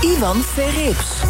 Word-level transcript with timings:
Ivan 0.00 0.42
Verrips. 0.42 1.22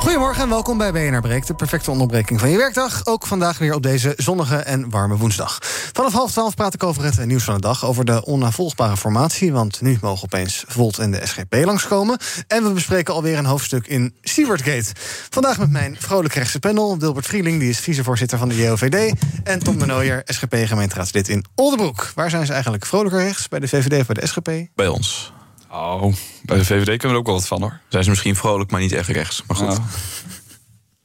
Goedemorgen 0.00 0.42
en 0.42 0.48
welkom 0.48 0.78
bij 0.78 0.92
BNR 0.92 1.20
Breekt, 1.20 1.46
de 1.46 1.54
perfecte 1.54 1.90
onderbreking 1.90 2.40
van 2.40 2.50
je 2.50 2.56
werkdag. 2.56 3.06
Ook 3.06 3.26
vandaag 3.26 3.58
weer 3.58 3.74
op 3.74 3.82
deze 3.82 4.14
zonnige 4.16 4.56
en 4.56 4.90
warme 4.90 5.16
woensdag. 5.16 5.58
Vanaf 5.92 6.12
half 6.12 6.30
twaalf 6.30 6.54
praat 6.54 6.74
ik 6.74 6.82
over 6.82 7.04
het 7.04 7.26
nieuws 7.26 7.44
van 7.44 7.54
de 7.54 7.60
dag, 7.60 7.84
over 7.84 8.04
de 8.04 8.24
onnavolgbare 8.24 8.96
formatie. 8.96 9.52
Want 9.52 9.80
nu 9.80 9.98
mogen 10.00 10.24
opeens 10.24 10.64
Volt 10.68 10.98
en 10.98 11.10
de 11.10 11.26
SGP 11.26 11.54
langskomen. 11.64 12.18
En 12.46 12.62
we 12.62 12.70
bespreken 12.70 13.14
alweer 13.14 13.38
een 13.38 13.44
hoofdstuk 13.44 13.86
in 13.86 14.14
Sewardgate. 14.20 14.92
Vandaag 15.30 15.58
met 15.58 15.70
mijn 15.70 15.96
vrolijk 15.98 16.34
rechtse 16.34 16.58
panel, 16.58 16.98
Wilbert 16.98 17.26
Vrieling, 17.26 17.60
die 17.60 17.70
is 17.70 17.80
vicevoorzitter 17.80 18.38
van 18.38 18.48
de 18.48 18.56
JOVD. 18.56 19.14
En 19.44 19.58
Tom 19.58 19.78
de 19.78 19.86
Nooijer, 19.86 20.22
SGP-gemeenteraadslid 20.24 21.28
in 21.28 21.44
Oldenbroek. 21.54 22.12
Waar 22.14 22.30
zijn 22.30 22.46
ze 22.46 22.52
eigenlijk 22.52 22.86
vrolijker 22.86 23.22
rechts, 23.22 23.48
bij 23.48 23.60
de 23.60 23.68
VVD 23.68 24.00
of 24.00 24.06
bij 24.06 24.14
de 24.20 24.26
SGP? 24.26 24.50
Bij 24.74 24.88
ons. 24.88 25.32
Oh, 25.72 26.14
bij 26.42 26.58
de 26.58 26.64
VVD 26.64 26.84
kunnen 26.84 27.00
we 27.00 27.08
er 27.08 27.16
ook 27.16 27.26
wel 27.26 27.34
wat 27.34 27.46
van 27.46 27.60
hoor. 27.60 27.80
Zijn 27.88 28.04
ze 28.04 28.10
misschien 28.10 28.36
vrolijk, 28.36 28.70
maar 28.70 28.80
niet 28.80 28.92
echt 28.92 29.08
rechts. 29.08 29.42
Maar 29.46 29.56
goed. 29.56 29.66
Nou, 29.66 29.80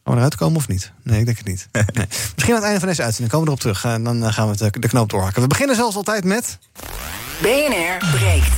Gaan 0.04 0.16
we 0.16 0.22
eruit 0.22 0.36
komen 0.36 0.58
of 0.58 0.68
niet? 0.68 0.92
Nee, 1.04 1.20
ik 1.20 1.26
denk 1.26 1.38
het 1.38 1.48
niet. 1.48 1.68
Nee. 1.72 2.06
Misschien 2.10 2.54
aan 2.54 2.56
het 2.56 2.64
einde 2.64 2.80
van 2.80 2.88
deze 2.88 3.04
uitzending 3.04 3.32
komen 3.32 3.46
we 3.54 3.60
erop 3.60 3.60
terug. 3.60 3.94
En 3.94 4.04
dan 4.04 4.24
eh, 4.24 4.34
gaan 4.34 4.50
we 4.50 4.58
de, 4.58 4.80
de 4.80 4.88
knoop 4.88 5.10
doorhakken. 5.10 5.42
We 5.42 5.48
beginnen 5.48 5.76
zoals 5.76 5.96
altijd 5.96 6.24
met... 6.24 6.58
BNR 7.42 7.98
breekt. 8.12 8.52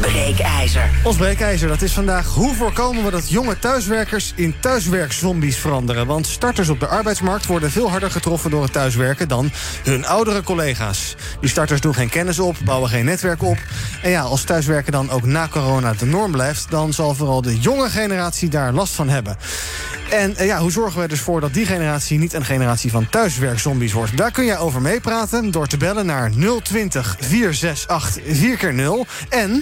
Breekijzer. 0.00 0.90
Ons 1.02 1.16
breekijzer, 1.16 1.68
dat 1.68 1.82
is 1.82 1.92
vandaag 1.92 2.26
hoe 2.26 2.54
voorkomen 2.54 3.04
we 3.04 3.10
dat 3.10 3.30
jonge 3.30 3.58
thuiswerkers 3.58 4.32
in 4.36 4.54
thuiswerkzombies 4.60 5.56
veranderen. 5.56 6.06
Want 6.06 6.26
starters 6.26 6.68
op 6.68 6.80
de 6.80 6.86
arbeidsmarkt 6.86 7.46
worden 7.46 7.70
veel 7.70 7.90
harder 7.90 8.10
getroffen 8.10 8.50
door 8.50 8.62
het 8.62 8.72
thuiswerken 8.72 9.28
dan 9.28 9.50
hun 9.84 10.06
oudere 10.06 10.42
collega's. 10.42 11.14
Die 11.40 11.50
starters 11.50 11.80
doen 11.80 11.94
geen 11.94 12.08
kennis 12.08 12.38
op, 12.38 12.56
bouwen 12.64 12.90
geen 12.90 13.04
netwerk 13.04 13.42
op. 13.42 13.58
En 14.02 14.10
ja, 14.10 14.20
als 14.20 14.42
thuiswerken 14.42 14.92
dan 14.92 15.10
ook 15.10 15.24
na 15.24 15.48
corona 15.48 15.92
de 15.92 16.06
norm 16.06 16.32
blijft, 16.32 16.70
dan 16.70 16.92
zal 16.92 17.14
vooral 17.14 17.42
de 17.42 17.58
jonge 17.58 17.88
generatie 17.88 18.48
daar 18.48 18.72
last 18.72 18.94
van 18.94 19.08
hebben. 19.08 19.36
En 20.14 20.36
eh, 20.36 20.46
ja, 20.46 20.58
hoe 20.58 20.70
zorgen 20.70 21.00
we 21.00 21.08
dus 21.08 21.20
voor 21.20 21.40
dat 21.40 21.54
die 21.54 21.66
generatie 21.66 22.18
niet 22.18 22.32
een 22.32 22.44
generatie 22.44 22.90
van 22.90 23.08
thuiswerkzombies 23.08 23.92
wordt? 23.92 24.16
Daar 24.16 24.30
kun 24.30 24.44
jij 24.44 24.58
over 24.58 24.82
meepraten 24.82 25.50
door 25.50 25.66
te 25.66 25.76
bellen 25.76 26.06
naar 26.06 26.30
020 26.62 27.16
468 27.20 28.22
4x0. 28.22 29.28
En. 29.28 29.60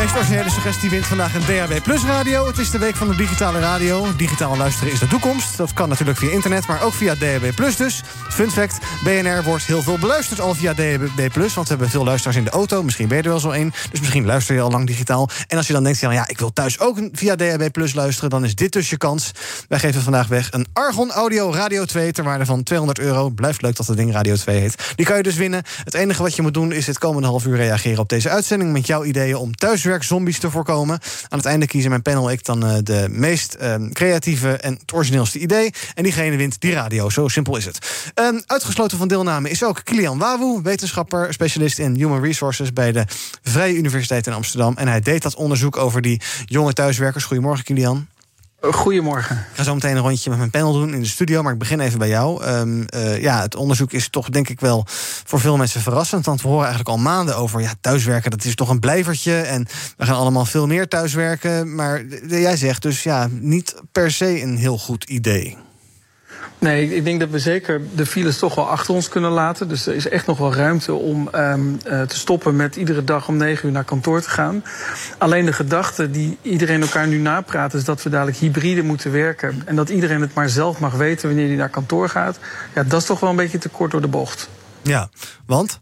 Meest 0.00 0.16
originele 0.16 0.50
suggestie 0.50 0.90
wint 0.90 1.06
vandaag 1.06 1.34
een 1.34 1.46
DAB 1.46 1.82
Plus 1.82 2.04
radio. 2.04 2.46
Het 2.46 2.58
is 2.58 2.70
de 2.70 2.78
week 2.78 2.96
van 2.96 3.08
de 3.08 3.16
digitale 3.16 3.58
radio. 3.58 4.06
Digitaal 4.16 4.56
luisteren 4.56 4.92
is 4.92 4.98
de 4.98 5.06
toekomst. 5.06 5.56
Dat 5.56 5.72
kan 5.72 5.88
natuurlijk 5.88 6.18
via 6.18 6.30
internet, 6.30 6.66
maar 6.66 6.82
ook 6.82 6.92
via 6.92 7.14
DAB 7.14 7.54
Plus 7.54 7.76
dus. 7.76 8.02
Fun 8.28 8.50
fact, 8.50 8.78
BNR 9.04 9.42
wordt 9.42 9.64
heel 9.64 9.82
veel 9.82 9.98
beluisterd 9.98 10.40
al 10.40 10.54
via 10.54 10.74
DAB 10.74 11.32
Plus. 11.32 11.54
Want 11.54 11.68
we 11.68 11.74
hebben 11.74 11.90
veel 11.90 12.04
luisteraars 12.04 12.36
in 12.36 12.44
de 12.44 12.50
auto. 12.50 12.82
Misschien 12.82 13.08
ben 13.08 13.16
je 13.16 13.22
er 13.22 13.28
wel 13.28 13.38
zo 13.40 13.50
één. 13.50 13.72
Dus 13.90 14.00
misschien 14.00 14.24
luister 14.24 14.54
je 14.54 14.60
al 14.60 14.70
lang 14.70 14.86
digitaal. 14.86 15.28
En 15.48 15.56
als 15.56 15.66
je 15.66 15.72
dan 15.72 15.82
denkt, 15.82 15.98
ja, 15.98 16.10
ja 16.10 16.28
ik 16.28 16.38
wil 16.38 16.52
thuis 16.52 16.78
ook 16.78 16.98
via 17.12 17.36
DAB 17.36 17.70
Plus 17.72 17.94
luisteren... 17.94 18.30
dan 18.30 18.44
is 18.44 18.54
dit 18.54 18.72
dus 18.72 18.90
je 18.90 18.96
kans. 18.96 19.30
Wij 19.68 19.78
geven 19.78 20.02
vandaag 20.02 20.26
weg 20.26 20.52
een 20.52 20.66
Argon 20.72 21.10
Audio 21.10 21.52
Radio 21.52 21.84
2... 21.84 22.12
ter 22.12 22.24
waarde 22.24 22.44
van 22.44 22.62
200 22.62 22.98
euro. 22.98 23.28
Blijft 23.28 23.62
leuk 23.62 23.76
dat 23.76 23.86
het 23.86 23.96
ding 23.96 24.12
Radio 24.12 24.34
2 24.34 24.60
heet. 24.60 24.92
Die 24.94 25.06
kan 25.06 25.16
je 25.16 25.22
dus 25.22 25.36
winnen. 25.36 25.62
Het 25.84 25.94
enige 25.94 26.22
wat 26.22 26.36
je 26.36 26.42
moet 26.42 26.54
doen 26.54 26.72
is 26.72 26.86
het 26.86 26.98
komende 26.98 27.28
half 27.28 27.46
uur 27.46 27.56
reageren 27.56 27.98
op 27.98 28.08
deze 28.08 28.28
uitzending... 28.28 28.72
met 28.72 28.86
jouw 28.86 29.04
ideeën 29.04 29.36
om 29.36 29.56
thuiswerkzombies 29.90 30.38
te 30.38 30.50
voorkomen. 30.50 30.98
Aan 31.28 31.38
het 31.38 31.46
einde 31.46 31.66
kiezen 31.66 31.90
mijn 31.90 32.02
panel 32.02 32.30
ik 32.30 32.44
dan 32.44 32.66
eh, 32.66 32.76
de 32.82 33.06
meest 33.10 33.54
eh, 33.54 33.74
creatieve 33.92 34.56
en 34.56 34.72
het 34.80 34.92
origineelste 34.92 35.38
idee. 35.38 35.72
En 35.94 36.02
diegene 36.02 36.36
wint 36.36 36.60
die 36.60 36.72
radio. 36.72 37.10
Zo 37.10 37.28
simpel 37.28 37.56
is 37.56 37.64
het. 37.64 38.10
Ehm, 38.14 38.40
uitgesloten 38.46 38.98
van 38.98 39.08
deelname 39.08 39.50
is 39.50 39.64
ook 39.64 39.84
Kilian 39.84 40.18
Wawu, 40.18 40.60
wetenschapper, 40.62 41.32
specialist 41.32 41.78
in 41.78 41.94
Human 41.94 42.22
Resources 42.22 42.72
bij 42.72 42.92
de 42.92 43.04
Vrije 43.42 43.74
Universiteit 43.74 44.26
in 44.26 44.32
Amsterdam. 44.32 44.74
En 44.76 44.88
hij 44.88 45.00
deed 45.00 45.22
dat 45.22 45.34
onderzoek 45.34 45.76
over 45.76 46.02
die 46.02 46.20
jonge 46.44 46.72
thuiswerkers. 46.72 47.24
Goedemorgen, 47.24 47.64
Kilian. 47.64 48.06
Goedemorgen. 48.60 49.36
Ik 49.36 49.56
ga 49.56 49.62
zo 49.62 49.74
meteen 49.74 49.96
een 49.96 50.02
rondje 50.02 50.30
met 50.30 50.38
mijn 50.38 50.50
panel 50.50 50.72
doen 50.72 50.94
in 50.94 51.00
de 51.00 51.06
studio, 51.06 51.42
maar 51.42 51.52
ik 51.52 51.58
begin 51.58 51.80
even 51.80 51.98
bij 51.98 52.08
jou. 52.08 52.44
Eh, 52.44 53.22
ja, 53.22 53.40
het 53.40 53.54
onderzoek 53.54 53.92
is 53.92 54.08
toch 54.08 54.28
denk 54.28 54.48
ik 54.48 54.60
wel 54.60 54.84
voor 55.24 55.40
veel 55.40 55.56
mensen 55.56 55.80
verrassend. 55.80 56.26
Want 56.26 56.42
we 56.42 56.48
horen 56.48 56.66
eigenlijk 56.66 56.96
al 56.96 57.02
maanden 57.02 57.36
over 57.36 57.60
ja, 57.60 57.72
thuiswerken, 57.80 58.30
dat 58.30 58.44
is 58.44 58.54
toch 58.54 58.68
een 58.68 58.80
blijvertje. 58.80 59.40
En 59.40 59.66
we 59.96 60.04
gaan 60.04 60.16
allemaal 60.16 60.44
veel 60.44 60.66
meer 60.66 60.88
thuiswerken. 60.88 61.74
Maar 61.74 62.04
jij 62.28 62.56
zegt 62.56 62.82
dus 62.82 63.02
ja, 63.02 63.28
niet 63.30 63.74
per 63.92 64.10
se 64.10 64.42
een 64.42 64.56
heel 64.56 64.78
goed 64.78 65.04
idee. 65.04 65.56
Nee, 66.58 66.94
ik 66.94 67.04
denk 67.04 67.20
dat 67.20 67.30
we 67.30 67.38
zeker 67.38 67.80
de 67.94 68.06
files 68.06 68.38
toch 68.38 68.54
wel 68.54 68.68
achter 68.68 68.94
ons 68.94 69.08
kunnen 69.08 69.30
laten. 69.30 69.68
Dus 69.68 69.86
er 69.86 69.94
is 69.94 70.08
echt 70.08 70.26
nog 70.26 70.38
wel 70.38 70.54
ruimte 70.54 70.92
om 70.92 71.28
um, 71.34 71.78
uh, 71.86 72.02
te 72.02 72.16
stoppen 72.16 72.56
met 72.56 72.76
iedere 72.76 73.04
dag 73.04 73.28
om 73.28 73.36
negen 73.36 73.66
uur 73.66 73.72
naar 73.72 73.84
kantoor 73.84 74.20
te 74.20 74.30
gaan. 74.30 74.64
Alleen 75.18 75.44
de 75.44 75.52
gedachte 75.52 76.10
die 76.10 76.38
iedereen 76.42 76.80
elkaar 76.80 77.06
nu 77.06 77.18
napraat, 77.18 77.74
is 77.74 77.84
dat 77.84 78.02
we 78.02 78.10
dadelijk 78.10 78.36
hybride 78.36 78.82
moeten 78.82 79.12
werken. 79.12 79.62
En 79.64 79.76
dat 79.76 79.88
iedereen 79.88 80.20
het 80.20 80.34
maar 80.34 80.48
zelf 80.48 80.80
mag 80.80 80.94
weten 80.94 81.28
wanneer 81.28 81.46
hij 81.46 81.56
naar 81.56 81.68
kantoor 81.68 82.08
gaat. 82.08 82.38
Ja, 82.74 82.82
dat 82.82 83.00
is 83.00 83.06
toch 83.06 83.20
wel 83.20 83.30
een 83.30 83.36
beetje 83.36 83.58
te 83.58 83.68
kort 83.68 83.90
door 83.90 84.00
de 84.00 84.08
bocht. 84.08 84.48
Ja, 84.82 85.08
want? 85.46 85.80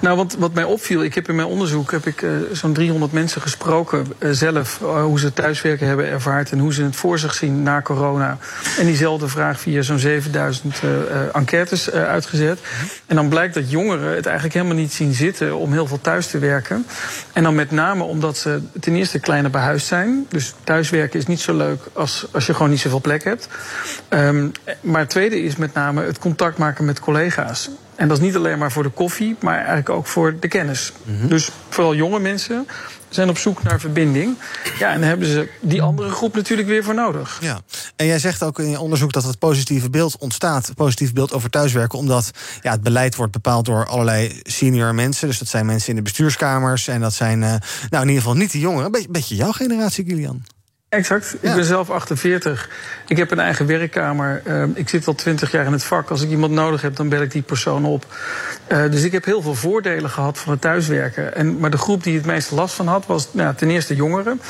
Nou, 0.00 0.26
wat, 0.38 0.54
mij 0.54 0.64
opviel, 0.64 1.04
ik 1.04 1.14
heb 1.14 1.28
in 1.28 1.34
mijn 1.34 1.48
onderzoek 1.48 1.90
heb 1.90 2.06
ik 2.06 2.22
uh, 2.22 2.30
zo'n 2.52 2.72
300 2.72 3.12
mensen 3.12 3.40
gesproken 3.40 4.06
uh, 4.18 4.30
zelf, 4.30 4.78
uh, 4.82 5.02
hoe 5.02 5.18
ze 5.18 5.32
thuiswerken 5.32 5.86
hebben 5.86 6.06
ervaard 6.06 6.50
en 6.50 6.58
hoe 6.58 6.74
ze 6.74 6.82
het 6.82 6.96
voor 6.96 7.18
zich 7.18 7.34
zien 7.34 7.62
na 7.62 7.82
corona. 7.82 8.38
En 8.78 8.86
diezelfde 8.86 9.28
vraag 9.28 9.60
via 9.60 9.82
zo'n 9.82 9.98
7000 9.98 10.80
enquêtes 11.32 11.90
uitgezet. 11.90 12.58
En 13.06 13.16
dan 13.16 13.28
blijkt 13.28 13.54
dat 13.54 13.70
jongeren 13.70 14.14
het 14.14 14.24
eigenlijk 14.26 14.54
helemaal 14.54 14.76
niet 14.76 14.92
zien 14.92 15.12
zitten 15.12 15.56
om 15.56 15.72
heel 15.72 15.86
veel 15.86 16.00
thuis 16.00 16.26
te 16.26 16.38
werken. 16.38 16.86
En 17.32 17.42
dan 17.42 17.54
met 17.54 17.70
name 17.70 18.02
omdat 18.02 18.36
ze 18.36 18.60
ten 18.80 18.94
eerste 18.94 19.18
kleiner 19.18 19.50
behuisd 19.50 19.86
zijn. 19.86 20.26
Dus 20.28 20.54
thuiswerken 20.64 21.18
is 21.18 21.26
niet 21.26 21.40
zo 21.40 21.56
leuk 21.56 21.80
als, 21.92 22.26
als 22.30 22.46
je 22.46 22.52
gewoon 22.52 22.70
niet 22.70 22.80
zoveel 22.80 23.00
plek 23.00 23.24
hebt. 23.24 23.48
Um, 24.08 24.52
maar 24.80 25.00
het 25.00 25.10
tweede 25.10 25.42
is 25.42 25.56
met 25.56 25.74
name 25.74 26.02
het 26.02 26.18
contact 26.18 26.58
maken 26.58 26.84
met 26.84 27.00
collega's. 27.00 27.70
En 27.94 28.08
dat 28.08 28.16
is 28.16 28.24
niet 28.24 28.36
alleen 28.36 28.58
maar 28.58 28.72
voor 28.72 28.82
de 28.82 28.88
koffie, 28.88 29.36
maar 29.40 29.56
eigenlijk 29.56 29.88
ook 29.88 30.06
voor 30.06 30.38
de 30.40 30.48
kennis. 30.48 30.92
Mm 31.02 31.18
-hmm. 31.18 31.28
Dus 31.28 31.50
vooral 31.68 31.94
jonge 31.94 32.18
mensen 32.18 32.66
zijn 33.14 33.28
op 33.28 33.38
zoek 33.38 33.62
naar 33.62 33.80
verbinding. 33.80 34.36
Ja, 34.78 34.92
en 34.92 35.00
daar 35.00 35.08
hebben 35.08 35.26
ze 35.26 35.48
die 35.60 35.82
andere 35.82 36.10
groep 36.10 36.34
natuurlijk 36.34 36.68
weer 36.68 36.84
voor 36.84 36.94
nodig. 36.94 37.38
Ja, 37.40 37.60
en 37.96 38.06
jij 38.06 38.18
zegt 38.18 38.42
ook 38.42 38.58
in 38.58 38.70
je 38.70 38.80
onderzoek 38.80 39.12
dat 39.12 39.24
het 39.24 39.38
positieve 39.38 39.90
beeld 39.90 40.16
ontstaat, 40.18 40.66
het 40.66 40.76
positieve 40.76 41.12
beeld 41.12 41.32
over 41.32 41.50
thuiswerken, 41.50 41.98
omdat 41.98 42.30
ja, 42.62 42.70
het 42.70 42.82
beleid 42.82 43.14
wordt 43.14 43.32
bepaald 43.32 43.64
door 43.64 43.86
allerlei 43.86 44.40
senior 44.42 44.94
mensen. 44.94 45.28
Dus 45.28 45.38
dat 45.38 45.48
zijn 45.48 45.66
mensen 45.66 45.88
in 45.88 45.96
de 45.96 46.02
bestuurskamers 46.02 46.88
en 46.88 47.00
dat 47.00 47.14
zijn, 47.14 47.42
uh, 47.42 47.48
nou 47.48 48.02
in 48.02 48.08
ieder 48.08 48.22
geval 48.22 48.36
niet 48.36 48.52
de 48.52 48.58
jongeren. 48.58 48.84
Een 48.84 48.92
beetje, 48.92 49.08
beetje 49.08 49.34
jouw 49.34 49.52
generatie, 49.52 50.04
Kilian. 50.04 50.42
Exact. 50.92 51.36
Ja. 51.40 51.48
Ik 51.48 51.54
ben 51.54 51.64
zelf 51.64 51.90
48. 51.90 52.68
Ik 53.06 53.16
heb 53.16 53.30
een 53.30 53.40
eigen 53.40 53.66
werkkamer. 53.66 54.42
Uh, 54.46 54.64
ik 54.74 54.88
zit 54.88 55.06
al 55.06 55.14
20 55.14 55.50
jaar 55.50 55.66
in 55.66 55.72
het 55.72 55.84
vak. 55.84 56.10
Als 56.10 56.22
ik 56.22 56.30
iemand 56.30 56.52
nodig 56.52 56.82
heb, 56.82 56.96
dan 56.96 57.08
bel 57.08 57.22
ik 57.22 57.30
die 57.30 57.42
persoon 57.42 57.84
op. 57.84 58.06
Uh, 58.68 58.90
dus 58.90 59.02
ik 59.02 59.12
heb 59.12 59.24
heel 59.24 59.42
veel 59.42 59.54
voordelen 59.54 60.10
gehad 60.10 60.38
van 60.38 60.52
het 60.52 60.60
thuiswerken. 60.60 61.34
En, 61.34 61.58
maar 61.58 61.70
de 61.70 61.78
groep 61.78 62.02
die 62.02 62.16
het 62.16 62.26
meeste 62.26 62.54
last 62.54 62.74
van 62.74 62.86
had, 62.86 63.06
was 63.06 63.28
nou, 63.30 63.54
ten 63.54 63.70
eerste 63.70 63.94
jongeren. 63.94 64.40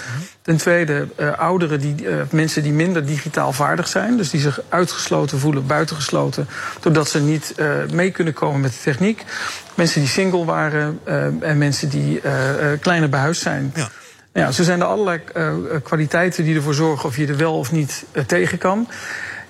Ten 0.43 0.57
tweede 0.57 1.09
uh, 1.21 1.39
ouderen, 1.39 1.81
die, 1.81 2.07
mensen 2.31 2.63
die 2.63 2.73
minder 2.73 3.07
digitaal 3.07 3.53
vaardig 3.53 3.89
zijn. 3.89 4.17
Dus 4.17 4.31
die 4.31 4.41
zich 4.41 4.61
uitgesloten 4.69 5.39
voelen, 5.39 5.67
buitengesloten. 5.67 6.49
Doordat 6.81 7.09
ze 7.09 7.21
niet 7.21 7.55
mee 7.93 8.11
kunnen 8.11 8.33
komen 8.33 8.61
met 8.61 8.71
de 8.71 8.81
techniek. 8.83 9.25
Mensen 9.75 10.01
die 10.01 10.11
single 10.11 10.45
waren 10.45 11.01
en 11.41 11.59
mensen 11.59 11.89
die 11.89 12.21
kleiner 12.81 13.09
behuisd 13.09 13.43
zijn. 13.43 13.73
Ja. 13.75 13.89
Ja, 14.33 14.51
zo 14.51 14.63
zijn 14.63 14.81
er 14.81 14.87
allerlei 14.87 15.21
uh, 15.37 15.55
kwaliteiten 15.83 16.45
die 16.45 16.57
ervoor 16.57 16.75
zorgen 16.75 17.09
of 17.09 17.17
je 17.17 17.27
er 17.27 17.37
wel 17.37 17.59
of 17.59 17.73
niet 17.73 18.05
uh, 18.13 18.25
tegen 18.25 18.59
kan. 18.59 18.89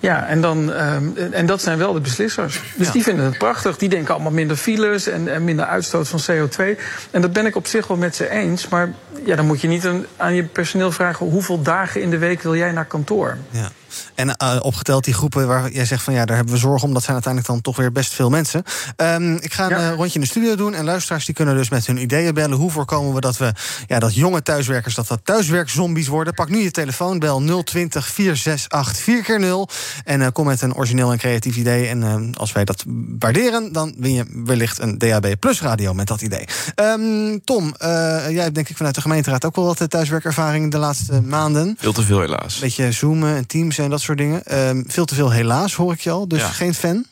Ja, 0.00 0.26
en, 0.26 0.40
dan, 0.40 0.69
uh, 0.69 0.94
en 1.31 1.46
dat 1.46 1.62
zijn 1.62 1.79
wel 1.79 1.93
de 1.93 2.00
beslissers. 2.00 2.61
Dus 2.76 2.87
ja. 2.87 2.93
die 2.93 3.02
vinden 3.02 3.25
het 3.25 3.38
prachtig. 3.38 3.76
Die 3.76 3.88
denken 3.88 4.14
allemaal 4.14 4.32
minder 4.32 4.56
files 4.56 5.06
en, 5.06 5.29
en, 5.29 5.44
minder 5.44 5.64
uitstoot 5.64 6.08
van 6.08 6.20
CO2. 6.20 6.81
En 7.11 7.20
dat 7.20 7.32
ben 7.32 7.46
ik 7.46 7.56
op 7.56 7.67
zich 7.67 7.87
wel 7.87 7.96
met 7.96 8.17
ze 8.17 8.31
eens. 8.31 8.69
Maar 8.69 8.93
ja, 9.25 9.37
dan 9.37 9.46
moet 9.46 9.61
je 9.61 9.69
niet 9.69 9.87
aan, 9.87 10.06
aan 10.17 10.34
je 10.34 10.44
personeel 10.44 10.93
vragen... 10.93 11.26
hoeveel 11.26 11.62
dagen 11.62 12.02
in 12.02 12.11
de 12.11 12.19
week 12.19 12.43
wil 12.43 12.56
jij 12.56 12.73
naar 12.73 12.85
kantoor? 12.85 13.37
Ja. 13.50 13.69
En 14.14 14.36
eh, 14.36 14.56
opgeteld 14.60 15.04
die 15.04 15.14
groepen 15.14 15.46
waar 15.46 15.72
jij 15.72 15.84
zegt 15.84 16.02
van 16.02 16.14
ja, 16.14 16.24
daar 16.24 16.36
hebben 16.36 16.54
we 16.54 16.60
zorg 16.60 16.82
om. 16.82 16.92
Dat 16.92 17.02
zijn 17.02 17.14
uiteindelijk 17.14 17.52
dan 17.52 17.62
toch 17.62 17.76
weer 17.76 17.92
best 17.92 18.12
veel 18.12 18.30
mensen. 18.30 18.62
Ehm, 18.96 19.34
ik 19.34 19.52
ga 19.52 19.64
een 19.64 19.70
Ja. 19.70 19.90
eh, 19.90 19.94
rondje 19.94 20.14
in 20.14 20.20
de 20.20 20.26
studio 20.26 20.54
doen. 20.56 20.74
En 20.74 20.84
luisteraars 20.84 21.24
die 21.24 21.34
kunnen 21.34 21.54
dus 21.56 21.68
met 21.70 21.86
hun 21.86 21.96
ideeën 22.02 22.34
bellen. 22.34 22.56
Hoe 22.56 22.70
voorkomen 22.70 23.14
we 23.14 23.20
dat 23.20 23.36
we 23.36 23.52
ja, 23.86 23.98
dat 23.98 24.14
jonge 24.14 24.42
thuiswerkers, 24.42 24.94
dat 24.94 25.08
dat 25.08 25.20
thuiswerkzombies 25.24 26.08
worden? 26.08 26.34
Pak 26.34 26.48
nu 26.48 26.58
je 26.58 26.70
telefoon, 26.70 27.18
bel 27.18 27.62
020 27.64 28.06
468 28.06 29.02
4 29.04 29.22
keer 29.22 29.40
0 29.40 29.68
En 30.04 30.22
eh, 30.22 30.28
kom 30.32 30.46
met 30.46 30.62
een 30.62 30.74
origineel 30.74 31.12
en 31.12 31.18
creatief 31.18 31.56
idee. 31.56 31.88
En 31.88 32.02
eh, 32.02 32.16
als 32.40 32.52
wij 32.52 32.64
dat 32.64 32.84
waarderen, 33.18 33.72
dan 33.72 33.94
win 33.98 34.12
je 34.12 34.24
wellicht 34.44 34.78
een 34.78 34.98
DAB 34.98 35.26
Plus 35.40 35.60
radio 35.60 35.92
met 35.94 36.06
dat 36.06 36.20
idee. 36.20 36.44
Ehm, 36.74 37.38
Tom, 37.44 37.74
eh, 37.78 37.88
jij 38.30 38.42
hebt 38.42 38.54
denk 38.54 38.68
ik 38.68 38.76
vanuit 38.76 38.94
de 38.94 39.00
gemeenteraad 39.00 39.44
ook 39.44 39.56
wel 39.56 39.64
wat 39.64 39.90
thuiswerkervaring 39.90 40.70
de 40.70 40.78
laatste 40.78 41.20
maanden. 41.20 41.76
Veel 41.78 41.92
te 41.92 42.02
veel 42.02 42.20
helaas. 42.20 42.58
Beetje 42.58 42.92
zoomen 42.92 43.36
en 43.36 43.46
teams 43.46 43.78
en 43.84 43.90
dat 43.90 44.00
soort 44.00 44.19
dingen. 44.19 44.44
Ehm, 44.44 44.82
veel 44.87 45.05
te 45.05 45.14
veel 45.14 45.31
helaas, 45.32 45.75
hoor 45.75 45.93
ik 45.93 46.00
je 46.00 46.11
al. 46.11 46.29
Dus 46.29 46.40
Ja. 46.40 46.49
geen 46.49 46.75
fan. 46.75 47.05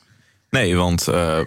Nee, 0.51 0.77
want 0.77 1.09
eh, 1.09 1.39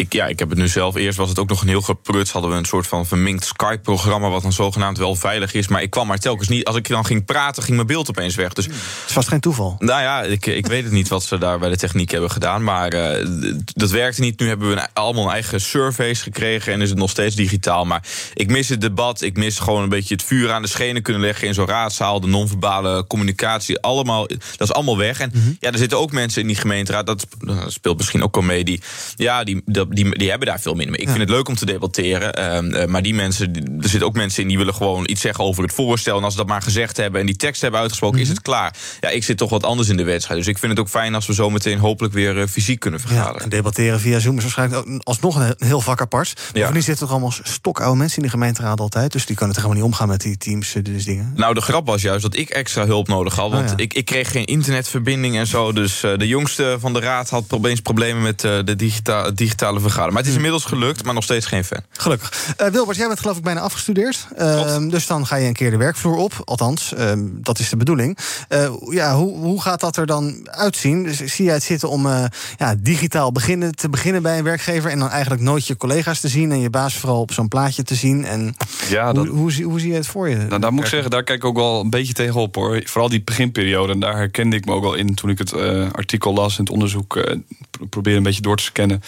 ik, 0.00 0.12
ja, 0.12 0.26
ik 0.26 0.38
heb 0.38 0.48
het 0.48 0.58
nu 0.58 0.68
zelf. 0.68 0.94
Eerst 0.94 1.18
was 1.18 1.28
het 1.28 1.38
ook 1.38 1.48
nog 1.48 1.62
een 1.62 1.68
heel 1.68 1.80
gepruts. 1.80 2.32
Hadden 2.32 2.50
we 2.50 2.56
een 2.56 2.64
soort 2.64 2.86
van 2.86 3.06
verminkt 3.06 3.44
Skype-programma... 3.44 4.28
wat 4.28 4.42
dan 4.42 4.52
zogenaamd 4.52 4.98
wel 4.98 5.14
veilig 5.14 5.52
is. 5.54 5.68
Maar 5.68 5.82
ik 5.82 5.90
kwam 5.90 6.06
maar 6.06 6.18
telkens 6.18 6.48
niet... 6.48 6.64
Als 6.64 6.76
ik 6.76 6.88
dan 6.88 7.04
ging 7.06 7.24
praten, 7.24 7.62
ging 7.62 7.74
mijn 7.76 7.86
beeld 7.88 8.08
opeens 8.08 8.34
weg. 8.34 8.52
Dus 8.52 8.64
Het 8.64 8.74
is 9.06 9.12
vast 9.12 9.28
geen 9.28 9.40
toeval. 9.40 9.74
nou 9.78 10.02
ja, 10.02 10.22
ik, 10.22 10.46
ik 10.46 10.66
weet 10.66 10.82
het 10.84 10.92
niet 10.92 11.08
wat 11.08 11.22
ze 11.22 11.38
daar 11.38 11.58
bij 11.58 11.68
de 11.68 11.76
techniek 11.76 12.10
hebben 12.10 12.30
gedaan. 12.30 12.64
Maar 12.64 12.88
eh, 12.92 13.26
dat 13.74 13.90
werkte 13.90 14.20
niet. 14.20 14.40
Nu 14.40 14.48
hebben 14.48 14.68
we 14.68 14.74
een, 14.80 14.86
allemaal 14.92 15.24
een 15.24 15.30
eigen 15.32 15.60
surveys 15.60 16.22
gekregen. 16.22 16.72
En 16.72 16.80
is 16.80 16.88
het 16.90 16.98
nog 16.98 17.10
steeds 17.10 17.34
digitaal. 17.34 17.84
Maar 17.84 18.02
ik 18.34 18.50
mis 18.50 18.68
het 18.68 18.80
debat. 18.80 19.22
Ik 19.22 19.36
mis 19.36 19.58
gewoon 19.58 19.82
een 19.82 19.88
beetje 19.88 20.14
het 20.14 20.24
vuur 20.24 20.52
aan 20.52 20.62
de 20.62 20.68
schenen 20.68 21.02
kunnen 21.02 21.22
leggen... 21.22 21.46
in 21.48 21.54
zo'n 21.54 21.66
raadzaal. 21.66 22.20
De 22.20 22.26
non-verbale 22.26 23.06
communicatie. 23.06 23.80
Allemaal, 23.80 24.26
dat 24.28 24.40
is 24.68 24.72
allemaal 24.72 24.96
weg. 24.96 25.20
En 25.20 25.56
ja, 25.60 25.70
er 25.72 25.78
zitten 25.78 25.98
ook 25.98 26.12
mensen 26.12 26.40
in 26.40 26.46
die 26.46 26.56
gemeenteraad. 26.56 27.06
Dat, 27.06 27.26
dat 27.38 27.72
speelt 27.72 27.96
misschien 27.96 28.22
ook 28.22 28.32
comedie. 28.32 28.82
Ja, 29.16 29.44
die, 29.44 29.62
dat- 29.64 29.88
die, 29.90 30.18
die 30.18 30.28
hebben 30.30 30.48
daar 30.48 30.60
veel 30.60 30.74
minder 30.74 30.90
mee. 30.90 31.00
Ik 31.00 31.08
vind 31.08 31.20
het 31.20 31.28
leuk 31.30 31.48
om 31.48 31.54
te 31.54 31.66
debatteren. 31.66 32.34
ehm, 32.34 32.72
eh, 32.74 32.86
maar 32.86 33.02
die 33.02 33.14
mensen, 33.14 33.52
er 33.82 33.88
zitten 33.88 34.08
ook 34.08 34.14
mensen 34.14 34.42
in 34.42 34.48
die 34.48 34.58
willen 34.58 34.74
gewoon 34.74 35.04
iets 35.08 35.20
zeggen 35.20 35.44
over 35.44 35.62
het 35.62 35.72
voorstel. 35.72 36.16
En 36.18 36.24
als 36.24 36.32
ze 36.32 36.38
dat 36.38 36.48
maar 36.48 36.62
gezegd 36.62 36.96
hebben 36.96 37.20
en 37.20 37.26
die 37.26 37.36
tekst 37.36 37.60
hebben 37.62 37.80
uitgesproken, 37.80 38.20
is 38.20 38.28
het 38.28 38.42
klaar. 38.42 38.74
Ja, 39.00 39.08
ik 39.08 39.24
zit 39.24 39.36
toch 39.36 39.50
wat 39.50 39.64
anders 39.64 39.88
in 39.88 39.96
de 39.96 40.04
wedstrijd. 40.04 40.38
Dus 40.40 40.48
ik 40.48 40.58
vind 40.58 40.72
het 40.72 40.80
ook 40.80 40.88
fijn 40.88 41.14
als 41.14 41.26
we 41.26 41.34
zo 41.34 41.50
meteen 41.50 41.78
hopelijk 41.78 42.14
weer 42.14 42.40
eh, 42.40 42.46
fysiek 42.46 42.80
kunnen 42.80 43.00
Ja, 43.02 43.06
vergaderen. 43.06 43.42
en 43.42 43.48
debatteren 43.48 44.00
via 44.00 44.18
Zoom 44.18 44.36
is 44.36 44.42
waarschijnlijk 44.42 44.86
alsnog 45.02 45.36
een 45.36 45.54
heel 45.58 45.80
vak 45.80 46.00
apart. 46.00 46.50
Bovendien 46.52 46.82
zitten 46.82 47.06
er 47.06 47.12
allemaal 47.12 47.32
stokoude 47.42 47.96
mensen 47.98 48.16
in 48.16 48.22
de 48.22 48.28
gemeenteraad 48.30 48.80
altijd. 48.80 49.12
Dus 49.12 49.26
die 49.26 49.36
kunnen 49.36 49.54
toch 49.54 49.64
helemaal 49.64 49.84
niet 49.84 49.92
omgaan 49.94 50.08
met 50.08 50.20
die 50.20 50.36
teams, 50.36 50.72
dus 50.82 51.04
dingen. 51.04 51.32
Nou, 51.36 51.54
de 51.54 51.60
grap 51.60 51.86
was 51.86 52.02
juist 52.02 52.22
dat 52.22 52.36
ik 52.36 52.48
extra 52.50 52.86
hulp 52.86 53.08
nodig 53.08 53.34
had. 53.34 53.50
Want 53.50 53.58
Oh, 53.70 53.76
ja. 53.76 53.82
ik, 53.84 53.94
ik 53.94 54.04
kreeg 54.04 54.30
geen 54.30 54.44
internetverbinding 54.44 55.36
en 55.36 55.46
zo. 55.46 55.72
Dus 55.72 56.00
de 56.00 56.26
jongste 56.26 56.76
van 56.80 56.92
de 56.92 57.00
raad 57.00 57.30
had 57.30 57.44
opeens 57.48 57.80
problemen 57.80 58.22
met 58.22 58.40
de 58.40 58.74
digita 58.76 59.30
digitale 59.30 59.79
Maar 59.88 60.08
het 60.16 60.26
is 60.26 60.34
inmiddels 60.34 60.64
gelukt, 60.64 61.04
maar 61.04 61.14
nog 61.14 61.24
steeds 61.24 61.46
geen 61.46 61.64
fan. 61.64 61.80
Gelukkig. 61.92 62.54
Eh, 62.56 62.66
Wilbert, 62.68 62.96
jij 62.96 63.06
bent 63.06 63.20
geloof 63.20 63.36
ik 63.36 63.42
bijna 63.42 63.60
afgestudeerd. 63.60 64.26
Ehm, 64.36 64.88
dus 64.88 65.06
dan 65.06 65.26
ga 65.26 65.36
je 65.36 65.46
een 65.46 65.52
keer 65.52 65.70
de 65.70 65.76
werkvloer 65.76 66.16
op. 66.16 66.32
Althans, 66.44 66.94
ehm, 66.94 67.20
dat 67.32 67.58
is 67.58 67.68
de 67.68 67.76
bedoeling. 67.76 68.18
Eh, 68.48 68.72
ja, 68.90 69.14
hoe, 69.16 69.36
hoe 69.38 69.62
gaat 69.62 69.80
dat 69.80 69.96
er 69.96 70.06
dan 70.06 70.48
uitzien? 70.50 71.02
Dus 71.02 71.16
zie 71.18 71.44
jij 71.44 71.54
het 71.54 71.62
zitten 71.62 71.88
om 71.88 72.06
eh, 72.06 72.24
ja, 72.56 72.74
digitaal 72.78 73.32
beginnen, 73.32 73.74
te 73.74 73.88
beginnen 73.88 74.22
bij 74.22 74.38
een 74.38 74.44
werkgever... 74.44 74.90
en 74.90 74.98
dan 74.98 75.08
eigenlijk 75.10 75.42
nooit 75.42 75.66
je 75.66 75.76
collega's 75.76 76.20
te 76.20 76.28
zien... 76.28 76.52
en 76.52 76.60
je 76.60 76.70
baas 76.70 76.94
vooral 76.96 77.20
op 77.20 77.32
zo'n 77.32 77.48
plaatje 77.48 77.82
te 77.82 77.94
zien? 77.94 78.24
En 78.24 78.54
Ja, 78.88 79.12
dat, 79.12 79.26
hoe, 79.26 79.36
hoe, 79.36 79.52
zie- 79.52 79.64
hoe 79.64 79.80
zie 79.80 79.88
je 79.90 79.94
het 79.96 80.06
voor 80.06 80.28
je? 80.28 80.36
nou, 80.36 80.60
daar 80.60 80.72
moet 80.72 80.84
ik 80.84 80.90
zeggen, 80.90 81.10
daar 81.10 81.22
kijk 81.24 81.38
ik 81.38 81.44
ook 81.44 81.56
wel 81.56 81.80
een 81.80 81.90
beetje 81.90 82.12
tegenop 82.12 82.54
hoor. 82.54 82.80
Vooral 82.84 83.08
die 83.08 83.22
beginperiode. 83.22 83.92
En 83.92 84.00
daar 84.00 84.16
herkende 84.16 84.56
ik 84.56 84.64
me 84.64 84.72
ook 84.72 84.82
wel 84.82 84.94
in 84.94 85.14
toen 85.14 85.30
ik 85.30 85.38
het 85.38 85.52
eh, 85.52 85.86
artikel 85.92 86.32
las 86.34 86.56
en 86.58 86.64
het 86.64 86.72
onderzoek 86.72 87.16
eh, 87.16 87.36
pro- 87.70 87.86
probeerde 87.86 88.18
een 88.18 88.24
beetje 88.24 88.42
door 88.42 88.56
te 88.56 88.62
scannen. 88.62 89.02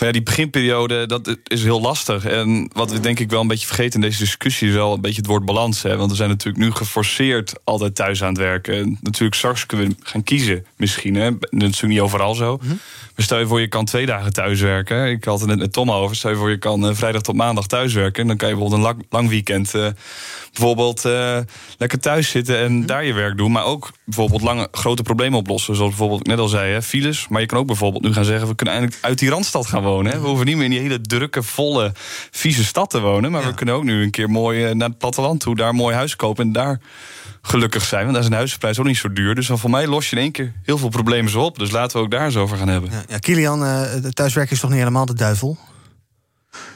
Van 0.00 0.08
ja, 0.08 0.14
die 0.14 0.24
beginperiode, 0.24 1.06
dat 1.06 1.36
is 1.46 1.62
heel 1.62 1.80
lastig. 1.80 2.24
En 2.24 2.70
wat 2.72 2.90
we 2.90 3.00
denk 3.00 3.18
ik 3.18 3.30
wel 3.30 3.40
een 3.40 3.46
beetje 3.46 3.66
vergeten 3.66 3.94
in 3.94 4.08
deze 4.08 4.18
discussie 4.18 4.68
is 4.68 4.74
wel 4.74 4.94
een 4.94 5.00
beetje 5.00 5.20
het 5.20 5.26
woord 5.26 5.44
balans. 5.44 5.82
Hè? 5.82 5.96
Want 5.96 6.10
we 6.10 6.16
zijn 6.16 6.28
natuurlijk 6.28 6.64
nu 6.64 6.70
geforceerd 6.70 7.52
altijd 7.64 7.94
thuis 7.94 8.22
aan 8.22 8.28
het 8.28 8.38
werken. 8.38 8.74
En 8.74 8.98
natuurlijk 9.00 9.34
straks 9.34 9.66
kunnen 9.66 9.88
we 9.88 9.94
gaan 10.02 10.22
kiezen 10.22 10.66
misschien. 10.76 11.14
Hè? 11.14 11.30
Dat 11.30 11.52
is 11.52 11.58
natuurlijk 11.58 11.92
niet 11.92 12.00
overal 12.00 12.34
zo. 12.34 12.58
Maar 13.16 13.24
stel 13.24 13.38
je 13.38 13.46
voor, 13.46 13.60
je 13.60 13.68
kan 13.68 13.84
twee 13.84 14.06
dagen 14.06 14.32
thuiswerken. 14.32 15.10
Ik 15.10 15.24
had 15.24 15.40
het 15.40 15.48
net 15.48 15.58
met 15.58 15.72
Tom 15.72 15.90
over. 15.90 16.16
Stel 16.16 16.30
je 16.30 16.36
voor, 16.36 16.50
je 16.50 16.58
kan 16.58 16.88
eh, 16.88 16.94
vrijdag 16.94 17.22
tot 17.22 17.36
maandag 17.36 17.66
thuiswerken. 17.66 18.22
En 18.22 18.28
dan 18.28 18.36
kan 18.36 18.48
je 18.48 18.54
bijvoorbeeld 18.54 18.82
een 18.82 18.94
lang, 18.94 19.06
lang 19.10 19.28
weekend 19.28 19.74
eh, 19.74 19.86
bijvoorbeeld 20.52 21.04
eh, 21.04 21.38
lekker 21.78 22.00
thuis 22.00 22.30
zitten 22.30 22.58
en 22.58 22.86
daar 22.86 23.04
je 23.04 23.12
werk 23.12 23.36
doen. 23.36 23.52
Maar 23.52 23.64
ook 23.64 23.90
bijvoorbeeld 24.04 24.42
lange 24.42 24.68
grote 24.72 25.02
problemen 25.02 25.38
oplossen. 25.38 25.74
Zoals 25.74 25.90
bijvoorbeeld, 25.90 26.20
ik 26.20 26.26
net 26.26 26.38
al 26.38 26.48
zei, 26.48 26.72
hè, 26.72 26.82
files. 26.82 27.28
Maar 27.28 27.40
je 27.40 27.46
kan 27.46 27.58
ook 27.58 27.66
bijvoorbeeld 27.66 28.02
nu 28.02 28.12
gaan 28.12 28.24
zeggen, 28.24 28.48
we 28.48 28.54
kunnen 28.54 28.74
eindelijk 28.74 29.04
uit 29.04 29.18
die 29.18 29.30
randstad 29.30 29.66
gaan 29.66 29.82
wonen. 29.82 30.12
Hè. 30.12 30.20
We 30.20 30.26
hoeven 30.26 30.46
niet 30.46 30.56
meer 30.56 30.64
in 30.64 30.70
die 30.70 30.80
hele 30.80 31.00
drukke, 31.00 31.42
volle, 31.42 31.92
vieze 32.30 32.64
stad 32.64 32.90
te 32.90 33.00
wonen. 33.00 33.30
Maar 33.30 33.46
we 33.46 33.54
kunnen 33.54 33.74
ook 33.74 33.84
nu 33.84 34.02
een 34.02 34.10
keer 34.10 34.30
mooi 34.30 34.64
eh, 34.64 34.74
naar 34.74 34.88
het 34.88 34.98
platteland 34.98 35.40
toe. 35.40 35.56
Daar 35.56 35.68
een 35.68 35.74
mooi 35.74 35.94
huis 35.94 36.16
kopen 36.16 36.46
en 36.46 36.52
daar 36.52 36.80
gelukkig 37.42 37.84
zijn. 37.84 38.02
Want 38.02 38.12
daar 38.12 38.22
is 38.22 38.28
een 38.28 38.36
huizenprijs 38.36 38.78
ook 38.78 38.86
niet 38.86 38.96
zo 38.96 39.12
duur. 39.12 39.34
Dus 39.34 39.46
dan 39.46 39.58
voor 39.58 39.70
mij 39.70 39.86
los 39.86 40.10
je 40.10 40.16
in 40.16 40.22
één 40.22 40.32
keer 40.32 40.52
heel 40.62 40.78
veel 40.78 40.88
problemen 40.88 41.30
zo 41.30 41.40
op. 41.40 41.58
Dus 41.58 41.70
laten 41.70 41.96
we 41.96 42.02
ook 42.02 42.10
daar 42.10 42.24
eens 42.24 42.36
over 42.36 42.56
gaan 42.56 42.68
hebben. 42.68 42.90
Ja, 42.90 43.02
ja, 43.08 43.18
Kilian, 43.18 43.64
eh, 43.64 43.80
het 43.80 44.16
thuiswerken 44.16 44.54
is 44.54 44.60
toch 44.60 44.70
niet 44.70 44.78
helemaal 44.78 45.06
de 45.06 45.14
duivel? 45.14 45.58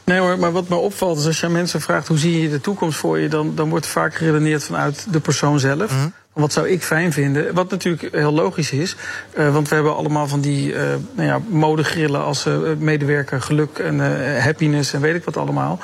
Nee 0.05 0.19
hoor, 0.19 0.39
maar 0.39 0.53
wat 0.53 0.69
me 0.69 0.77
opvalt 0.77 1.19
is 1.19 1.27
als 1.27 1.41
je 1.41 1.47
aan 1.47 1.53
mensen 1.53 1.81
vraagt 1.81 2.09
hoe 2.09 2.19
zie 2.19 2.43
je 2.43 2.51
de 2.51 2.61
toekomst 2.61 2.99
voor 2.99 3.19
je, 3.19 3.29
dan, 3.29 3.55
dan 3.55 3.69
wordt 3.69 3.87
vaak 3.87 4.15
geredeneerd 4.15 4.65
vanuit 4.65 5.07
de 5.11 5.21
persoon 5.21 5.61
zelf. 5.61 5.93
Wat 6.33 6.53
zou 6.53 6.69
ik 6.69 6.83
fijn 6.83 7.13
vinden? 7.13 7.55
Wat 7.55 7.71
natuurlijk 7.71 8.15
heel 8.15 8.33
logisch 8.33 8.71
is, 8.71 8.97
eh, 9.33 9.53
want 9.53 9.69
we 9.69 9.75
hebben 9.75 9.97
allemaal 9.97 10.27
van 10.27 10.41
die 10.41 10.75
eh 10.75 10.95
nou 11.15 11.29
ja, 11.29 11.41
modegrillen 11.49 12.25
als 12.25 12.47
eh, 12.47 12.59
medewerker, 12.79 13.43
geluk 13.43 13.79
en 13.79 13.99
happiness 14.41 14.93
en 14.93 15.01
weet 15.01 15.15
ik 15.15 15.25
wat 15.25 15.37
allemaal. 15.37 15.79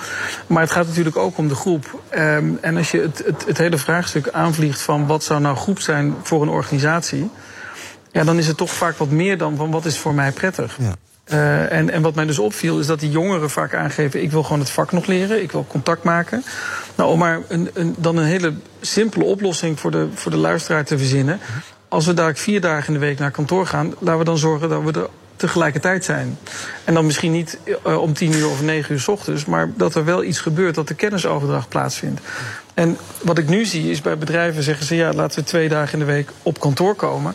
Maar 0.47 0.63
het 0.63 0.71
gaat 0.71 0.87
natuurlijk 0.87 1.17
ook 1.17 1.39
om 1.39 1.49
de 1.49 1.55
groep. 1.55 2.03
Ehm, 2.09 2.51
en 2.61 2.77
als 2.77 2.91
je 2.91 3.01
het, 3.01 3.23
het, 3.27 3.45
het 3.47 3.59
hele 3.59 3.79
vraagstuk 3.79 4.29
aanvliegt 4.29 4.81
van 4.81 5.07
wat 5.07 5.25
zou 5.25 5.41
nou 5.41 5.57
groep 5.57 5.81
zijn 5.81 6.15
voor 6.23 6.43
een 6.43 6.49
organisatie, 6.49 7.31
ja, 8.13 8.25
dan 8.25 8.39
is 8.39 8.47
het 8.47 8.57
toch 8.57 8.71
vaak 8.71 8.97
wat 8.97 9.11
meer 9.11 9.39
dan 9.39 9.57
van 9.57 9.71
wat 9.71 9.85
is 9.85 9.99
voor 9.99 10.15
mij 10.15 10.33
prettig. 10.33 10.77
Ja. 10.81 10.95
Eh, 11.31 11.73
en, 11.73 11.91
en 11.91 12.03
wat 12.03 12.15
mij 12.15 12.27
dus 12.27 12.39
opviel 12.39 12.79
is 12.79 12.87
dat 12.87 13.01
die 13.01 13.11
jongeren 13.11 13.51
vaak 13.51 13.75
aangeven... 13.75 14.23
ik 14.23 14.31
wil 14.31 14.43
gewoon 14.43 14.59
het 14.59 14.71
vak 14.71 14.93
nog 14.93 15.07
leren, 15.07 15.43
ik 15.43 15.53
wil 15.53 15.67
contact 15.69 16.03
maken. 16.03 16.45
Nou, 16.95 17.11
om 17.11 17.19
maar 17.19 17.41
een, 17.49 17.71
een, 17.75 17.95
dan 17.99 18.17
een 18.17 18.25
hele 18.25 18.53
simpele 18.81 19.25
oplossing 19.25 19.81
voor 19.81 19.91
de, 19.91 20.09
voor 20.15 20.31
de 20.31 20.37
luisteraar 20.37 20.85
te 20.85 20.99
verzinnen... 20.99 21.41
als 21.89 22.07
we 22.07 22.15
dadelijk 22.15 22.39
vier 22.39 22.61
dagen 22.61 22.87
in 22.87 23.01
de 23.01 23.07
week 23.07 23.19
naar 23.19 23.31
kantoor 23.31 23.67
gaan... 23.67 23.95
laten 23.99 24.19
we 24.19 24.25
dan 24.25 24.39
zorgen 24.39 24.69
dat 24.69 24.83
we 24.83 24.93
er 24.93 25.09
tegelijkertijd 25.37 26.05
zijn. 26.05 26.39
En 26.85 26.95
dan 26.95 27.07
misschien 27.07 27.33
niet 27.33 27.59
eh, 27.85 28.03
om 28.03 28.13
tien 28.13 28.33
uur 28.33 28.49
of 28.49 28.63
negen 28.63 28.93
uur 28.93 29.01
s 29.01 29.09
ochtends... 29.09 29.45
maar 29.45 29.71
dat 29.77 29.95
er 29.95 30.05
wel 30.05 30.25
iets 30.25 30.41
gebeurt, 30.41 30.75
dat 30.75 30.89
de 30.89 30.95
kennisoverdracht 30.95 31.69
plaatsvindt. 31.69 32.21
En 32.75 32.97
wat 33.23 33.39
ik 33.39 33.49
nu 33.49 33.65
zie 33.65 33.91
is 33.91 34.01
bij 34.01 34.19
bedrijven 34.19 34.63
zeggen 34.63 34.87
ze... 34.87 34.95
ja, 34.95 35.13
laten 35.13 35.39
we 35.39 35.47
twee 35.47 35.69
dagen 35.69 35.93
in 35.93 35.99
de 35.99 36.13
week 36.13 36.31
op 36.43 36.61
kantoor 36.61 36.95
komen... 36.95 37.35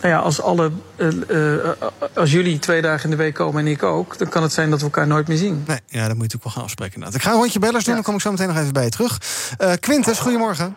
Nou 0.00 0.14
ja, 0.14 0.18
als, 0.18 0.42
alle, 0.42 0.70
eh, 0.96 1.60
eh, 1.60 1.70
als 2.14 2.32
jullie 2.32 2.58
twee 2.58 2.82
dagen 2.82 3.04
in 3.04 3.10
de 3.10 3.22
week 3.22 3.34
komen 3.34 3.60
en 3.60 3.70
ik 3.70 3.82
ook, 3.82 4.18
dan 4.18 4.28
kan 4.28 4.42
het 4.42 4.52
zijn 4.52 4.70
dat 4.70 4.78
we 4.78 4.84
elkaar 4.84 5.06
nooit 5.06 5.28
meer 5.28 5.36
zien. 5.36 5.64
Nee, 5.66 5.78
ja, 5.86 6.00
dat 6.00 6.00
moet 6.00 6.08
je 6.08 6.14
natuurlijk 6.14 6.44
wel 6.44 6.52
gaan 6.52 6.62
afspreken. 6.62 6.94
inderdaad. 6.94 7.20
Ik 7.20 7.26
ga 7.26 7.30
een 7.30 7.38
rondje 7.38 7.58
bellers 7.58 7.84
doen, 7.84 7.94
dan 7.94 8.02
kom 8.02 8.14
ik 8.14 8.20
zo 8.20 8.30
meteen 8.30 8.48
nog 8.48 8.58
even 8.58 8.72
bij 8.72 8.84
je 8.84 8.90
terug. 8.90 9.18
Eh 9.58 9.72
Quintus, 9.80 10.18
goedemorgen. 10.18 10.76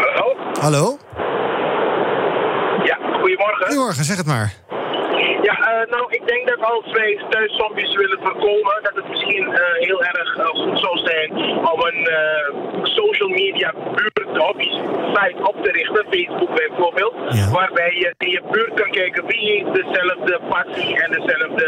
Hallo? 0.00 0.36
Hallo? 0.60 0.98
Ja, 2.84 2.98
goedemorgen. 3.20 3.66
Goedemorgen, 3.66 4.04
zeg 4.04 4.16
het 4.16 4.26
maar. 4.26 4.52
Ja, 5.42 5.54
eh, 5.54 5.90
nou, 5.90 6.04
ik 6.08 6.26
denk 6.26 6.48
dat 6.48 6.60
als 6.60 6.92
wij 6.92 7.24
thuiszombies 7.30 7.96
willen 7.96 8.18
voorkomen, 8.22 8.78
dat 8.82 8.94
het 8.94 9.08
misschien 9.08 9.52
eh, 9.52 9.86
heel 9.86 10.02
erg 10.04 10.32
goed 10.52 10.78
zou 10.78 10.98
zijn 10.98 11.30
om 11.72 11.80
een 11.80 12.06
eh, 12.06 12.82
social 12.82 13.28
media 13.28 13.74
buurthobby's 14.42 14.76
site 15.14 15.38
op 15.48 15.56
te 15.64 15.70
richten, 15.70 16.04
Facebook 16.10 16.54
bijvoorbeeld, 16.54 17.14
Ja. 17.28 17.50
waarbij 17.50 17.94
je 17.94 18.14
in 18.18 18.30
je 18.30 18.42
buurt 18.50 18.74
kan 18.74 18.90
kijken 18.90 19.26
wie 19.26 19.40
heeft 19.50 19.74
dezelfde 19.74 20.40
passie 20.48 21.02
en 21.02 21.10
dezelfde 21.10 21.66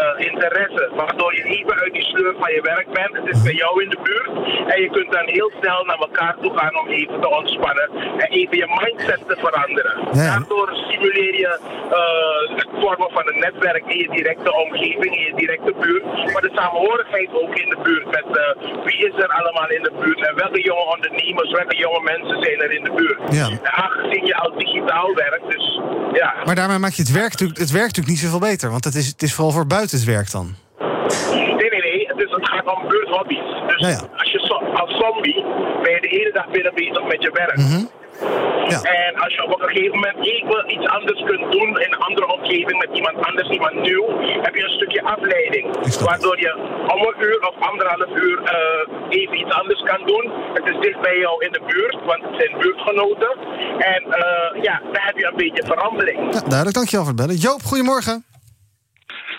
eh, 0.00 0.26
interesse, 0.26 0.90
waardoor 0.94 1.34
je 1.34 1.42
even 1.42 1.74
uit 1.82 1.92
die 1.92 2.02
sleur 2.02 2.34
van 2.38 2.52
je 2.52 2.60
werk 2.62 2.88
bent. 2.92 3.12
Het 3.16 3.28
is 3.34 3.42
bij 3.42 3.52
jou 3.52 3.82
in 3.82 3.90
de 3.90 3.98
buurt 4.02 4.30
en 4.72 4.80
je 4.82 4.90
kunt 4.90 5.12
dan 5.12 5.26
heel 5.26 5.50
snel 5.60 5.84
naar 5.84 5.98
elkaar 5.98 6.36
toe 6.42 6.58
gaan 6.58 6.78
om 6.78 6.88
even 6.88 7.20
te 7.20 7.28
ontspannen 7.28 7.88
en 8.18 8.28
even 8.30 8.56
je 8.56 8.66
mindset 8.80 9.22
te 9.28 9.36
veranderen. 9.38 9.94
Ja. 10.12 10.30
Daardoor 10.30 10.68
stimuleer 10.86 11.34
je 11.38 11.52
eh, 11.98 12.56
het 12.56 12.68
vormen 12.80 13.10
van 13.10 13.22
een 13.28 13.38
netwerk 13.38 13.84
in 13.86 13.98
je 13.98 14.08
directe 14.10 14.52
omgeving, 14.54 15.12
in 15.16 15.24
je 15.26 15.34
directe 15.34 15.72
buurt. 15.80 16.04
Maar 16.32 16.42
de 16.42 16.50
samenhorigheid 16.54 17.28
ook 17.32 17.54
in 17.58 17.68
de 17.68 17.78
buurt. 17.82 18.06
Met 18.10 18.36
eh, 18.36 18.84
wie 18.84 18.98
is 19.08 19.16
er 19.22 19.28
allemaal 19.28 19.70
in 19.70 19.82
de 19.82 19.92
buurt 20.00 20.26
en 20.28 20.34
welke 20.34 20.60
jonge 20.62 20.86
ondernemers, 20.94 21.50
welke 21.50 21.76
jonge 21.76 22.00
mensen 22.02 22.12
zijn 22.42 22.60
er 22.60 22.72
in 22.72 22.84
de 22.84 22.92
buurt. 22.96 23.34
Ja. 23.34 23.48
En 23.48 23.72
aangezien 23.72 24.26
je 24.26 24.34
al 24.36 24.58
digitaal 24.58 25.14
werkt, 25.14 25.50
dus 25.50 25.80
ja. 26.12 26.34
Maar 26.44 26.54
daarmee 26.54 26.78
maak 26.78 26.92
je 26.92 27.02
het 27.02 27.10
werk, 27.12 27.30
natuurlijk- 27.30 27.58
het 27.58 27.70
werkt 27.70 27.86
natuurlijk 27.96 28.14
niet 28.14 28.24
zoveel 28.30 28.48
beter. 28.50 28.70
Want 28.70 28.84
het 28.84 28.94
is, 28.94 29.06
het 29.06 29.22
is 29.22 29.34
vooral 29.34 29.52
voor 29.52 29.66
buiten 29.66 29.96
het 29.96 30.06
werk 30.06 30.30
dan. 30.30 30.54
Nee, 31.32 31.68
nee, 31.70 31.80
nee. 31.80 32.10
Dus 32.16 32.30
het 32.30 32.48
gaat 32.48 32.66
om 32.76 32.88
buurthobby's. 32.88 33.38
Dus 33.66 33.80
Ja, 33.80 33.88
ja. 33.88 34.00
als 34.16 34.30
je 34.32 34.38
zo- 34.38 34.64
als 34.82 34.96
zombie 34.96 35.43
ben 35.84 35.92
je 35.96 36.00
de 36.00 36.14
hele 36.16 36.32
dag 36.32 36.48
binnen 36.56 36.74
bezig 36.74 37.04
met 37.12 37.22
je 37.22 37.30
werk. 37.42 37.58
Ja. 38.72 38.80
En 38.82 39.12
als 39.24 39.34
je 39.34 39.42
op 39.44 39.60
een 39.60 39.68
gegeven 39.68 39.96
moment 40.00 40.18
even 40.32 40.58
iets 40.74 40.86
anders 40.96 41.20
kunt 41.30 41.52
doen 41.52 41.70
in 41.84 41.90
een 41.92 42.06
andere 42.08 42.26
omgeving 42.36 42.78
met 42.84 42.90
iemand 42.98 43.16
anders, 43.28 43.48
iemand 43.48 43.74
nieuw, 43.88 44.06
heb 44.46 44.54
je 44.54 44.62
een 44.64 44.76
stukje 44.78 45.02
afleiding. 45.02 45.64
Waardoor 46.08 46.38
je 46.40 46.52
om 46.94 47.00
een 47.08 47.18
uur 47.28 47.40
of 47.48 47.54
anderhalf 47.70 48.10
uur 48.24 48.38
eh, 48.42 49.18
even 49.20 49.38
iets 49.42 49.54
anders 49.60 49.82
kan 49.82 50.06
doen. 50.06 50.24
Het 50.54 50.66
is 50.72 50.76
dicht 50.80 51.00
bij 51.00 51.18
jou 51.18 51.44
in 51.44 51.52
de 51.52 51.62
buurt, 51.66 51.98
want 52.04 52.22
het 52.22 52.34
zijn 52.40 52.58
buurtgenoten. 52.58 53.32
En 53.78 54.02
eh, 54.12 54.62
ja, 54.62 54.80
dan 54.92 55.02
heb 55.08 55.16
je 55.18 55.26
een 55.26 55.36
beetje 55.36 55.62
verandering. 55.66 56.18
Ja, 56.34 56.40
duidelijk, 56.40 56.74
dankjewel 56.74 57.04
voor 57.04 57.14
het 57.14 57.22
bellen. 57.22 57.36
Joop, 57.36 57.62
goedemorgen. 57.62 58.33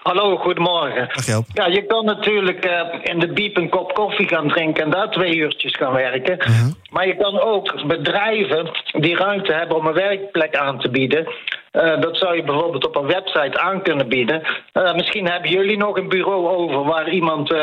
Hallo, 0.08 0.38
goedemorgen. 0.38 1.08
Dag 1.14 1.26
Joop. 1.26 1.46
Ja, 1.54 1.66
je 1.68 1.86
kan 1.86 2.06
natuurlijk 2.06 2.66
eh, 2.66 2.82
in 3.04 3.20
de 3.20 3.28
biep 3.34 3.58
een 3.58 3.70
kop 3.70 3.94
koffie 3.94 4.28
gaan 4.28 4.48
drinken 4.48 4.84
en 4.84 4.90
daar 4.90 5.10
twee 5.12 5.36
uurtjes 5.36 5.76
gaan 5.76 5.94
werken. 5.94 6.38
Mhm. 6.38 6.72
Maar 6.92 7.08
je 7.08 7.16
kan 7.16 7.40
ook 7.40 7.88
bedrijven 7.88 8.70
die 8.92 9.16
ruimte 9.16 9.54
hebben 9.54 9.78
om 9.78 9.88
een 9.88 9.94
werkplek 9.94 10.56
aan 10.56 10.80
te 10.80 10.90
bieden. 10.90 11.28
eh, 11.72 12.02
dat 12.02 12.18
zou 12.18 12.36
je 12.36 12.44
bijvoorbeeld 12.44 12.88
op 12.88 12.96
een 12.96 13.08
website 13.08 13.60
aan 13.60 13.82
kunnen 13.82 14.08
bieden. 14.08 14.42
Eh, 14.72 14.94
misschien 14.94 15.28
hebben 15.28 15.50
jullie 15.52 15.78
nog 15.78 15.98
een 15.98 16.10
bureau 16.10 16.48
over 16.48 16.84
waar 16.84 17.10
iemand, 17.10 17.56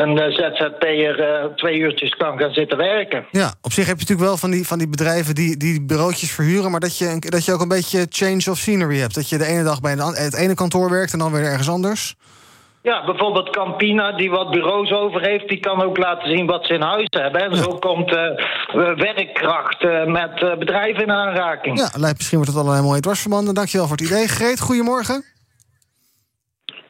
een 0.00 0.18
eh, 0.18 0.30
ZZP'er, 0.32 1.20
eh, 1.20 1.44
twee 1.54 1.78
uurtjes 1.78 2.16
kan 2.16 2.38
gaan 2.38 2.52
zitten 2.52 2.78
werken. 2.78 3.26
Ja, 3.30 3.54
op 3.62 3.72
zich 3.72 3.86
heb 3.86 3.94
je 3.98 4.00
natuurlijk 4.02 4.28
wel 4.28 4.36
van 4.36 4.50
die, 4.50 4.66
van 4.66 4.78
die 4.78 4.88
bedrijven 4.88 5.34
die, 5.34 5.56
die 5.56 5.82
bureautjes 5.82 6.30
verhuren... 6.32 6.70
maar 6.70 6.80
dat 6.80 6.98
je, 6.98 7.06
een- 7.08 7.20
dat 7.20 7.44
je 7.44 7.52
ook 7.52 7.60
een 7.60 7.68
beetje 7.68 8.06
change 8.08 8.50
of 8.50 8.58
scenery 8.58 8.98
hebt. 8.98 9.14
Dat 9.14 9.28
je 9.28 9.38
de 9.38 9.46
ene 9.46 9.62
dag 9.64 9.80
bij 9.80 9.92
het 9.98 10.34
ene 10.34 10.54
kantoor 10.54 10.90
werkt 10.90 11.12
en 11.12 11.18
dan 11.18 11.32
weer 11.32 11.44
ergens 11.44 11.68
anders. 11.68 12.14
Ja, 12.82 13.04
bijvoorbeeld 13.04 13.50
Campina, 13.50 14.12
die 14.16 14.30
wat 14.30 14.50
bureaus 14.50 14.90
over 14.92 15.20
heeft, 15.20 15.48
die 15.48 15.60
kan 15.60 15.82
ook 15.82 15.96
laten 15.98 16.28
zien 16.28 16.46
wat 16.46 16.66
ze 16.66 16.74
in 16.74 16.80
huis 16.80 17.06
hebben. 17.10 17.40
En 17.40 17.56
zo 17.56 17.74
komt 17.78 18.10
eh, 18.14 18.24
werkkracht 18.96 19.82
eh, 19.82 20.04
met 20.04 20.42
eh, 20.42 20.58
bedrijven 20.58 21.02
in 21.02 21.10
aanraking. 21.10 21.78
Ja, 21.78 21.90
lijkt 21.96 22.16
misschien 22.16 22.38
wordt 22.38 22.52
het 22.52 22.60
allerlei 22.62 22.84
mooie 22.86 23.00
dwarsverbanden. 23.00 23.54
Dankjewel 23.54 23.86
voor 23.86 23.96
het 23.96 24.06
idee. 24.06 24.28
Greet, 24.28 24.60
goedemorgen. 24.60 25.24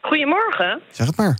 Goedemorgen. 0.00 0.80
Zeg 0.90 1.06
het 1.06 1.16
maar. 1.16 1.38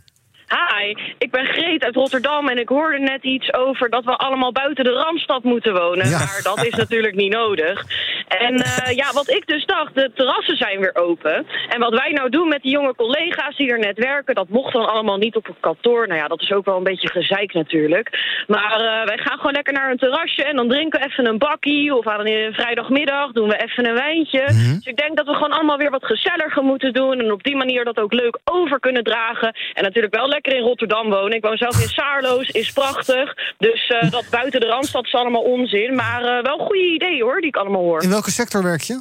Hi, 0.48 0.94
ik 1.18 1.30
ben 1.30 1.46
Greet 1.46 1.84
uit 1.84 1.94
Rotterdam 1.94 2.48
en 2.48 2.58
ik 2.58 2.68
hoorde 2.68 2.98
net 2.98 3.22
iets 3.22 3.52
over 3.54 3.90
dat 3.90 4.04
we 4.04 4.16
allemaal 4.16 4.52
buiten 4.52 4.84
de 4.84 4.92
Randstad 4.92 5.42
moeten 5.42 5.72
wonen. 5.74 6.08
Ja. 6.08 6.18
Maar 6.18 6.40
dat 6.42 6.64
is 6.64 6.74
natuurlijk 6.74 7.14
niet 7.14 7.32
nodig. 7.32 7.84
En 8.28 8.54
eh, 8.54 8.96
ja, 8.96 9.12
wat 9.12 9.30
ik 9.30 9.46
dus 9.46 9.64
dacht, 9.66 9.94
de 9.94 10.10
terrassen 10.14 10.56
zijn 10.56 10.80
weer 10.80 10.94
open. 10.94 11.46
En 11.68 11.80
wat 11.80 11.92
wij 11.92 12.10
nou 12.10 12.28
doen 12.28 12.48
met 12.48 12.62
die 12.62 12.70
jonge 12.70 12.94
collega's 12.94 13.56
die 13.56 13.70
er 13.70 13.78
net 13.78 13.98
werken, 13.98 14.34
dat 14.34 14.48
mocht 14.48 14.72
dan 14.72 14.88
allemaal 14.88 15.16
niet 15.16 15.36
op 15.36 15.48
een 15.48 15.60
kantoor. 15.60 16.06
Nou 16.06 16.20
ja, 16.20 16.28
dat 16.28 16.40
is 16.40 16.52
ook 16.52 16.64
wel 16.64 16.76
een 16.76 16.82
beetje 16.82 17.08
gezeik 17.08 17.52
natuurlijk. 17.52 18.18
Maar 18.46 18.80
eh, 18.80 19.06
wij 19.06 19.18
gaan 19.18 19.36
gewoon 19.36 19.52
lekker 19.52 19.72
naar 19.72 19.90
een 19.90 19.98
terrasje 19.98 20.44
en 20.44 20.56
dan 20.56 20.68
drinken 20.68 21.00
we 21.00 21.06
even 21.06 21.26
een 21.26 21.38
bakkie. 21.38 21.94
Of 21.94 22.06
aan 22.06 22.26
een 22.26 22.52
vrijdagmiddag 22.52 23.32
doen 23.32 23.48
we 23.48 23.62
even 23.62 23.86
een 23.86 23.94
wijntje. 23.94 24.44
Dus 24.46 24.86
ik 24.86 24.96
denk 24.96 25.16
dat 25.16 25.26
we 25.26 25.34
gewoon 25.34 25.52
allemaal 25.52 25.78
weer 25.78 25.90
wat 25.90 26.04
gezelliger 26.04 26.62
moeten 26.62 26.92
doen. 26.92 27.20
En 27.20 27.32
op 27.32 27.42
die 27.42 27.56
manier 27.56 27.84
dat 27.84 28.00
ook 28.00 28.12
leuk 28.12 28.38
over 28.44 28.80
kunnen 28.80 29.04
dragen. 29.04 29.56
En 29.72 29.82
natuurlijk 29.82 30.14
wel 30.14 30.28
lekker 30.42 30.56
in 30.56 30.66
Rotterdam 30.68 31.10
wonen. 31.10 31.36
Ik 31.36 31.42
woon 31.44 31.56
zelf 31.56 31.80
in 31.82 31.88
Saarloos, 31.88 32.48
is 32.48 32.72
prachtig. 32.72 33.34
Dus 33.58 33.86
eh, 33.86 34.10
dat 34.10 34.24
buiten 34.30 34.60
de 34.60 34.66
Randstad 34.66 35.04
is 35.04 35.14
allemaal 35.14 35.42
onzin. 35.42 35.94
Maar 35.94 36.22
eh, 36.24 36.42
wel 36.42 36.58
goede 36.58 36.92
ideeën 36.94 37.22
hoor, 37.22 37.40
die 37.40 37.48
ik 37.48 37.56
allemaal 37.56 37.82
hoor. 37.82 38.02
In 38.02 38.08
welke 38.10 38.30
sector 38.30 38.62
werk 38.62 38.80
je? 38.82 39.00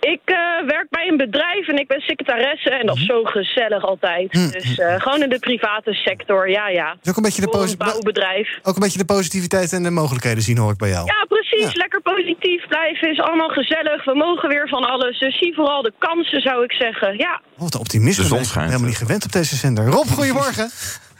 Ik 0.00 0.20
eh, 0.24 0.36
werk 0.66 0.86
bij 0.90 1.08
een 1.08 1.16
bedrijf 1.16 1.68
en 1.68 1.78
ik 1.78 1.88
ben 1.88 2.00
secretaresse. 2.00 2.70
En 2.70 2.86
dat 2.86 2.96
is 2.96 3.04
zo 3.06 3.24
gezellig 3.24 3.84
altijd. 3.84 4.32
Dus 4.32 4.78
eh, 4.78 5.00
gewoon 5.00 5.22
in 5.22 5.28
de 5.28 5.38
private 5.38 5.92
sector, 5.92 6.50
ja 6.50 6.68
ja. 6.68 6.96
Is 7.02 7.10
ook 7.10 7.16
een 7.16 7.22
beetje 7.22 7.40
de, 7.42 7.48
Voor 7.50 7.56
een 7.60 7.64
posi- 7.64 7.76
bouwbedrijf. 7.76 8.58
ook 8.62 8.74
een 8.74 8.80
beetje 8.82 8.98
de 8.98 9.04
positiviteit 9.04 9.72
en 9.72 9.82
de 9.82 9.90
mogelijkheden 9.90 10.42
zien, 10.42 10.58
hoor 10.58 10.72
ik 10.72 10.78
bij 10.78 10.88
jou. 10.88 11.06
Ja, 11.06 11.24
precies. 11.28 11.41
Ja. 11.60 11.70
Lekker 11.72 12.00
positief 12.00 12.66
blijven. 12.68 13.10
Is 13.10 13.20
allemaal 13.20 13.48
gezellig. 13.48 14.04
We 14.04 14.14
mogen 14.14 14.48
weer 14.48 14.68
van 14.68 14.84
alles. 14.84 15.18
Dus 15.18 15.38
zie 15.38 15.54
vooral 15.54 15.82
de 15.82 15.92
kansen, 15.98 16.40
zou 16.40 16.64
ik 16.64 16.72
zeggen. 16.72 17.16
Ja. 17.18 17.40
Oh, 17.54 17.60
wat 17.60 17.74
een 17.74 17.80
optimisme. 17.80 18.22
De 18.22 18.28
zon 18.28 18.44
schijnt. 18.44 18.68
helemaal 18.68 18.88
niet 18.88 18.98
gewend 18.98 19.24
op 19.24 19.32
deze 19.32 19.56
zender. 19.56 19.86
Rob, 19.86 20.06
goedemorgen. 20.06 20.70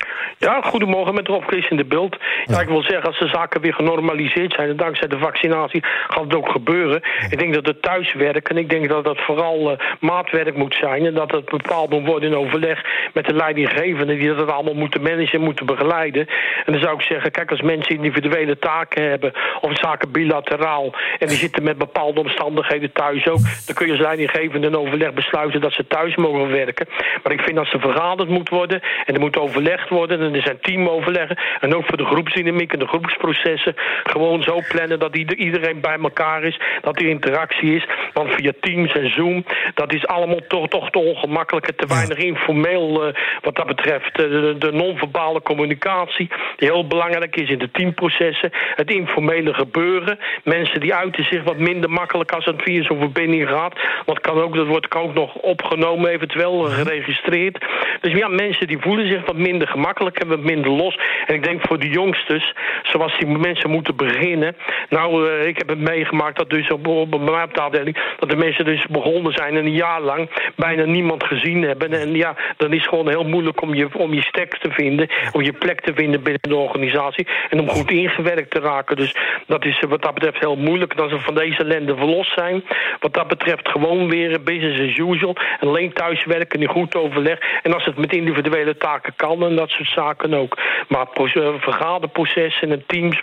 Ja, 0.43 0.61
goedemorgen 0.63 1.15
met 1.15 1.29
Rob 1.29 1.45
Chris 1.47 1.69
in 1.69 1.77
de 1.77 1.85
beeld. 1.85 2.17
Ja, 2.45 2.61
ik 2.61 2.69
wil 2.69 2.83
zeggen, 2.83 3.03
als 3.03 3.19
de 3.19 3.29
zaken 3.29 3.61
weer 3.61 3.75
genormaliseerd 3.75 4.53
zijn... 4.53 4.69
en 4.69 4.77
dankzij 4.77 5.09
de 5.09 5.19
vaccinatie 5.19 5.83
gaat 6.09 6.25
het 6.25 6.35
ook 6.35 6.49
gebeuren. 6.49 7.03
Ik 7.31 7.39
denk 7.39 7.55
dat 7.55 7.67
het 7.67 7.83
thuiswerken, 7.83 8.57
ik 8.57 8.71
denk 8.71 8.89
dat 8.89 9.05
dat 9.05 9.19
vooral 9.21 9.71
eh, 9.71 9.79
maatwerk 10.01 10.57
moet 10.57 10.75
zijn... 10.75 11.07
en 11.07 11.15
dat 11.15 11.31
het 11.31 11.45
bepaald 11.45 11.91
moet 11.91 12.07
worden 12.07 12.31
in 12.31 12.37
overleg 12.37 12.85
met 13.13 13.27
de 13.27 13.35
leidinggevenden... 13.35 14.19
die 14.19 14.35
dat 14.35 14.51
allemaal 14.51 14.75
moeten 14.75 15.03
managen 15.03 15.39
en 15.39 15.45
moeten 15.45 15.67
begeleiden. 15.67 16.27
En 16.65 16.73
dan 16.73 16.83
zou 16.83 16.95
ik 16.95 17.03
zeggen, 17.03 17.31
kijk, 17.31 17.51
als 17.51 17.61
mensen 17.61 17.95
individuele 17.95 18.59
taken 18.59 19.09
hebben... 19.09 19.33
of 19.61 19.79
zaken 19.79 20.13
bilateraal 20.13 20.95
en 21.19 21.29
die 21.29 21.37
zitten 21.37 21.63
met 21.63 21.79
bepaalde 21.79 22.21
omstandigheden 22.21 22.93
thuis 22.93 23.29
ook... 23.29 23.41
dan 23.67 23.75
kun 23.75 23.87
je 23.87 23.93
als 23.93 24.01
leidinggevende 24.01 24.67
in 24.67 24.77
overleg 24.77 25.13
besluiten 25.13 25.61
dat 25.61 25.73
ze 25.73 25.87
thuis 25.87 26.17
mogen 26.17 26.51
werken. 26.51 26.89
Maar 27.23 27.33
ik 27.33 27.41
vind 27.41 27.57
dat 27.57 27.67
ze 27.67 27.79
vergaderd 27.79 28.29
moet 28.29 28.49
worden 28.49 28.81
en 29.07 29.15
er 29.15 29.21
moet 29.21 29.39
overlegd 29.39 29.89
worden... 29.89 30.31
en 30.33 30.39
er 30.39 30.45
zijn 30.45 30.61
teamoverleggen 30.61 31.39
en 31.61 31.75
ook 31.75 31.85
voor 31.87 31.97
de 31.97 32.05
groepsdynamiek 32.05 32.73
en 32.73 32.79
de 32.79 32.87
groepsprocessen... 32.87 33.75
gewoon 34.03 34.43
zo 34.43 34.61
plannen 34.69 34.99
dat 34.99 35.17
ieder- 35.17 35.37
iedereen 35.37 35.81
bij 35.81 35.99
elkaar 36.03 36.43
is, 36.43 36.61
dat 36.81 37.01
er 37.01 37.09
interactie 37.09 37.75
is. 37.75 37.87
Want 38.13 38.35
via 38.35 38.53
Teams 38.61 38.93
en 38.93 39.13
Zoom, 39.13 39.45
dat 39.75 39.95
is 39.95 40.07
allemaal 40.07 40.41
toch, 40.49 40.69
toch 40.69 40.91
te 40.91 40.99
ongemakkelijk... 40.99 41.67
en 41.67 41.77
te 41.77 41.87
weinig 41.87 42.19
informeel 42.19 43.07
eh, 43.07 43.15
wat 43.41 43.57
dat 43.57 43.67
betreft. 43.67 44.11
Eh, 44.21 44.31
de, 44.31 44.55
de 44.59 44.73
non-verbale 44.73 45.43
communicatie, 45.43 46.31
die 46.57 46.69
heel 46.69 46.87
belangrijk 46.87 47.37
is 47.37 47.49
in 47.49 47.59
de 47.59 47.71
teamprocessen. 47.71 48.51
Het 48.75 48.91
informele 48.91 49.55
gebeuren. 49.55 50.19
Mensen 50.45 50.81
die 50.81 50.95
uiten 50.95 51.25
zich 51.25 51.43
wat 51.43 51.59
minder 51.59 51.91
makkelijk 51.91 52.33
als 52.33 52.45
het 52.45 52.63
via 52.63 52.83
zo'n 52.83 52.99
verbinding 52.99 53.49
gaat. 53.49 53.81
Want 54.07 54.21
kan 54.21 54.41
ook, 54.41 54.55
dat 54.55 54.67
wordt 54.67 54.95
ook 54.95 55.15
nog 55.15 55.35
opgenomen, 55.35 56.11
eventueel 56.11 56.63
geregistreerd. 56.63 57.65
Dus 58.01 58.13
ja, 58.13 58.29
mensen 58.29 58.67
die 58.67 58.79
voelen 58.81 59.07
zich 59.07 59.27
wat 59.27 59.37
minder 59.37 59.69
gemakkelijk 59.69 60.12
en 60.19 60.29
wat 60.29 60.43
minder 60.43 60.71
los. 60.71 60.99
En 61.27 61.35
ik 61.35 61.45
denk 61.45 61.67
voor 61.67 61.79
de 61.79 61.89
jongsters, 61.89 62.55
zoals 62.83 63.19
die 63.19 63.29
mensen 63.39 63.71
moeten 63.71 63.97
beginnen. 63.97 64.57
Nou, 64.89 65.29
eh, 65.29 65.47
ik 65.47 65.59
heb 65.59 65.69
het 65.69 65.79
meegemaakt 65.79 66.37
dat 66.37 66.51
dus 66.51 66.71
op, 66.71 66.87
op, 66.87 67.11
bij 67.11 67.19
mij 67.19 67.43
op 67.43 67.55
de 67.55 67.61
afdeling... 67.61 67.97
dat 68.19 68.31
de 68.31 68.37
mensen 68.37 68.65
dus 68.65 68.87
begonnen 68.87 69.33
zijn 69.33 69.57
en 69.57 69.65
een 69.65 69.73
jaar 69.73 70.01
lang 70.01 70.31
bijna 70.57 70.85
niemand 70.85 71.25
gezien 71.25 71.63
hebben. 71.63 71.93
En 71.93 72.15
ja, 72.15 72.35
dan 72.57 72.73
is 72.73 72.81
het 72.81 72.89
gewoon 72.89 73.09
heel 73.09 73.25
moeilijk 73.25 73.63
om 73.63 73.75
je, 73.75 73.89
om 73.93 74.15
je 74.15 74.23
stek 74.23 74.59
te 74.59 74.71
vinden... 74.71 75.09
om 75.33 75.43
je 75.43 75.53
plek 75.53 75.81
te 75.81 75.95
vinden 75.95 76.23
binnen 76.23 76.43
de 76.43 76.57
organisatie... 76.57 77.27
en 77.51 77.61
om 77.61 77.69
goed 77.69 77.91
ingewerkt 77.91 78.51
te 78.51 78.61
raken. 78.61 78.97
Dus 78.97 79.15
dat 79.47 79.65
is 79.65 79.83
wat 79.89 80.03
dat 80.03 80.15
betreft 80.15 80.39
heel 80.39 80.57
moeilijk. 80.57 80.97
Dat 80.97 81.11
ze 81.11 81.19
van 81.19 81.35
deze 81.35 81.63
ellende 81.63 81.97
verlost 81.97 82.33
zijn. 82.33 82.65
Wat 83.01 83.15
dat 83.15 83.29
betreft 83.29 83.69
gewoon 83.69 84.09
weer 84.09 84.43
business 84.43 84.81
as 84.81 84.97
usual. 84.97 85.37
En 85.61 85.69
alleen 85.69 85.93
thuiswerken 85.93 86.61
in 86.61 86.69
goed 86.69 86.97
overleg. 86.97 87.39
En 87.63 87.75
als 87.75 87.85
het 87.85 87.97
met 87.97 88.13
individuele 88.13 88.77
taken 88.77 89.13
kan 89.17 89.45
en 89.45 89.57
dat 89.57 89.71
soort 89.71 89.89
zaken 89.89 90.02
ook. 90.35 90.59
Maar 90.89 91.07
eh, 91.15 91.49
vergaderprocessen 91.59 92.71
en 92.71 92.85
teams, 92.87 93.23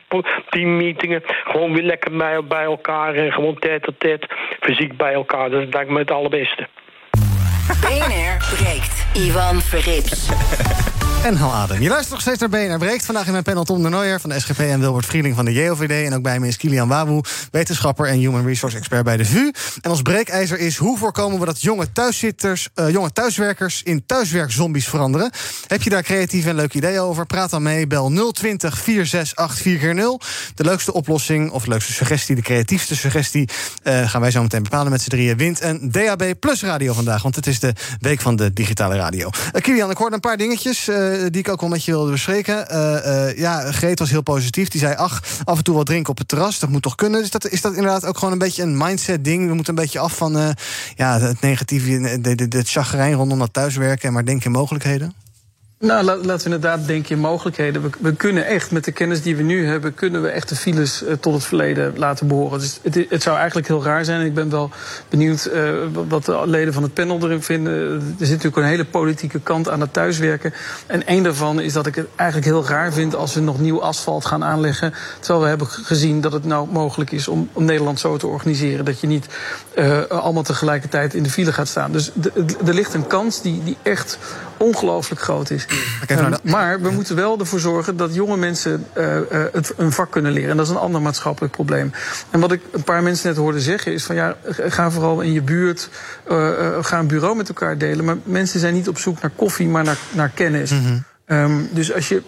teammeetingen... 0.50 1.24
gewoon 1.44 1.74
weer 1.74 1.84
lekker 1.84 2.18
bij, 2.48 2.64
elkaar 2.64 3.16
en 3.16 3.32
gewoon 3.32 3.60
tête-à-tête 3.60 4.28
fysiek 4.60 4.98
bij 4.98 5.14
elkaar. 5.14 5.50
Dat 5.50 5.74
lijkt 5.74 5.90
me 5.90 6.00
het 6.00 6.12
allerbeste. 6.12 6.68
BNR 7.82 8.38
breekt. 8.56 9.08
Ivan 9.14 9.62
Verrips. 9.62 10.30
En 11.24 11.36
hal 11.36 11.54
adem. 11.54 11.82
Je 11.82 11.90
luistert 11.90 12.12
nog 12.12 12.22
steeds 12.22 12.40
naar 12.40 12.50
BNR 12.50 12.78
Breekt. 12.78 13.06
Vandaag 13.06 13.26
in 13.26 13.32
mijn 13.32 13.44
panel 13.44 13.64
Tom 13.64 13.84
de 13.84 14.18
van 14.20 14.30
de 14.30 14.40
SGP... 14.40 14.60
en 14.60 14.80
Wilbert 14.80 15.06
Vrieling 15.06 15.36
van 15.36 15.46
de 15.46 15.54
JOVD. 15.54 16.06
En 16.06 16.14
ook 16.14 16.22
bij 16.22 16.40
me 16.40 16.48
is 16.48 16.58
Kilian 16.58 16.88
Wawu, 16.88 17.22
wetenschapper 17.52 18.06
en 18.06 18.18
human 18.18 18.46
resource 18.46 18.78
expert 18.78 19.04
bij 19.04 19.18
de 19.18 19.26
VU. 19.26 19.52
En 19.82 19.90
ons 19.92 20.02
breekijzer 20.02 20.60
is 20.60 20.78
hoe 20.78 20.98
voorkomen 20.98 21.40
we 21.40 21.46
dat 21.46 21.62
jonge 21.62 21.92
thuiszitters... 21.92 22.70
eh, 22.74 22.90
jonge 22.90 23.12
thuiswerkers 23.12 23.84
in 23.84 24.06
thuiswerkzombies 24.06 24.88
veranderen. 24.88 25.32
Heb 25.68 25.82
je 25.82 25.90
daar 25.90 26.04
creatieve 26.04 26.50
en 26.50 26.56
leuke 26.56 26.78
ideeën 26.78 27.00
over? 27.00 27.26
Praat 27.26 27.50
dan 27.50 27.64
mee. 27.64 27.88
Bel 27.88 28.32
020 28.32 28.78
468 28.80 29.62
4x0. 29.62 30.26
De 30.56 30.64
leukste 30.64 30.94
oplossing 30.94 31.52
of 31.52 31.66
leukste 31.66 31.94
suggestie, 31.94 32.36
de 32.36 32.42
creatiefste 32.42 32.96
suggestie... 32.96 33.50
eh, 33.84 34.10
gaan 34.10 34.22
wij 34.22 34.32
zo 34.32 34.42
meteen 34.42 34.64
bepalen 34.64 34.92
met 34.92 35.02
z'n 35.02 35.10
drieën. 35.10 35.38
Wint 35.38 35.62
een 35.62 35.92
DAB 35.92 36.24
Plus 36.40 36.62
radio 36.62 36.94
vandaag, 36.94 37.22
want 37.22 37.36
het 37.36 37.48
is 37.48 37.60
de 37.60 37.74
week 38.00 38.22
van 38.22 38.36
de 38.36 38.54
digitale 38.54 38.96
radio. 38.96 39.30
Eh, 39.52 39.62
Kilian, 39.62 39.92
ik 39.92 39.98
hoorde 39.98 40.16
een 40.16 40.22
paar 40.22 40.38
dingetjes... 40.38 40.88
eh, 41.14 41.22
die 41.30 41.42
ik 41.42 41.50
ook 41.50 41.62
wel 41.62 41.70
met 41.70 41.84
je 41.84 41.92
wilde 41.92 42.12
bespreken. 42.12 42.70
Eh, 42.70 43.28
eh, 43.28 43.38
ja, 43.38 43.72
Greet 43.72 44.00
was 44.00 44.10
heel 44.10 44.22
positief. 44.22 44.68
Die 44.70 44.80
zei, 44.80 44.96
ach, 44.96 45.24
af 45.44 45.58
en 45.58 45.64
toe 45.64 45.76
wat 45.76 45.86
drinken 45.86 46.12
op 46.12 46.18
het 46.18 46.28
terras. 46.28 46.60
Dat 46.60 46.70
moet 46.70 46.82
toch 46.82 46.96
kunnen? 46.96 47.22
Is 47.22 47.30
dat, 47.30 47.50
is 47.50 47.62
dat 47.62 47.74
inderdaad 47.74 48.06
ook 48.06 48.18
gewoon 48.18 48.34
een 48.34 48.40
beetje 48.40 48.64
een 48.64 48.78
mindset 48.78 49.24
ding? 49.24 49.48
We 49.48 49.54
moeten 49.54 49.78
een 49.78 49.84
beetje 49.84 50.00
af 50.00 50.18
van 50.18 50.56
ja, 50.96 51.20
het 51.20 51.42
negatieve, 51.42 52.20
het 52.50 52.70
chagrijn 52.70 53.14
rondom 53.14 53.40
dat 53.40 53.54
thuiswerken... 53.54 54.08
en 54.08 54.14
maar 54.14 54.26
denken 54.26 54.46
in 54.46 54.52
mogelijkheden? 54.52 55.14
Nou, 55.80 56.04
la- 56.04 56.16
laten 56.16 56.38
we 56.50 56.56
inderdaad 56.56 56.88
denken 56.88 57.16
in 57.16 57.22
mogelijkheden. 57.22 57.92
We, 58.00 58.14
kunnen 58.14 58.46
echt, 58.46 58.72
met 58.72 58.86
de 58.86 58.92
kennis 58.92 59.22
die 59.22 59.36
we 59.36 59.44
nu 59.44 59.68
hebben... 59.68 59.94
kunnen 59.94 60.22
we 60.22 60.28
echt 60.28 60.50
de 60.50 60.56
files 60.56 61.04
eh, 61.04 61.14
tot 61.14 61.34
het 61.34 61.44
verleden 61.44 61.94
laten 61.98 62.28
behoren. 62.28 62.60
Dus 62.60 62.80
het, 62.82 63.06
het 63.10 63.24
zou 63.24 63.38
eigenlijk 63.38 63.68
heel 63.68 63.84
raar 63.84 64.06
zijn. 64.06 64.26
Ik 64.26 64.34
ben 64.34 64.50
wel 64.50 64.70
benieuwd 65.10 65.46
eh, 65.46 65.74
wat 66.08 66.26
de 66.26 66.42
leden 66.46 66.74
van 66.74 66.84
het 66.84 66.94
panel 66.94 67.20
erin 67.24 67.44
vinden. 67.44 67.74
Er 68.20 68.26
zit 68.26 68.30
natuurlijk 68.30 68.56
een 68.56 68.64
hele 68.64 68.86
politieke 68.86 69.40
kant 69.40 69.70
aan 69.70 69.82
het 69.82 69.94
thuiswerken. 69.94 70.54
En 70.86 71.08
één 71.08 71.24
daarvan 71.24 71.60
is 71.60 71.74
dat 71.74 71.86
ik 71.88 71.96
het 71.96 72.08
eigenlijk 72.16 72.50
heel 72.50 72.66
raar 72.66 72.94
vind... 72.94 73.16
als 73.16 73.34
we 73.34 73.42
nog 73.42 73.60
nieuw 73.60 73.82
asfalt 73.82 74.26
gaan 74.26 74.44
aanleggen. 74.44 74.94
Terwijl 75.20 75.42
we 75.42 75.48
hebben 75.48 75.68
gezien 75.68 76.22
dat 76.22 76.32
het 76.32 76.46
nou 76.46 76.68
mogelijk 76.72 77.12
is... 77.12 77.28
om, 77.28 77.50
om 77.54 77.66
Nederland 77.66 78.00
zo 78.00 78.18
te 78.18 78.28
organiseren... 78.28 78.86
dat 78.86 79.00
je 79.00 79.08
niet 79.08 79.28
eh, 79.76 80.02
allemaal 80.10 80.44
tegelijkertijd 80.44 81.14
in 81.14 81.24
de 81.24 81.30
file 81.30 81.54
gaat 81.54 81.68
staan. 81.68 81.92
Dus 81.92 82.12
er 82.66 82.74
ligt 82.74 82.94
een 82.94 83.08
kans 83.08 83.42
die, 83.42 83.64
die 83.64 83.78
echt 83.84 84.18
ongelooflijk 84.60 85.22
groot 85.22 85.50
is. 85.50 85.66
Ehm, 86.08 86.34
maar 86.44 86.82
we 86.82 86.90
moeten 86.90 87.16
wel 87.16 87.40
ervoor 87.40 87.60
zorgen 87.60 87.98
dat 87.98 88.14
jonge 88.14 88.38
mensen 88.38 88.86
eh, 88.94 89.18
eh, 89.18 89.24
het, 89.54 89.74
een 89.78 89.92
vak 89.92 90.12
kunnen 90.12 90.32
leren. 90.32 90.50
En 90.50 90.58
dat 90.58 90.66
is 90.66 90.72
een 90.72 90.78
ander 90.78 91.02
maatschappelijk 91.02 91.54
probleem. 91.54 91.92
En 92.30 92.40
wat 92.40 92.52
ik 92.52 92.62
een 92.72 92.84
paar 92.84 93.04
mensen 93.04 93.28
net 93.28 93.38
hoorde 93.38 93.62
zeggen 93.62 93.94
is 93.94 94.04
van 94.04 94.16
ja, 94.16 94.36
ga 94.50 94.92
vooral 94.92 95.22
in 95.22 95.32
je 95.32 95.42
buurt, 95.42 95.90
eh, 96.28 96.60
ga 96.82 97.00
een 97.00 97.08
bureau 97.08 97.36
met 97.36 97.48
elkaar 97.48 97.78
delen. 97.78 98.06
Maar 98.06 98.18
mensen 98.24 98.60
zijn 98.60 98.74
niet 98.74 98.88
op 98.88 98.98
zoek 98.98 99.22
naar 99.22 99.32
koffie, 99.36 99.68
maar 99.68 99.84
naar, 99.84 99.98
naar 100.12 100.30
kennis. 100.30 100.74
Ehm, 101.26 101.62
dus 101.72 101.94
als 101.94 102.08
je 102.08 102.22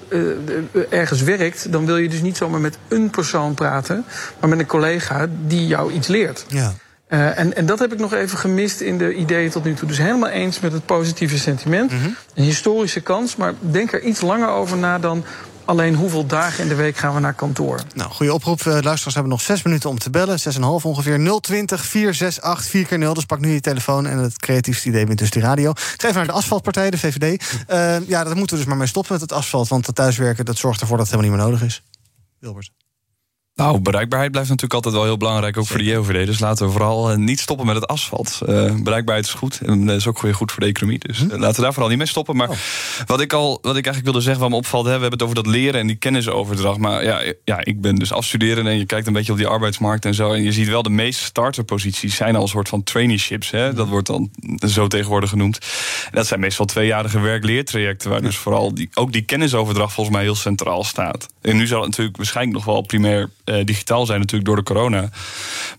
ergens 0.90 1.22
werkt, 1.22 1.72
dan 1.72 1.86
wil 1.86 1.98
je 1.98 2.10
dus 2.10 2.22
niet 2.22 2.38
zomaar 2.38 2.60
met 2.60 2.78
een 2.88 3.10
persoon 3.10 3.54
praten, 3.54 4.06
maar 4.40 4.50
met 4.50 4.60
een 4.60 4.66
collega 4.66 5.28
die 5.48 5.68
jou 5.68 5.92
iets 5.92 6.08
leert. 6.08 6.46
Ja. 6.48 6.74
Eh, 7.12 7.40
en, 7.40 7.56
en 7.56 7.66
dat 7.66 7.80
heb 7.80 7.94
ik 7.94 8.00
nog 8.00 8.14
even 8.14 8.38
gemist 8.38 8.82
in 8.82 8.98
de 8.98 9.14
ideeën 9.14 9.50
tot 9.50 9.64
nu 9.64 9.74
toe. 9.74 9.88
Dus 9.88 9.98
helemaal 9.98 10.30
eens 10.30 10.60
met 10.60 10.72
het 10.72 10.86
positieve 10.86 11.38
sentiment. 11.38 11.92
Een 11.92 12.44
historische 12.44 13.02
kans, 13.02 13.36
maar 13.36 13.54
denk 13.60 13.94
er 13.94 14.02
iets 14.02 14.22
langer 14.22 14.48
over 14.48 14.78
na 14.78 15.00
dan 15.00 15.24
alleen 15.66 15.96
hoeveel 15.96 16.26
dagen 16.26 16.64
in 16.64 16.70
de 16.70 16.76
week 16.76 16.98
gaan 16.98 17.14
we 17.14 17.20
naar 17.20 17.34
kantoor. 17.34 17.80
Nou, 17.94 18.12
goede 18.12 18.34
oproep. 18.34 18.60
Eh, 18.60 18.66
luisteraars 18.66 19.14
hebben 19.14 19.32
nog 19.32 19.42
zes 19.42 19.64
minuten 19.64 19.90
om 19.90 20.00
te 20.00 20.10
bellen. 20.10 20.40
6,5 20.40 20.86
ongeveer. 20.86 21.40
020 21.42 21.86
468 21.86 22.72
4 22.72 22.86
keer 22.86 22.98
0 22.98 23.14
Dus 23.14 23.26
pak 23.26 23.40
nu 23.40 23.54
je 23.54 23.62
telefoon 23.62 24.08
en 24.08 24.18
het 24.18 24.38
creatiefste 24.38 24.88
idee 24.88 25.06
wint 25.06 25.20
dus 25.20 25.32
die 25.32 25.42
radio. 25.42 25.72
Ik 25.72 25.78
ga 25.98 26.08
even 26.08 26.16
naar 26.16 26.26
de 26.26 26.32
asfaltpartij, 26.32 26.90
de 26.90 26.98
VVD. 26.98 27.44
Eh, 27.68 28.08
ja, 28.08 28.24
daar 28.24 28.36
moeten 28.36 28.56
we 28.56 28.62
dus 28.62 28.66
maar 28.66 28.78
mee 28.78 28.88
stoppen 28.88 29.14
met 29.14 29.22
het 29.22 29.32
asfalt. 29.32 29.68
Want 29.68 29.86
het 29.86 29.96
thuiswerken 29.96 30.46
dat 30.46 30.58
zorgt 30.58 30.82
ervoor 30.82 30.98
dat 30.98 31.08
het 31.08 31.16
helemaal 31.16 31.38
niet 31.38 31.46
meer 31.46 31.58
nodig 31.60 31.68
is. 31.68 31.84
Wilbert. 32.40 32.81
Nou, 33.62 33.80
bereikbaarheid 33.80 34.32
blijft 34.32 34.50
natuurlijk 34.50 34.76
altijd 34.76 34.94
wel 34.96 35.04
heel 35.04 35.18
belangrijk, 35.18 35.58
ook 35.58 35.68
voor 35.68 35.78
de 35.78 35.84
JOVD. 35.84 36.26
Dus 36.26 36.40
laten 36.40 36.66
we 36.66 36.72
vooral 36.72 37.12
eh, 37.12 37.18
niet 37.18 37.40
stoppen 37.40 37.66
met 37.66 37.76
het 37.76 37.88
asfalt. 37.88 38.42
Eh, 38.48 38.76
bereikbaarheid 38.76 39.26
is 39.28 39.34
goed 39.34 39.60
en 39.66 39.86
dat 39.86 39.96
is 39.96 40.08
ook 40.08 40.22
weer 40.22 40.36
goed 40.36 40.52
voor 40.52 40.60
de 40.60 40.66
economie. 40.66 41.00
Dus 41.00 41.18
Hm? 41.18 41.30
eh, 41.32 41.38
laten 41.38 41.56
we 41.56 41.62
daar 41.62 41.72
vooral 41.72 41.90
niet 41.90 41.98
mee 41.98 42.08
stoppen. 42.08 42.36
Maar 42.36 42.50
Oh. 42.50 42.56
wat, 43.06 43.22
ik 43.22 43.34
al, 43.34 43.50
wat 43.50 43.76
ik 43.78 43.86
eigenlijk 43.86 44.04
wilde 44.04 44.22
zeggen, 44.22 44.42
wat 44.42 44.50
me 44.50 44.56
opvalt... 44.56 44.86
Hè, 44.86 44.94
we 44.96 45.00
hebben 45.00 45.20
het 45.20 45.24
over 45.24 45.44
dat 45.44 45.46
leren 45.46 45.80
en 45.80 45.88
die 45.88 45.96
kennisoverdracht. 45.96 46.78
Maar 46.78 47.04
ja, 47.04 47.22
ja, 47.46 47.60
ik 47.64 47.82
ben 47.82 47.96
dus 47.96 48.14
afstuderende 48.14 48.70
en 48.70 48.78
je 48.78 48.86
kijkt 48.86 49.08
een 49.08 49.14
beetje 49.14 49.32
op 49.32 49.38
die 49.38 49.48
arbeidsmarkt 49.48 50.06
en 50.06 50.14
zo. 50.14 50.34
En 50.34 50.44
je 50.44 50.52
ziet 50.52 50.68
wel 50.68 50.84
de 50.84 50.90
meeste 50.90 51.24
starterposities 51.24 52.16
zijn 52.16 52.36
al 52.36 52.42
een 52.42 52.48
soort 52.48 52.70
van 52.70 52.84
traineeships. 52.84 53.52
Hè? 53.52 53.74
Dat 53.74 53.88
wordt 53.88 54.08
dan 54.08 54.32
zo 54.68 54.88
tegenwoordig 54.88 55.30
genoemd. 55.30 55.58
En 56.06 56.12
dat 56.12 56.28
zijn 56.28 56.40
meestal 56.40 56.66
tweejarige 56.66 57.20
werk-leertrajecten... 57.20 58.10
waar 58.10 58.22
dus 58.22 58.38
vooral 58.38 58.74
die, 58.74 58.90
ook 58.94 59.12
die 59.12 59.22
kennisoverdracht 59.22 59.94
volgens 59.94 60.16
mij 60.16 60.26
heel 60.26 60.36
centraal 60.36 60.84
staat. 60.84 61.28
En 61.42 61.58
nu 61.58 61.68
zal 61.68 61.80
het 61.80 61.90
natuurlijk 61.90 62.18
waarschijnlijk 62.18 62.56
nog 62.58 62.66
wel 62.66 62.82
primair 62.82 63.30
eh, 63.44 63.51
digitaal 63.64 64.06
zijn 64.06 64.20
natuurlijk 64.20 64.46
door 64.46 64.56
de 64.56 64.64
corona. 64.64 65.10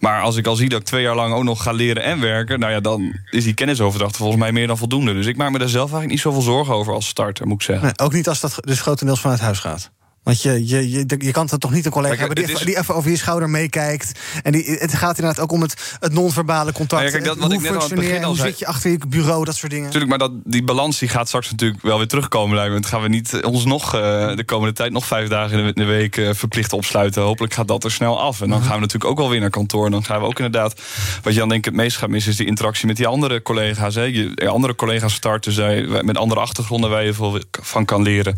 Maar 0.01 0.23
als 0.23 0.37
ik 0.37 0.47
al 0.47 0.57
zie 0.57 0.69
dat 0.69 0.81
ik 0.81 0.87
twee 0.87 1.03
jaar 1.03 1.15
lang 1.15 1.35
ook 1.35 1.43
nog 1.43 1.63
ga 1.63 1.73
leren 1.73 2.03
en 2.03 2.21
werken... 2.21 2.59
nou 2.61 2.73
ja, 2.73 2.81
dan 2.81 3.17
is 3.31 3.45
die 3.45 3.55
kennisoverdracht 3.55 4.17
volgens 4.17 4.39
mij 4.39 4.53
meer 4.53 4.67
dan 4.67 4.79
voldoende. 4.79 5.15
Dus 5.15 5.27
ik 5.27 5.37
maak 5.37 5.51
me 5.51 5.59
daar 5.59 5.69
zelf 5.69 5.91
eigenlijk 5.91 6.13
niet 6.13 6.21
zoveel 6.21 6.53
zorgen 6.53 6.75
over 6.75 6.93
als 6.93 7.07
starter, 7.07 7.47
moet 7.47 7.55
ik 7.55 7.63
zeggen. 7.63 7.99
Ook 7.99 8.13
niet 8.13 8.29
als 8.29 8.41
dat 8.41 8.57
dus 8.61 8.81
grotendeels 8.81 9.21
vanuit 9.21 9.41
huis 9.41 9.59
gaat. 9.59 9.91
Want 10.23 10.43
je, 10.43 10.67
je, 10.67 10.91
je, 10.91 11.05
je 11.19 11.31
kan 11.31 11.49
het 11.51 11.61
toch 11.61 11.73
niet 11.73 11.85
een 11.85 11.91
collega 11.91 12.15
Kijk, 12.15 12.27
hebben 12.27 12.45
die, 12.45 12.55
even, 12.55 12.67
die 12.67 12.79
even 12.79 12.95
over 12.95 13.11
je 13.11 13.17
schouder 13.17 13.51
meekijkt. 13.51 14.19
En 14.43 14.53
die, 14.53 14.65
het 14.65 14.95
gaat 14.95 15.19
inderdaad 15.19 15.45
ook 15.45 15.53
om 15.53 15.63
het, 15.63 15.97
het 16.01 16.13
non-verbale 16.13 16.73
contact. 16.73 17.03
Ja, 17.03 17.11
kijk, 17.11 17.25
dat 17.25 17.37
wat 17.37 17.47
hoe 17.47 17.55
ik 17.55 17.61
net 17.61 17.73
aan 17.73 17.81
het 17.81 17.95
begin 17.95 18.25
al 18.25 18.35
zei- 18.35 18.49
zit 18.49 18.59
je 18.59 18.67
achter 18.67 18.91
je 18.91 18.99
bureau, 19.09 19.45
dat 19.45 19.57
soort 19.57 19.71
dingen. 19.71 19.87
Natuurlijk, 19.87 20.11
maar 20.11 20.29
dat, 20.29 20.33
die 20.45 20.63
balans 20.63 20.99
die 20.99 21.09
gaat 21.09 21.27
straks 21.27 21.51
natuurlijk 21.51 21.83
wel 21.83 21.99
weer 21.99 22.07
terugkomen. 22.07 22.57
lijkt 22.57 22.75
me. 22.75 22.87
Gaan 22.87 23.03
we 23.03 23.09
niet 23.09 23.35
eh, 23.35 23.51
ons 23.51 23.65
nog 23.65 23.95
eh, 23.95 24.01
de 24.37 24.45
komende 24.45 24.75
tijd 24.75 24.93
nog 24.93 25.07
vijf 25.07 25.29
dagen 25.29 25.59
in 25.59 25.65
de, 25.65 25.73
in 25.75 25.87
de 25.87 25.93
week 25.93 26.17
eh, 26.17 26.31
verplicht 26.33 26.73
opsluiten. 26.73 27.23
Hopelijk 27.23 27.55
gaat 27.55 27.69
dat 27.69 27.85
er 27.85 27.93
snel 27.93 28.21
af. 28.21 28.41
En 28.41 28.49
dan 28.49 28.63
gaan 28.63 28.75
we 28.75 28.81
natuurlijk 28.81 29.11
ook 29.11 29.19
wel 29.19 29.31
weer 29.31 29.41
naar 29.41 29.51
kantoor. 29.51 29.85
En 29.85 29.93
dan 29.93 30.05
gaan 30.05 30.21
we 30.21 30.27
ook 30.27 30.39
inderdaad. 30.39 30.81
Wat 31.23 31.33
je 31.33 31.39
dan 31.39 31.49
denk 31.49 31.67
ik 31.67 31.73
het 31.73 31.83
meest 31.83 31.97
gaat 31.97 32.09
missen, 32.09 32.31
is 32.33 32.39
die 32.39 32.47
interactie 32.47 32.87
met 32.87 32.97
die 32.97 33.07
andere 33.07 33.43
collega's. 33.43 33.95
Hè. 33.95 34.03
Je, 34.03 34.49
andere 34.49 34.75
collega's 34.75 35.15
starten 35.15 35.53
zij, 35.53 35.87
met 36.03 36.17
andere 36.17 36.41
achtergronden 36.41 36.91
waar 36.91 37.05
je 37.05 37.15
veel 37.15 37.41
van 37.51 37.85
kan 37.85 38.03
leren. 38.03 38.37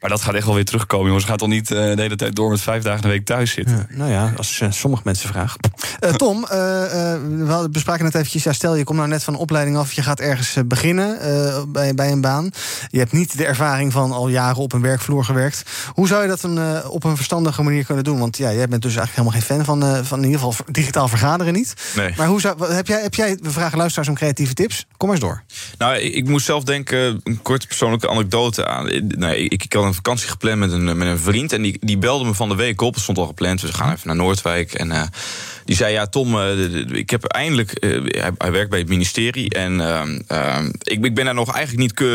Maar 0.00 0.10
dat 0.10 0.22
gaat 0.22 0.34
echt 0.34 0.46
wel 0.46 0.54
weer 0.54 0.64
terugkomen, 0.64 1.06
jongens. 1.06 1.25
Gaan 1.26 1.36
toch 1.36 1.48
niet 1.48 1.70
eh, 1.70 1.76
de 1.76 2.00
hele 2.00 2.16
tijd 2.16 2.36
door 2.36 2.50
met 2.50 2.60
vijf 2.60 2.82
dagen 2.82 3.02
de 3.02 3.08
week 3.08 3.24
thuis 3.24 3.50
zitten. 3.50 3.86
Nou 3.90 4.10
ja, 4.10 4.32
als 4.36 4.62
sommige 4.70 5.02
mensen 5.04 5.28
vragen. 5.28 5.60
Eh, 6.00 6.10
Tom, 6.10 6.44
eh, 6.50 6.84
eh, 7.12 7.20
we 7.38 7.44
hadden- 7.46 7.72
bespraken 7.72 8.04
net 8.04 8.14
eventjes. 8.14 8.42
Ja, 8.44 8.52
stel 8.52 8.74
je 8.76 8.84
komt 8.84 8.98
nou 8.98 9.10
net 9.10 9.24
van 9.24 9.34
een 9.34 9.40
opleiding 9.40 9.76
af. 9.76 9.92
Je 9.92 10.02
gaat 10.02 10.20
ergens 10.20 10.56
beginnen 10.66 11.20
eh, 11.20 11.62
bij, 11.68 11.94
bij 11.94 12.10
een 12.12 12.20
baan. 12.20 12.50
Je 12.90 12.98
hebt 12.98 13.12
niet 13.12 13.36
de 13.38 13.46
ervaring 13.46 13.92
van 13.92 14.12
al 14.12 14.28
jaren 14.28 14.56
op 14.62 14.72
een 14.72 14.80
werkvloer 14.82 15.24
gewerkt. 15.24 15.62
Hoe 15.94 16.06
zou 16.08 16.22
je 16.22 16.28
dat 16.28 16.42
een, 16.42 16.58
eh, 16.58 16.90
op 16.90 17.04
een 17.04 17.16
verstandige 17.16 17.62
manier 17.62 17.84
kunnen 17.84 18.04
doen? 18.04 18.18
Want 18.18 18.36
ja, 18.36 18.52
jij 18.52 18.68
bent 18.68 18.82
dus 18.82 18.96
eigenlijk 18.96 19.10
helemaal 19.28 19.40
geen 19.40 19.56
fan 19.56 19.64
van, 19.80 19.96
eh, 19.96 20.04
van 20.04 20.18
in 20.18 20.24
ieder 20.24 20.40
geval 20.40 20.66
digitaal 20.70 21.08
vergaderen 21.08 21.52
niet. 21.52 21.74
Nee. 21.96 22.14
Maar 22.16 22.26
hoe 22.26 22.40
zou, 22.40 22.54
wat- 22.58 22.72
heb, 22.72 22.86
jij, 22.86 23.02
heb 23.02 23.14
jij, 23.14 23.38
we 23.42 23.50
vragen 23.50 23.78
luisteraars 23.78 24.08
om 24.08 24.14
creatieve 24.14 24.54
tips. 24.54 24.86
Kom 24.96 25.08
maar 25.08 25.16
eens 25.16 25.26
door. 25.26 25.42
Nou, 25.78 25.96
ik, 25.96 26.14
ik 26.14 26.28
moest 26.28 26.46
zelf 26.46 26.64
denken, 26.64 27.20
een 27.24 27.42
korte 27.42 27.66
persoonlijke 27.66 28.08
anekdote 28.10 28.66
aan. 28.66 28.84
Nee, 29.08 29.48
ik, 29.48 29.64
ik 29.64 29.72
had 29.72 29.84
een 29.84 29.94
vakantie 29.94 30.28
gepland 30.28 30.58
met 30.58 30.72
een, 30.72 30.84
met 30.84 31.08
een 31.08 31.15
vriend. 31.18 31.52
En 31.52 31.62
die, 31.62 31.76
die 31.80 31.98
belde 31.98 32.24
me 32.24 32.34
van 32.34 32.48
de 32.48 32.54
week 32.54 32.80
op. 32.80 32.94
Het 32.94 33.02
stond 33.02 33.18
al 33.18 33.26
gepland. 33.26 33.60
Dus 33.60 33.70
we 33.70 33.76
gaan 33.76 33.92
even 33.92 34.06
naar 34.06 34.16
Noordwijk. 34.16 34.72
En 34.72 34.90
eh, 34.90 35.02
die 35.64 35.76
zei: 35.76 35.92
Ja, 35.92 36.06
Tom, 36.06 36.38
eh, 36.40 36.74
ik 36.92 37.10
heb 37.10 37.24
eindelijk. 37.24 37.72
eh, 37.72 38.24
hij, 38.38 38.52
werkt 38.52 38.70
bij 38.70 38.78
het 38.78 38.88
ministerie. 38.88 39.50
En 39.50 39.80
ik, 40.82 41.04
ik 41.04 41.14
ben 41.14 41.24
daar 41.24 41.34
nog 41.34 41.54
eigenlijk 41.54 41.82
niet 41.82 42.10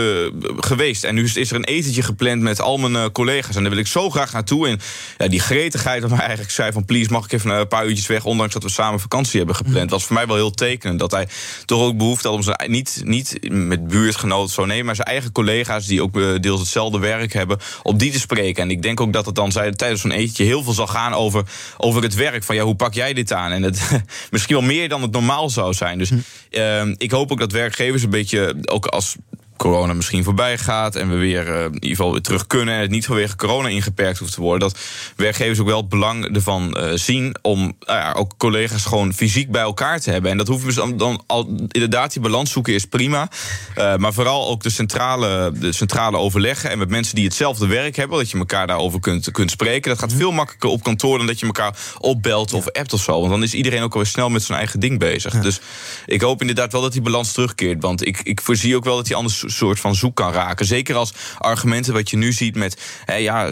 geweest. 0.66 1.04
En 1.04 1.16
nu 1.16 1.30
is, 1.34 1.50
er 1.50 1.56
een 1.56 1.64
etentje 1.64 2.02
gepland 2.02 2.42
met 2.42 2.62
al 2.62 2.78
mijn 2.78 3.12
collega's. 3.12 3.56
En 3.56 3.62
daar 3.62 3.72
wil 3.72 3.80
ik 3.80 3.88
zo 3.88 4.10
graag 4.10 4.34
naartoe. 4.34 4.68
En 4.68 4.80
ja, 5.18 5.28
die 5.28 5.40
gretigheid, 5.40 6.02
waar 6.02 6.10
hij 6.10 6.20
eigenlijk 6.20 6.52
zei: 6.52 6.72
van 6.72 6.86
please, 6.86 7.12
mag 7.12 7.26
ik 7.26 7.32
even 7.32 7.50
een 7.50 7.68
paar 7.68 7.86
uurtjes 7.86 8.08
weg. 8.08 8.26
Ondanks 8.26 8.54
dat 8.54 8.64
we 8.64 8.70
samen 8.70 9.00
vakantie 9.00 9.38
hebben 9.38 9.56
gepland. 9.56 9.90
Was 9.90 10.06
voor 10.06 10.16
mij 10.16 10.28
wel 10.28 10.36
heel 10.36 10.52
tekenend. 10.52 11.00
Dat 11.00 11.12
hij 11.12 11.28
toch 11.66 11.82
ook 11.82 11.98
behoefte 11.98 12.28
had 12.28 12.38
om 12.38 12.44
zijn 12.44 12.72
niet, 12.72 13.02
niet 13.06 13.38
met 13.50 13.88
buurtgenoten 13.88 14.54
zo 14.54 14.66
nee, 14.66 14.84
maar 14.84 14.96
zijn 14.96 15.08
eigen 15.08 15.32
collega's 15.32 15.86
die 15.86 16.02
ook 16.02 16.42
deels 16.42 16.60
hetzelfde 16.60 17.00
werk 17.00 17.34
hebben, 17.34 17.60
op 17.84 18.00
die 18.00 18.12
te 18.12 18.20
spreken. 18.20 18.64
En 18.64 18.72
ik 18.72 18.82
denk 18.82 18.91
ook 19.00 19.14
dat 19.14 19.26
het 19.26 19.36
dan 19.36 19.50
tijdens 19.50 20.02
zo'n 20.02 20.12
etentje 20.12 20.44
heel 20.44 20.64
veel 20.64 20.74
zal 20.74 20.88
gaan 20.88 21.14
over, 21.14 21.44
over 21.78 22.04
het 22.04 22.16
werk. 22.16 22.44
Van 22.44 22.56
ja, 22.56 22.64
hoe 22.64 22.76
pak 22.76 22.94
jij 22.94 23.14
dit 23.14 23.34
aan? 23.34 23.52
En 23.52 23.64
het, 23.64 24.02
misschien 24.32 24.56
wel 24.56 24.66
meer 24.66 24.90
dan 24.90 25.02
het 25.02 25.12
normaal 25.12 25.50
zou 25.50 25.74
zijn. 25.74 25.98
Dus 25.98 26.12
ehm, 26.50 26.94
ik 26.98 27.12
hoop 27.12 27.32
ook 27.32 27.40
dat 27.40 27.52
werkgevers 27.52 28.04
een 28.04 28.10
beetje, 28.10 28.56
ook 28.66 28.86
als 28.86 29.16
corona 29.62 29.94
misschien 29.94 30.24
voorbij 30.24 30.58
gaat 30.58 30.96
en 30.96 31.10
we 31.10 31.16
weer 31.16 31.48
eh, 31.48 31.64
in 31.64 31.74
ieder 31.74 31.90
geval 31.90 32.12
weer 32.12 32.22
terug 32.22 32.48
kunnen 32.48 32.76
en 32.76 32.82
het 32.82 32.90
niet 32.90 33.06
vanwege 33.06 33.36
corona 33.36 33.68
ingeperkt 33.68 34.20
hoeft 34.20 34.34
te 34.34 34.42
worden, 34.42 34.70
dat 34.70 34.80
werkgevers 35.16 35.60
ook 35.60 35.68
wel 35.68 35.78
het 35.78 35.90
belang 35.90 36.36
ervan 36.36 36.74
eh, 36.74 36.92
zien 36.94 37.36
om 37.42 37.60
nou 37.60 38.00
ja, 38.00 38.14
ook 38.14 38.38
collega's 38.38 38.86
gewoon 38.86 39.14
fysiek 39.14 39.52
bij 39.52 39.62
elkaar 39.62 40.00
te 40.00 40.12
hebben. 40.12 40.32
En 40.32 40.38
dat 40.38 40.48
hoeven 40.48 40.68
we 40.68 40.96
dan, 40.96 41.24
al 41.28 41.48
inderdaad 41.68 42.14
die 42.14 42.22
balans 42.22 42.52
zoeken 42.52 42.74
is 42.74 42.86
prima, 42.86 43.30
Eh, 43.76 43.96
maar 43.96 44.14
vooral 44.14 44.48
ook 44.48 44.64
de 44.64 44.70
centrale, 44.70 45.52
de 45.60 45.72
centrale 45.72 46.18
overleggen 46.18 46.70
en 46.70 46.78
met 46.78 46.90
mensen 46.90 47.16
die 47.16 47.26
hetzelfde 47.26 47.68
werk 47.68 47.96
hebben, 47.96 48.18
dat 48.18 48.30
je 48.30 48.38
elkaar 48.38 48.68
daarover 48.68 49.00
kunt, 49.00 49.32
kunt 49.32 49.52
spreken. 49.52 49.90
Dat 49.90 50.00
gaat 50.00 50.14
veel 50.14 50.32
makkelijker 50.32 50.70
op 50.70 50.84
kantoor 50.84 51.18
dan 51.18 51.28
dat 51.28 51.40
je 51.40 51.46
elkaar 51.46 51.76
opbelt 52.00 52.54
of 52.54 52.72
appt 52.72 52.94
of 52.94 53.02
zo, 53.02 53.20
want 53.20 53.30
dan 53.30 53.44
is 53.44 53.54
iedereen 53.54 53.82
ook 53.82 53.94
alweer 53.94 54.10
snel 54.10 54.30
met 54.30 54.44
zijn 54.44 54.58
eigen 54.58 54.80
ding 54.80 55.00
bezig. 55.00 55.34
Dus 55.42 55.60
ik 56.06 56.22
hoop 56.22 56.42
inderdaad 56.42 56.72
wel 56.72 56.82
dat 56.82 56.92
die 56.92 57.02
balans 57.02 57.32
terugkeert, 57.32 57.82
want 57.82 58.06
ik, 58.06 58.20
ik 58.24 58.42
voorzie 58.42 58.76
ook 58.76 58.84
wel 58.84 58.96
dat 58.96 59.06
die 59.06 59.16
anders 59.16 59.44
soort 59.52 59.80
van 59.80 59.96
zoek 59.96 60.16
kan 60.16 60.32
raken. 60.34 60.66
Zeker 60.66 60.96
als 60.96 61.14
argumenten 61.38 61.94
wat 61.94 62.10
je 62.10 62.18
nu 62.18 62.32
ziet 62.34 62.56
met 62.56 62.78
hè, 63.06 63.16
ja, 63.16 63.50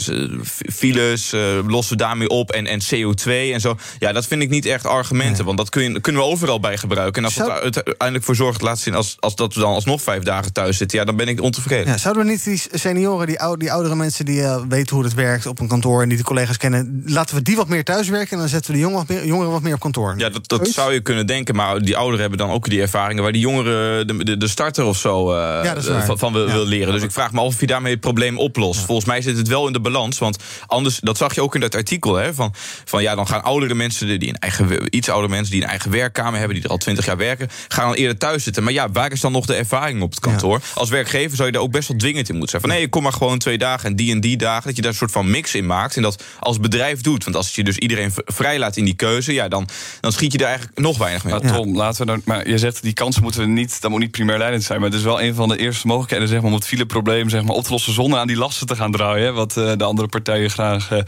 files, 0.69 1.33
eh, 1.33 1.41
lossen 1.67 1.97
we 1.97 2.03
daarmee 2.03 2.29
op 2.29 2.51
en, 2.51 2.67
en 2.67 2.79
CO2 2.81 3.31
en 3.53 3.61
zo. 3.61 3.77
Ja, 3.99 4.11
dat 4.11 4.25
vind 4.27 4.41
ik 4.41 4.49
niet 4.49 4.65
echt 4.65 4.85
argumenten, 4.85 5.45
want 5.45 5.57
dat 5.57 5.69
kun 5.69 5.83
je, 5.93 5.99
kunnen 6.01 6.21
we 6.21 6.27
overal 6.27 6.59
bij 6.59 6.77
gebruiken. 6.77 7.17
En 7.21 7.25
als 7.25 7.33
Zou- 7.33 7.51
er 7.51 7.61
uiteindelijk 7.61 8.23
voor 8.23 8.35
zorgt, 8.35 8.61
laat 8.61 8.79
zien, 8.79 8.95
als, 8.95 9.15
als 9.19 9.35
dat 9.35 9.53
we 9.53 9.59
dan 9.59 9.73
alsnog 9.73 10.01
vijf 10.01 10.23
dagen 10.23 10.53
thuis 10.53 10.77
zitten, 10.77 10.99
ja, 10.99 11.05
dan 11.05 11.15
ben 11.15 11.27
ik 11.27 11.41
ontevreden. 11.41 11.87
Ja, 11.87 11.97
zouden 11.97 12.23
we 12.25 12.29
niet 12.31 12.43
die 12.43 12.61
senioren, 12.71 13.27
die, 13.27 13.39
ou- 13.41 13.57
die 13.57 13.71
oudere 13.71 13.95
mensen 13.95 14.25
die 14.25 14.43
eh, 14.43 14.61
weten 14.69 14.95
hoe 14.95 15.03
het 15.05 15.13
werkt 15.13 15.45
op 15.45 15.59
een 15.59 15.67
kantoor 15.67 16.01
en 16.01 16.09
die 16.09 16.17
de 16.17 16.23
collega's 16.23 16.57
kennen, 16.57 17.03
laten 17.05 17.35
we 17.35 17.41
die 17.41 17.55
wat 17.55 17.67
meer 17.67 17.83
thuiswerken 17.83 18.31
en 18.31 18.37
dan 18.37 18.47
zetten 18.49 18.71
we 18.71 18.77
de 18.77 18.83
jongeren 18.83 19.07
wat 19.07 19.15
meer, 19.17 19.25
jongeren 19.27 19.51
wat 19.51 19.61
meer 19.61 19.73
op 19.73 19.79
kantoor? 19.79 20.13
Ja, 20.17 20.29
dat, 20.29 20.47
dat 20.49 20.67
zou 20.67 20.93
je 20.93 20.99
kunnen 21.01 21.27
denken, 21.27 21.55
maar 21.55 21.81
die 21.81 21.97
ouderen 21.97 22.19
hebben 22.19 22.37
dan 22.39 22.49
ook 22.49 22.69
die 22.69 22.81
ervaringen 22.81 23.23
waar 23.23 23.31
die 23.31 23.41
jongeren 23.41 24.07
de, 24.07 24.23
de, 24.23 24.37
de 24.37 24.47
starter 24.47 24.85
of 24.85 24.97
zo. 24.97 25.31
eh, 25.33 25.37
Ja, 25.63 25.73
dat 25.73 25.83
waar. 25.93 26.05
van, 26.05 26.17
van 26.17 26.33
wil, 26.33 26.47
Ja. 26.47 26.53
wil 26.53 26.65
leren. 26.65 26.93
Dus 26.93 27.03
ik 27.03 27.11
vraag 27.11 27.31
me 27.31 27.39
af 27.39 27.45
of 27.45 27.59
je 27.59 27.67
daarmee 27.67 27.91
het 27.91 28.01
probleem 28.01 28.37
oplost. 28.37 28.79
Volgens 28.85 29.07
mij 29.07 29.21
zit 29.21 29.37
het 29.37 29.47
wel 29.47 29.67
in 29.67 29.73
de 29.73 29.79
balans. 29.79 30.17
Want 30.17 30.37
anders, 30.67 30.99
dat 30.99 31.17
zag 31.17 31.35
je 31.35 31.41
ook 31.41 31.55
in 31.55 31.61
dat 31.61 31.75
artikel. 31.75 32.15
Hè, 32.15 32.33
van, 32.33 32.53
van 32.85 33.01
ja, 33.01 33.15
dan 33.15 33.27
gaan 33.27 33.43
oudere 33.43 33.73
mensen, 33.75 34.19
die 34.19 34.29
een 34.29 34.35
eigen, 34.39 34.95
iets 34.95 35.09
oudere 35.09 35.33
mensen 35.33 35.51
die 35.53 35.61
een 35.63 35.69
eigen 35.69 35.91
werkkamer 35.91 36.37
hebben, 36.39 36.55
die 36.55 36.65
er 36.65 36.71
al 36.71 36.77
twintig 36.77 37.05
jaar 37.05 37.17
werken, 37.17 37.49
gaan 37.67 37.85
dan 37.87 37.95
eerder 37.95 38.17
thuis 38.17 38.43
zitten. 38.43 38.63
Maar 38.63 38.73
ja, 38.73 38.91
waar 38.91 39.11
is 39.11 39.21
dan 39.21 39.31
nog 39.31 39.45
de 39.45 39.53
ervaring 39.55 40.01
op 40.01 40.09
het 40.09 40.19
kantoor? 40.19 40.61
Als 40.73 40.89
werkgever 40.89 41.35
zou 41.35 41.47
je 41.47 41.53
daar 41.53 41.63
ook 41.63 41.71
best 41.71 41.87
wel 41.87 41.97
dwingend 41.97 42.29
in 42.29 42.35
moeten 42.35 42.49
zijn. 42.59 42.61
Van 42.71 42.79
nee, 42.79 42.89
kom 42.89 43.03
maar 43.03 43.13
gewoon 43.13 43.37
twee 43.37 43.57
dagen 43.57 43.89
en 43.89 43.95
die 43.95 44.11
en 44.11 44.19
die 44.19 44.37
dagen. 44.37 44.67
Dat 44.67 44.75
je 44.75 44.81
daar 44.81 44.91
een 44.91 44.97
soort 44.97 45.11
van 45.11 45.29
mix 45.31 45.55
in 45.55 45.65
maakt. 45.65 45.95
En 45.95 46.01
dat 46.01 46.23
als 46.39 46.59
bedrijf 46.59 47.01
doet. 47.01 47.23
Want 47.23 47.35
als 47.35 47.55
je 47.55 47.63
dus 47.63 47.77
iedereen 47.77 48.11
v- 48.11 48.17
vrijlaat 48.25 48.77
in 48.77 48.85
die 48.85 48.93
keuze, 48.95 49.33
ja, 49.33 49.47
dan, 49.47 49.67
dan 49.99 50.11
schiet 50.11 50.31
je 50.31 50.37
er 50.37 50.45
eigenlijk 50.45 50.79
nog 50.79 50.97
weinig 50.97 51.23
mee. 51.23 51.33
Maar 51.33 51.53
Tom, 51.53 51.75
laten 51.75 51.99
we 51.99 52.05
dan. 52.05 52.21
Maar 52.25 52.47
je 52.49 52.57
zegt 52.57 52.81
die 52.81 52.93
kansen 52.93 53.21
moeten 53.23 53.41
we 53.41 53.47
niet. 53.47 53.81
Dat 53.81 53.91
moet 53.91 53.99
niet 53.99 54.11
primair 54.11 54.37
leidend 54.37 54.63
zijn. 54.63 54.79
Maar 54.79 54.89
het 54.89 54.97
is 54.97 55.03
wel 55.05 55.21
een 55.21 55.35
van 55.35 55.47
de 55.47 55.57
eerste 55.57 55.78
mogelijkheden 55.87 56.27
zeg 56.27 56.41
maar, 56.41 56.49
om 56.49 56.55
het 56.55 56.65
fileprobleem 56.65 57.29
zeg 57.29 57.43
maar, 57.43 57.55
op 57.55 57.63
te 57.63 57.71
lossen 57.71 57.93
zonder 57.93 58.19
aan 58.19 58.27
die 58.27 58.37
lasten 58.37 58.67
te 58.67 58.75
gaan 58.75 58.91
draaien. 58.91 59.33
Wat 59.33 59.57
eh, 59.57 59.71
de 59.77 59.83
andere 59.83 60.07
partijen 60.07 60.49
graag 60.49 60.91
eh, 60.91 60.99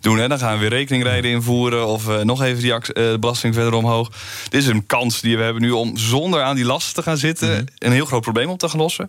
doen. 0.00 0.18
Hè. 0.18 0.28
Dan 0.28 0.38
gaan 0.38 0.52
we 0.52 0.60
weer 0.60 0.68
rekeningrijden 0.68 1.30
invoeren. 1.30 1.86
Of 1.86 2.08
eh, 2.08 2.20
nog 2.20 2.42
even 2.42 2.62
die 2.62 3.18
belasting 3.18 3.54
verder 3.54 3.74
omhoog. 3.74 4.10
Dit 4.48 4.62
is 4.62 4.68
een 4.68 4.86
kans 4.86 5.20
die 5.20 5.36
we 5.36 5.42
hebben 5.42 5.62
nu 5.62 5.70
om 5.70 5.96
zonder 5.96 6.42
aan 6.42 6.56
die 6.56 6.64
lasten 6.64 6.94
te 6.94 7.02
gaan 7.02 7.16
zitten. 7.16 7.66
Een 7.78 7.92
heel 7.92 8.04
groot 8.04 8.22
probleem 8.22 8.48
op 8.48 8.58
te 8.58 8.68
gaan 8.68 8.80
lossen. 8.80 9.08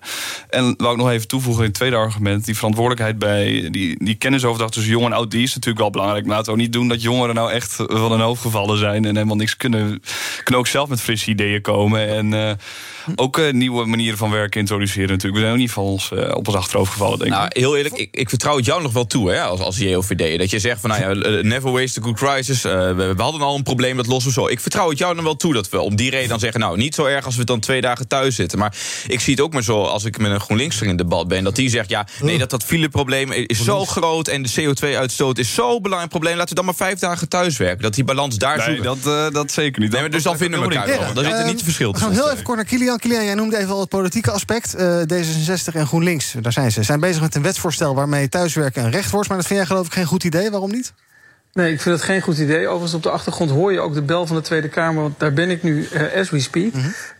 En 0.49 0.73
wou 0.77 0.91
ik 0.91 0.97
nog 0.97 1.09
even 1.09 1.27
toevoegen 1.27 1.61
in 1.61 1.67
het 1.67 1.77
tweede 1.77 1.95
argument. 1.95 2.45
Die 2.45 2.55
verantwoordelijkheid 2.55 3.19
bij 3.19 3.69
die, 3.71 4.03
die 4.03 4.15
kennisoverdracht 4.15 4.73
tussen 4.73 4.91
jong 4.91 5.05
en 5.05 5.13
oud. 5.13 5.31
Die 5.31 5.43
is 5.43 5.53
natuurlijk 5.53 5.79
wel 5.79 5.89
belangrijk. 5.89 6.25
Maar 6.25 6.35
laten 6.35 6.53
we 6.53 6.57
ook 6.57 6.63
niet 6.63 6.73
doen 6.73 6.87
dat 6.87 7.01
jongeren 7.01 7.35
nou 7.35 7.51
echt 7.51 7.75
van 7.75 8.11
hun 8.11 8.19
hoofd 8.19 8.41
gevallen 8.41 8.77
zijn. 8.77 9.05
En 9.05 9.15
helemaal 9.15 9.35
niks 9.35 9.57
kunnen. 9.57 10.01
Kunnen 10.43 10.61
ook 10.61 10.67
zelf 10.67 10.89
met 10.89 11.01
frisse 11.01 11.29
ideeën 11.29 11.61
komen. 11.61 12.07
En 12.07 12.57
ook 13.15 13.37
eh, 13.37 13.53
nieuwe 13.53 13.85
manieren 13.85 14.17
van 14.17 14.31
werken 14.31 14.59
introduceren 14.59 15.09
natuurlijk. 15.09 15.33
We 15.33 15.39
zijn 15.39 15.53
ook 15.53 15.59
niet 15.59 15.71
van 15.71 15.83
ons 15.83 16.11
eh, 16.11 16.35
op 16.35 16.47
ons 16.47 16.57
achterhoofd 16.57 16.91
gevallen, 16.91 17.19
denk 17.19 17.31
ik. 17.31 17.37
Nou, 17.37 17.49
heel 17.53 17.77
eerlijk, 17.77 17.95
ik, 17.95 18.09
ik 18.11 18.29
vertrouw 18.29 18.55
het 18.55 18.65
jou 18.65 18.81
nog 18.81 18.93
wel 18.93 19.05
toe, 19.05 19.31
hè, 19.31 19.41
als, 19.41 19.59
als 19.59 19.77
JOVD. 19.77 20.37
Dat 20.37 20.49
je 20.49 20.59
zegt 20.59 20.81
van, 20.81 20.89
nou 20.89 21.01
ja, 21.01 21.21
eh, 21.21 21.43
never 21.43 21.71
waste 21.71 21.99
a 21.99 22.03
good 22.03 22.15
crisis. 22.15 22.63
eh, 22.63 22.95
we, 22.95 23.13
we 23.15 23.21
hadden 23.21 23.41
al 23.41 23.55
een 23.55 23.63
probleem, 23.63 23.97
dat 23.97 24.07
lossen 24.07 24.33
we 24.33 24.39
zo. 24.39 24.47
Ik 24.47 24.59
vertrouw 24.59 24.89
het 24.89 24.97
jou 24.97 25.15
dan 25.15 25.23
wel 25.23 25.35
toe 25.35 25.53
dat 25.53 25.69
we 25.69 25.79
om 25.79 25.95
die 25.95 26.09
reden 26.09 26.29
dan 26.29 26.39
zeggen... 26.39 26.59
nou, 26.59 26.77
niet 26.77 26.95
zo 26.95 27.05
erg 27.05 27.25
als 27.25 27.35
we 27.35 27.43
dan 27.43 27.59
twee 27.59 27.81
dagen 27.81 28.07
thuis 28.07 28.35
zitten. 28.35 28.59
Maar 28.59 28.75
ik 29.07 29.19
zie 29.19 29.33
het 29.33 29.43
ook 29.43 29.53
maar 29.53 29.63
zo, 29.63 29.83
als 29.83 30.05
ik 30.05 30.17
met 30.17 30.31
een 30.31 30.39
GroenLinkser 30.39 30.87
in 30.87 30.95
debat 30.95 31.27
ben... 31.27 31.43
dat 31.43 31.55
die 31.55 31.69
zegt, 31.69 31.89
ja, 31.89 32.07
nee, 32.21 32.37
dat 32.37 32.49
dat 32.49 32.63
fileprobleem 32.63 33.31
is 33.31 33.63
zo 33.63 33.85
groot... 33.85 34.27
en 34.27 34.41
de 34.41 34.49
CO2-uitstoot 34.61 35.37
is 35.37 35.53
zo'n 35.53 35.81
belangrijk 35.81 36.11
probleem... 36.11 36.35
laten 36.35 36.49
we 36.49 36.55
dan 36.55 36.65
maar 36.65 36.75
vijf 36.75 36.99
dagen 36.99 37.29
thuis 37.29 37.57
werken. 37.57 37.81
Dat 37.81 37.93
die 37.93 38.03
balans 38.03 38.37
daar 38.37 38.57
nee, 38.57 38.65
zoeken. 38.65 38.83
dat, 38.83 39.27
eh, 39.27 39.33
dat 39.33 39.51
zeker 39.51 39.81
niet. 39.81 39.91
Nee, 39.91 40.01
maar 40.01 40.09
dus 40.09 40.23
dan 40.23 40.37
vinden 40.37 40.59
we 40.59 40.65
elkaar 40.65 40.87
wel. 40.87 41.13
Dan 41.13 41.23
zit 41.23 41.33
er 41.33 41.45
niet 41.45 41.57
te 41.57 41.63
verschil 41.63 41.91
We 41.91 41.99
gaan 41.99 42.07
tussen. 42.07 42.25
heel 42.25 42.33
even 42.33 42.45
kort 42.45 42.57
naar 42.57 42.65
Kilian. 42.65 42.88
Kilian, 42.97 43.25
jij 43.25 43.33
noemde 43.33 43.57
even 43.57 43.73
al 43.73 43.79
het 43.79 43.89
politieke 43.89 44.31
aspect. 44.31 44.75
Eh, 44.75 45.01
D66 45.01 45.73
en 45.73 45.87
GroenLinks, 45.87 46.35
daar 46.41 46.51
zijn 46.51 46.71
ze. 46.71 46.83
Zijn 46.83 46.99
bezig 46.99 47.21
met 47.21 47.35
een 47.35 47.41
wetsvoorstel 47.41 47.95
waarmee 47.95 48.29
thuiswerken 48.29 48.83
een 48.83 48.91
recht 48.91 49.11
wordt. 49.11 49.27
Maar 49.27 49.37
dat 49.37 49.47
vind 49.47 49.59
jij 49.59 49.67
geloof 49.67 49.85
ik 49.85 49.93
geen 49.93 50.05
goed 50.05 50.23
idee. 50.23 50.51
Waarom 50.51 50.71
niet? 50.71 50.93
Nee, 51.53 51.71
ik 51.73 51.81
vind 51.81 51.95
het 51.95 52.03
geen 52.03 52.21
goed 52.21 52.37
idee. 52.37 52.67
Overigens, 52.67 52.93
op 52.93 53.03
de 53.03 53.09
achtergrond 53.09 53.51
hoor 53.51 53.71
je 53.71 53.79
ook 53.79 53.93
de 53.93 54.01
bel 54.01 54.27
van 54.27 54.35
de 54.35 54.41
Tweede 54.41 54.67
Kamer. 54.67 55.01
Want 55.01 55.19
daar 55.19 55.33
ben 55.33 55.49
ik 55.49 55.63
nu 55.63 55.85
eh, 55.85 56.19
as 56.19 56.29
we 56.29 56.39
speak. 56.39 56.73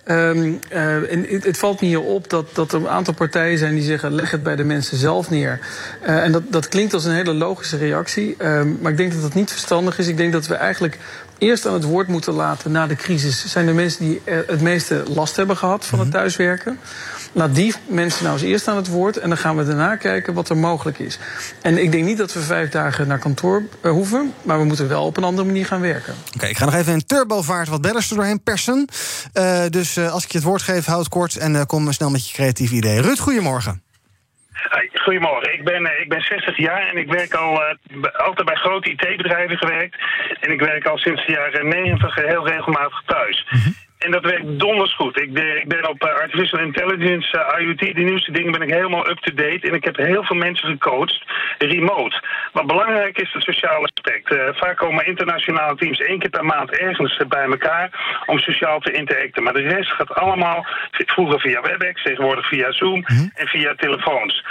Ehm, 0.03 0.53
eh, 0.69 1.11
en 1.11 1.25
het, 1.29 1.43
het 1.43 1.57
valt 1.57 1.81
me 1.81 1.87
hier 1.87 2.01
op 2.01 2.29
dat, 2.29 2.55
dat 2.55 2.71
er 2.71 2.79
een 2.79 2.87
aantal 2.87 3.13
partijen 3.13 3.57
zijn 3.57 3.75
die 3.75 3.83
zeggen... 3.83 4.13
leg 4.13 4.31
het 4.31 4.43
bij 4.43 4.55
de 4.55 4.63
mensen 4.63 4.97
zelf 4.97 5.29
neer. 5.29 5.59
En 6.01 6.31
dat, 6.31 6.43
dat 6.49 6.67
klinkt 6.67 6.93
als 6.93 7.05
een 7.05 7.13
hele 7.13 7.33
logische 7.33 7.77
reactie. 7.77 8.35
Ehm, 8.37 8.73
maar 8.81 8.91
ik 8.91 8.97
denk 8.97 9.11
dat 9.11 9.21
dat 9.21 9.33
niet 9.33 9.51
verstandig 9.51 9.99
is. 9.99 10.07
Ik 10.07 10.17
denk 10.17 10.33
dat 10.33 10.47
we 10.47 10.55
eigenlijk 10.55 10.97
eerst 11.39 11.65
aan 11.65 11.73
het 11.73 11.83
woord 11.83 12.07
moeten 12.07 12.33
laten 12.33 12.71
na 12.71 12.87
de 12.87 12.95
crisis... 12.95 13.45
zijn 13.45 13.65
de 13.65 13.73
mensen 13.73 14.05
die 14.05 14.21
eh, 14.23 14.37
het 14.47 14.61
meeste 14.61 15.03
last 15.07 15.35
hebben 15.35 15.57
gehad 15.57 15.85
van 15.85 15.99
het 15.99 16.11
thuiswerken. 16.11 16.79
Laat 17.31 17.55
die 17.55 17.73
mensen 17.87 18.23
nou 18.23 18.35
eens 18.35 18.45
eerst 18.45 18.67
aan 18.67 18.75
het 18.75 18.87
woord... 18.87 19.17
en 19.17 19.29
dan 19.29 19.37
gaan 19.37 19.57
we 19.57 19.65
daarna 19.65 19.95
kijken 19.95 20.33
wat 20.33 20.49
er 20.49 20.57
mogelijk 20.57 20.99
is. 20.99 21.19
En 21.61 21.81
ik 21.83 21.91
denk 21.91 22.05
niet 22.05 22.17
dat 22.17 22.33
we 22.33 22.39
vijf 22.39 22.69
dagen 22.69 23.07
naar 23.07 23.19
kantoor 23.19 23.63
eh, 23.81 23.91
hoeven... 23.91 24.33
maar 24.41 24.59
we 24.59 24.65
moeten 24.65 24.87
wel 24.87 25.05
op 25.05 25.17
een 25.17 25.23
andere 25.23 25.47
manier 25.47 25.65
gaan 25.65 25.81
werken. 25.81 26.15
Oké, 26.35 26.45
ik 26.45 26.57
ga 26.57 26.65
nog 26.65 26.73
even 26.73 26.93
in 26.93 27.05
turbovaart 27.05 27.67
wat 27.67 27.81
bellers 27.81 28.09
er 28.09 28.15
doorheen 28.15 28.43
persen. 28.43 28.87
Eh, 29.33 29.61
dus 29.69 29.97
als 29.97 30.23
ik 30.23 30.31
je 30.31 30.37
het 30.37 30.47
woord 30.47 30.61
geef, 30.61 30.85
houd 30.85 31.09
kort 31.09 31.37
en 31.37 31.65
kom 31.65 31.91
snel 31.91 32.09
met 32.09 32.27
je 32.27 32.33
creatieve 32.33 32.75
idee. 32.75 33.01
Ruud, 33.01 33.19
goedemorgen. 33.19 33.88
Goedemorgen, 34.93 35.53
ik 35.53 35.63
ben, 35.63 35.85
eh, 35.85 36.01
ik 36.01 36.09
ben 36.09 36.21
60 36.21 36.57
jaar 36.57 36.87
en 36.87 36.97
ik 36.97 37.11
werk 37.11 37.33
al 37.33 37.63
eh, 37.63 37.75
altijd 38.25 38.47
bij 38.47 38.55
grote 38.55 38.89
IT-bedrijven 38.89 39.57
gewerkt. 39.57 39.95
En 40.39 40.51
ik 40.51 40.59
werk 40.59 40.85
al 40.85 40.97
sinds 40.97 41.25
de 41.25 41.31
jaren 41.31 41.67
90 41.67 42.15
heel 42.15 42.47
regelmatig 42.47 43.01
thuis. 43.05 43.45
En 43.99 44.11
dat 44.11 44.23
werkt 44.23 44.59
donders 44.59 44.95
goed. 44.95 45.21
Ik 45.21 45.33
ben, 45.33 45.57
ik 45.57 45.67
ben 45.67 45.89
op 45.89 46.03
eh, 46.03 46.13
artificial 46.13 46.61
intelligence, 46.61 47.37
eh, 47.37 47.65
IoT, 47.65 47.79
de 47.79 48.01
nieuwste 48.01 48.31
dingen, 48.31 48.51
ben 48.51 48.61
ik 48.61 48.73
helemaal 48.73 49.09
up-to-date. 49.09 49.67
En 49.67 49.73
ik 49.73 49.83
heb 49.83 49.97
heel 49.97 50.23
veel 50.23 50.35
mensen 50.35 50.69
gecoacht, 50.69 51.23
remote. 51.57 52.23
Wat 52.51 52.67
belangrijk 52.67 53.17
is, 53.17 53.33
het 53.33 53.43
sociale 53.43 53.89
aspect. 53.93 54.31
Eh, 54.31 54.47
vaak 54.51 54.77
komen 54.77 55.05
internationale 55.05 55.75
teams 55.75 55.99
één 55.99 56.19
keer 56.19 56.29
per 56.29 56.45
maand 56.45 56.71
ergens 56.71 57.21
bij 57.27 57.43
elkaar 57.43 57.89
om 58.25 58.39
sociaal 58.39 58.79
te 58.79 58.91
interacten. 58.91 59.43
Maar 59.43 59.53
de 59.53 59.67
rest 59.67 59.91
gaat 59.91 60.15
allemaal 60.15 60.65
vroeger 60.91 61.39
via 61.39 61.61
WebEx, 61.61 62.03
tegenwoordig 62.03 62.47
via 62.47 62.71
Zoom 62.71 63.05
en 63.33 63.47
via 63.47 63.73
telefoons. 63.75 64.45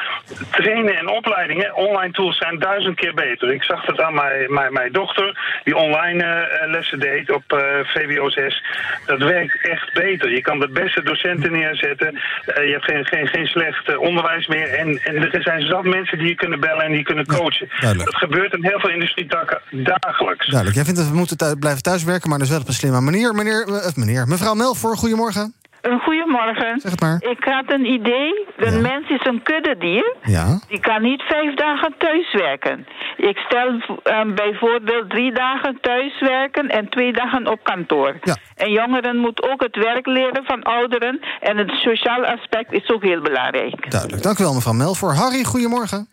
Trainen 0.51 0.97
en 0.97 1.09
opleidingen, 1.09 1.75
online 1.75 2.13
tools 2.13 2.39
zijn 2.39 2.59
duizend 2.59 2.97
keer 2.97 3.15
beter. 3.15 3.53
Ik 3.53 3.63
zag 3.63 3.85
dat 3.85 4.01
aan 4.01 4.15
mijn, 4.15 4.53
mijn, 4.53 4.73
mijn 4.73 4.93
dochter, 4.93 5.61
die 5.65 5.77
online 5.77 6.49
lessen 6.67 7.01
deed 7.01 7.31
op 7.31 7.43
VWO 7.85 8.29
6. 8.29 8.65
Dat 9.07 9.19
werkt 9.19 9.38
echt 9.47 9.93
beter. 9.93 10.31
Je 10.31 10.41
kan 10.41 10.59
de 10.61 10.69
beste 10.69 11.03
docenten 11.03 11.53
neerzetten. 11.53 12.09
Eh, 12.47 12.65
je 12.67 12.73
hebt 12.73 12.85
geen, 12.85 13.07
geen, 13.07 13.27
geen 13.29 13.47
slecht 13.47 13.89
eh, 13.89 14.01
onderwijs 14.01 14.47
meer. 14.47 14.69
En, 14.69 14.89
en 15.05 15.15
er 15.17 15.43
zijn 15.43 15.63
zat 15.63 15.85
mensen 15.85 16.19
die 16.19 16.29
je 16.29 16.35
kunnen 16.35 16.61
bellen 16.61 16.85
en 16.85 16.93
die 16.93 17.03
kunnen 17.03 17.27
coachen. 17.27 17.69
dat 17.97 18.17
gebeurt 18.17 18.53
in 18.55 18.65
heel 18.65 18.81
veel 18.81 18.91
industrietakken 18.91 19.61
dagelijks. 19.71 20.47
Duidelijk. 20.47 20.75
Jij 20.77 20.85
vindt 20.85 21.01
dat 21.01 21.09
we 21.09 21.17
moeten 21.17 21.37
thu- 21.37 21.57
blijven 21.59 21.83
thuiswerken, 21.83 22.29
maar 22.31 22.39
dus 22.39 22.49
wel 22.51 22.61
op 22.61 22.69
een 22.69 22.75
slimme 22.75 23.01
manier. 23.01 23.35
Meneer, 23.35 23.67
eh, 23.69 23.95
meneer. 23.95 24.27
Mevrouw 24.27 24.55
Melvoor, 24.55 24.97
goedemorgen. 24.97 25.55
Een 25.81 26.01
goedemorgen. 26.01 26.81
Zeg 26.81 26.91
het 26.91 27.01
maar. 27.01 27.23
Ik 27.23 27.45
had 27.45 27.73
een 27.73 27.87
idee. 27.87 28.47
Een 28.57 28.81
mens 28.81 29.09
is 29.09 29.27
een 29.27 29.43
kuddedier. 29.43 30.15
Ja. 30.23 30.61
Die 30.69 30.81
kan 30.81 31.03
niet 31.03 31.23
vijf 31.23 31.55
dagen 31.55 31.95
thuiswerken. 31.99 32.87
Ik 33.17 33.37
stel 33.39 33.99
eh, 34.03 34.35
bijvoorbeeld 34.35 35.11
drie 35.11 35.33
dagen 35.33 35.79
thuiswerken 35.81 36.69
en 36.69 36.89
twee 36.89 37.13
dagen 37.13 37.47
op 37.47 37.61
kantoor. 37.63 38.19
En 38.55 38.71
jongeren 38.71 39.17
moeten 39.17 39.51
ook 39.51 39.63
het 39.63 39.77
werk 39.77 40.07
leren 40.07 40.45
van 40.45 40.63
ouderen. 40.63 41.21
En 41.41 41.57
het 41.57 41.71
sociaal 41.71 42.25
aspect 42.25 42.73
is 42.73 42.91
ook 42.91 43.03
heel 43.03 43.21
belangrijk. 43.21 43.91
Duidelijk. 43.91 44.23
Dank 44.23 44.39
u 44.39 44.43
wel, 44.45 44.55
mevrouw 44.55 44.73
Melvoor. 44.73 45.15
Harry, 45.15 45.45
goedemorgen. 45.45 46.09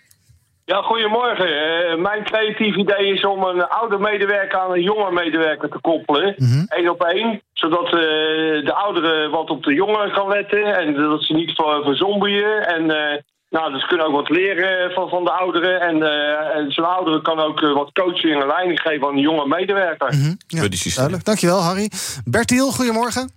Ja, 0.66 0.82
goedemorgen. 0.82 1.48
Eh, 1.48 1.98
mijn 1.98 2.24
creatief 2.24 2.76
idee 2.76 3.14
is 3.14 3.26
om 3.26 3.44
een 3.44 3.68
oude 3.68 3.98
medewerker 3.98 4.60
aan 4.60 4.72
een 4.72 4.82
jonge 4.82 5.12
medewerker 5.12 5.70
te 5.70 5.80
koppelen. 5.82 6.36
Eén 6.68 6.90
op 6.90 7.04
één. 7.04 7.42
Zodat 7.54 7.86
eh, 7.86 7.92
de 8.66 8.74
oudere 8.74 9.30
wat 9.30 9.50
op 9.50 9.64
de 9.64 9.74
jongeren 9.74 10.12
kan 10.14 10.28
letten. 10.28 10.64
En 10.78 10.94
dat 10.94 11.24
ze 11.24 11.34
niet 11.34 11.52
ver- 11.52 11.84
verzombien. 11.84 12.44
En 12.66 12.92
eh, 12.92 13.22
nou, 13.50 13.72
dus 13.72 13.82
ze 13.82 13.88
kunnen 13.88 14.06
ook 14.06 14.14
wat 14.14 14.30
leren 14.30 14.92
van, 14.92 15.10
van 15.10 15.24
de 15.24 15.32
ouderen. 15.32 15.82
En, 15.82 16.04
eh, 16.04 16.56
en 16.56 16.72
zo'n 16.72 16.86
oudere 16.96 17.22
kan 17.22 17.40
ook 17.40 17.60
wat 17.60 17.92
coaching 17.92 18.42
en 18.42 18.48
leiding 18.48 18.80
geven 18.82 19.08
aan 19.08 19.14
een 19.14 19.20
jonge 19.20 19.48
medewerker. 19.48 20.14
Ja, 20.48 20.68
duidelijk. 20.96 21.26
Dank 21.26 21.38
je 21.38 21.48
wel, 21.48 21.62
Harry. 21.62 21.90
Bertiel, 22.26 22.72
goedemorgen. 22.72 23.32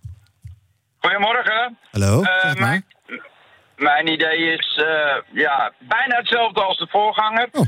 Goedemorgen. 0.98 1.78
Hallo. 1.90 2.22
Zeg 2.22 2.42
het 2.42 2.58
maar. 2.58 2.68
mijn, 2.68 2.84
mijn 3.78 4.06
idee 4.12 4.52
is 4.52 4.76
eh, 4.76 5.16
ja, 5.32 5.72
bijna 5.78 6.16
hetzelfde 6.16 6.62
als 6.62 6.78
de 6.78 6.86
voorganger. 6.90 7.48
Oh. 7.52 7.66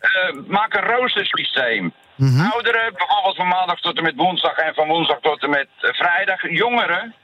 Eh, 0.00 0.32
maak 0.46 0.74
een 0.74 0.96
roostersysteem. 0.96 1.92
Mhm. 2.14 2.50
Ouderen, 2.50 2.94
bijvoorbeeld 2.94 3.36
van 3.36 3.48
maandag 3.48 3.80
tot 3.80 3.96
en 3.96 4.02
met 4.02 4.16
woensdag 4.16 4.56
en 4.56 4.74
van 4.74 4.88
woensdag 4.88 5.18
tot 5.20 5.42
en 5.42 5.50
met 5.50 5.68
eh, 5.80 5.92
vrijdag. 5.92 6.50
Jongeren 6.50 7.14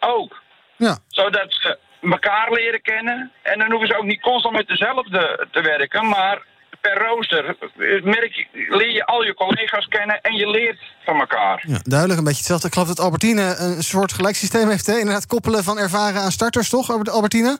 ook. 0.00 0.42
Ja. 0.76 0.98
Zodat 1.08 1.46
ze 1.48 1.78
elkaar 2.02 2.52
leren 2.52 2.82
kennen. 2.82 3.32
En 3.42 3.58
dan 3.58 3.70
hoeven 3.70 3.88
ze 3.88 3.96
ook 3.96 4.04
niet 4.04 4.20
constant 4.20 4.56
met 4.56 4.68
dezelfde 4.68 5.46
te 5.50 5.60
werken, 5.60 6.08
maar 6.08 6.42
per 6.82 6.98
rooster 7.06 7.44
eh, 7.78 8.02
merk 8.02 8.32
je, 8.32 8.46
leer 8.68 8.90
je 8.92 9.04
al 9.06 9.22
je 9.22 9.34
collega's 9.34 9.86
kennen 9.88 10.20
en 10.20 10.34
je 10.34 10.50
leert 10.50 10.78
van 11.04 11.20
elkaar. 11.20 11.64
Ja, 11.66 11.78
duidelijk, 11.82 12.18
een 12.18 12.24
beetje 12.24 12.38
hetzelfde. 12.40 12.66
Ik 12.66 12.72
geloof 12.72 12.88
dat 12.88 13.00
Albertine 13.00 13.54
een 13.58 13.82
soort 13.82 14.12
gelijk 14.12 14.36
systeem 14.36 14.68
heeft. 14.68 14.86
Hè? 14.86 14.98
Inderdaad, 14.98 15.26
koppelen 15.26 15.64
van 15.64 15.78
ervaren 15.78 16.20
aan 16.22 16.32
starters, 16.32 16.68
toch, 16.68 16.90
Albert- 16.90 17.10
Albertine? 17.10 17.58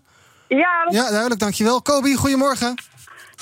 Ja, 0.49 0.85
dat- 0.85 0.95
Ja, 0.95 1.09
duidelijk, 1.11 1.41
dankjewel. 1.41 1.83
Kobi, 1.83 2.15
goedemorgen. 2.15 2.75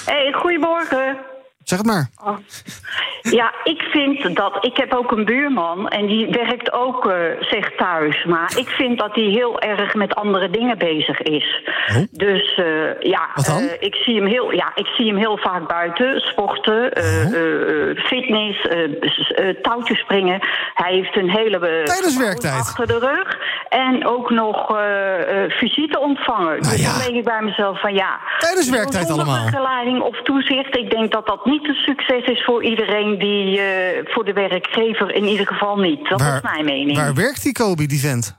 Hey, 0.05 0.33
goedemorgen. 0.33 1.19
Zeg 1.65 1.79
het 1.79 1.87
maar. 1.87 2.11
Oh. 2.25 2.37
Ja, 3.23 3.55
ik 3.65 3.83
vind 3.83 4.37
dat. 4.37 4.65
Ik 4.65 4.77
heb 4.77 4.95
ook 4.95 5.11
een 5.11 5.25
buurman 5.25 5.89
en 5.89 6.07
die 6.07 6.29
werkt 6.31 6.73
ook 6.73 7.05
uh, 7.05 7.15
zich 7.41 7.77
thuis. 7.77 8.25
Maar 8.25 8.53
ik 8.57 8.69
vind 8.69 8.99
dat 8.99 9.15
hij 9.15 9.25
heel 9.25 9.61
erg 9.61 9.95
met 9.95 10.15
andere 10.15 10.51
dingen 10.51 10.79
bezig 10.79 11.21
is. 11.21 11.71
Oh? 11.89 12.03
Dus 12.11 12.57
uh, 12.57 13.01
ja, 13.01 13.29
uh, 13.49 13.73
ik, 13.79 13.95
zie 13.95 14.17
hem 14.17 14.27
heel, 14.27 14.53
ja, 14.53 14.73
ik 14.75 14.87
zie 14.87 15.07
hem 15.07 15.17
heel 15.17 15.39
vaak 15.39 15.69
buiten 15.69 16.21
sporten, 16.21 16.93
oh? 16.97 18.05
fitness, 18.05 18.69
touwtjes 19.63 19.99
springen. 19.99 20.41
Hij 20.75 20.93
heeft 20.93 21.17
een 21.17 21.31
hele. 21.31 21.59
Tijdens 21.85 22.17
werktijd. 22.17 22.55
Achter 22.55 22.87
de 22.87 22.99
rug. 22.99 23.39
En 23.69 24.07
ook 24.07 24.31
nog 24.31 24.67
visite 25.49 25.99
ontvangen. 25.99 26.61
Nou, 26.61 26.61
dus 26.61 26.83
ja. 26.83 26.91
dan 26.91 26.99
denk 26.99 27.15
ik 27.15 27.25
bij 27.25 27.43
mezelf 27.43 27.81
van 27.81 27.95
ja. 27.95 28.21
Tijdens 28.39 28.71
werktijd 28.71 29.11
allemaal. 29.11 29.45
begeleiding 29.45 30.01
of 30.01 30.23
toezicht. 30.23 30.77
Ik 30.77 30.91
denk 30.91 31.13
dat 31.13 31.27
dat 31.27 31.45
niet 31.51 31.69
een 31.69 31.75
succes 31.75 32.25
is 32.25 32.45
voor 32.45 32.65
iedereen 32.65 33.19
die 33.19 33.59
uh, 33.59 33.65
voor 34.05 34.25
de 34.25 34.33
werkgever 34.33 35.15
in 35.15 35.25
ieder 35.25 35.47
geval 35.47 35.77
niet. 35.77 36.09
Dat 36.09 36.21
waar, 36.21 36.37
is 36.37 36.43
mijn 36.43 36.65
mening. 36.65 36.97
Waar 36.97 37.15
werkt 37.15 37.43
die 37.43 37.53
Kobe, 37.53 37.87
die 37.87 38.01
vent? 38.01 38.39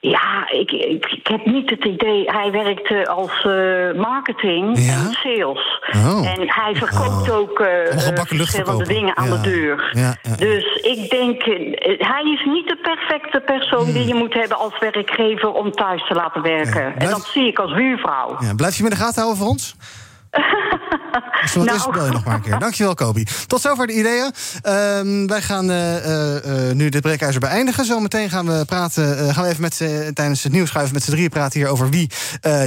Ja, 0.00 0.50
ik, 0.50 0.70
ik, 0.70 1.06
ik, 1.06 1.26
heb 1.26 1.46
niet 1.46 1.70
het 1.70 1.84
idee. 1.84 2.24
Hij 2.24 2.50
werkt 2.50 3.08
als 3.08 3.44
uh, 3.44 4.00
marketing 4.00 4.78
ja? 4.78 4.92
en 4.92 5.12
sales. 5.12 5.80
Oh. 5.96 6.32
En 6.32 6.42
hij 6.46 6.74
verkoopt 6.74 7.30
oh. 7.30 7.36
ook 7.36 7.60
uh, 7.60 7.68
verschillende 8.26 8.84
dingen 8.84 9.16
aan 9.16 9.28
ja. 9.28 9.36
de 9.36 9.40
deur. 9.40 9.90
Ja, 9.92 10.16
dus 10.36 10.74
ik 10.74 11.10
denk, 11.10 11.42
hij 11.98 12.22
is 12.34 12.44
niet 12.44 12.68
de 12.68 12.78
perfecte 12.82 13.40
persoon 13.40 13.84
hmm. 13.84 13.92
die 13.92 14.06
je 14.06 14.14
moet 14.14 14.34
hebben 14.34 14.58
als 14.58 14.78
werkgever 14.78 15.52
om 15.52 15.72
thuis 15.72 16.06
te 16.06 16.14
laten 16.14 16.42
werken. 16.42 16.96
En 16.96 17.10
dat 17.10 17.24
zie 17.24 17.46
ik 17.46 17.58
als 17.58 17.74
buurvrouw. 17.74 18.36
Blijf 18.56 18.76
je 18.76 18.82
met 18.82 18.92
de 18.92 18.98
gaten 18.98 19.22
houden 19.22 19.38
voor 19.38 19.50
ons? 19.50 19.76
Wat 21.54 21.64
nou. 21.64 21.76
is, 21.76 21.86
bel 21.92 22.04
je 22.04 22.12
nog 22.12 22.24
maar 22.24 22.34
een 22.34 22.42
keer. 22.42 22.58
Dankjewel, 22.58 22.94
Kobi. 22.94 23.26
Tot 23.46 23.60
zover 23.60 23.86
de 23.86 23.92
ideeën. 23.92 24.32
Um, 24.62 25.26
wij 25.26 25.42
gaan 25.42 25.70
uh, 25.70 26.04
uh, 26.04 26.72
nu 26.72 26.88
dit 26.88 27.02
breekijzer 27.02 27.40
beëindigen. 27.40 27.84
Zometeen 27.84 28.30
gaan 28.30 28.46
we 28.46 28.64
praten. 28.64 29.18
Uh, 29.18 29.34
gaan 29.34 29.42
we 29.42 29.48
even 29.48 29.62
met 29.62 29.76
tijdens 30.14 30.42
het 30.42 30.52
nieuws 30.52 30.68
schuiven 30.68 30.94
met 30.94 31.02
z'n 31.02 31.10
drieën 31.10 31.28
praten 31.28 31.60
hier 31.60 31.68
over 31.68 31.90
wie 31.90 32.10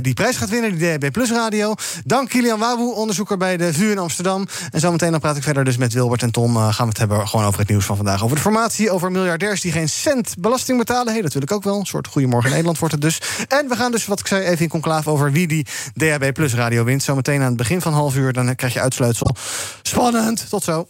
die 0.02 0.14
prijs 0.14 0.38
gaat 0.38 0.50
winnen, 0.50 0.78
die 0.78 0.98
DHB 0.98 1.12
Plus 1.12 1.32
Radio. 1.32 1.76
Dank 2.06 2.30
Kilian 2.30 2.60
Wawoe, 2.60 2.94
onderzoeker 2.96 3.38
bij 3.38 3.58
de 3.58 3.74
VU 3.74 3.92
in 3.92 3.98
Amsterdam. 3.98 4.48
En 4.72 4.80
zometeen 4.80 5.12
dan 5.12 5.20
praat 5.20 5.38
ik 5.38 5.44
verder 5.44 5.64
dus 5.64 5.78
met 5.78 5.94
Wilbert 5.94 6.22
en 6.22 6.32
Tom. 6.32 6.58
gaan 6.58 6.74
we 6.78 6.90
het 6.90 6.98
hebben 6.98 7.28
gewoon 7.28 7.46
over 7.46 7.60
het 7.60 7.70
nieuws 7.70 7.86
van 7.86 7.96
vandaag. 7.96 8.24
Over 8.24 8.36
de 8.36 8.42
formatie, 8.42 8.92
over 8.92 9.12
miljardairs 9.12 9.62
die 9.62 9.72
geen 9.72 9.90
cent 9.90 10.36
belasting 10.40 10.78
betalen. 10.78 11.14
Hey, 11.14 11.22
dat 11.22 11.34
wil 11.34 11.42
ik 11.42 11.52
ook 11.52 11.64
wel. 11.64 11.80
Een 11.80 11.86
soort 11.86 12.08
Goedemorgen 12.08 12.50
Nederland 12.50 12.80
wordt 12.80 12.94
het 12.94 13.04
dus. 13.04 13.22
En 13.48 13.68
we 13.68 13.76
gaan 13.76 13.92
dus, 13.92 14.06
wat 14.06 14.20
ik 14.20 14.28
zei, 14.28 14.44
even 14.44 14.64
in 14.64 14.70
conclave 14.70 15.10
over 15.10 15.32
wie 15.32 15.48
die 15.48 15.66
DHB 15.94 16.34
Plus 16.34 16.54
Radio 16.54 16.84
wint. 16.84 17.04
Zometeen 17.04 17.42
aan 17.42 17.48
het 17.48 17.58
begin 17.58 17.82
van 17.82 17.94
half 17.94 18.16
uur. 18.16 18.34
Dan 18.46 18.56
krijg 18.56 18.74
je 18.74 18.80
uitsluitsel. 18.80 19.36
Spannend. 19.82 20.50
Tot 20.50 20.64
zo. 20.64 20.88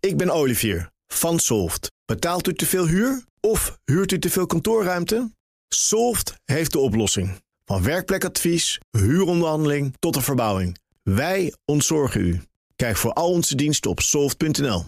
Ik 0.00 0.16
ben 0.16 0.30
Olivier 0.30 0.90
van 1.06 1.38
Solft. 1.38 1.90
Betaalt 2.04 2.48
u 2.48 2.54
te 2.54 2.66
veel 2.66 2.86
huur? 2.86 3.24
Of 3.40 3.78
huurt 3.84 4.12
u 4.12 4.18
te 4.18 4.30
veel 4.30 4.46
kantoorruimte? 4.46 5.30
Solft 5.68 6.34
heeft 6.44 6.72
de 6.72 6.78
oplossing. 6.78 7.42
Van 7.64 7.82
werkplekadvies, 7.82 8.78
huuronderhandeling 8.90 9.94
tot 9.98 10.14
de 10.14 10.20
verbouwing. 10.22 10.78
Wij 11.02 11.54
ontzorgen 11.64 12.20
u. 12.20 12.42
Kijk 12.76 12.96
voor 12.96 13.12
al 13.12 13.30
onze 13.30 13.54
diensten 13.54 13.90
op 13.90 14.00
soft.nl. 14.00 14.84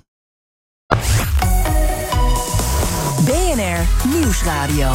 BNR 3.24 4.08
Nieuwsradio. 4.08 4.92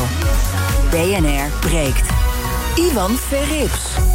BNR 0.89 1.59
breekt. 1.59 2.09
Ivan 2.75 3.11
Verrips. 3.11 4.14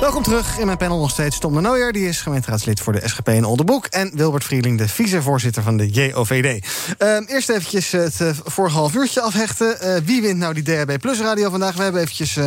Welkom 0.00 0.22
terug 0.22 0.58
in 0.58 0.66
mijn 0.66 0.78
panel 0.78 0.98
nog 0.98 1.10
steeds 1.10 1.38
Tom 1.38 1.54
de 1.54 1.60
Nooijer. 1.60 1.92
Die 1.92 2.08
is 2.08 2.20
gemeenteraadslid 2.20 2.80
voor 2.80 2.92
de 2.92 3.08
SGP 3.08 3.28
in 3.28 3.44
Oldenboek. 3.44 3.86
En 3.86 4.10
Wilbert 4.14 4.44
Vrieling, 4.44 4.78
de 4.78 4.88
vicevoorzitter 4.88 5.62
van 5.62 5.76
de 5.76 5.90
JOVD. 5.90 6.66
Uh, 6.98 7.16
eerst 7.26 7.48
eventjes 7.48 7.90
het 7.90 8.20
uh, 8.20 8.30
vorige 8.44 8.76
half 8.76 8.94
uurtje 8.94 9.20
afhechten. 9.20 9.76
Uh, 9.82 9.96
wie 10.04 10.22
wint 10.22 10.38
nou 10.38 10.54
die 10.54 10.62
DHB 10.62 10.98
Plus 11.00 11.20
radio 11.20 11.50
vandaag? 11.50 11.76
We 11.76 11.82
hebben 11.82 12.00
eventjes 12.00 12.38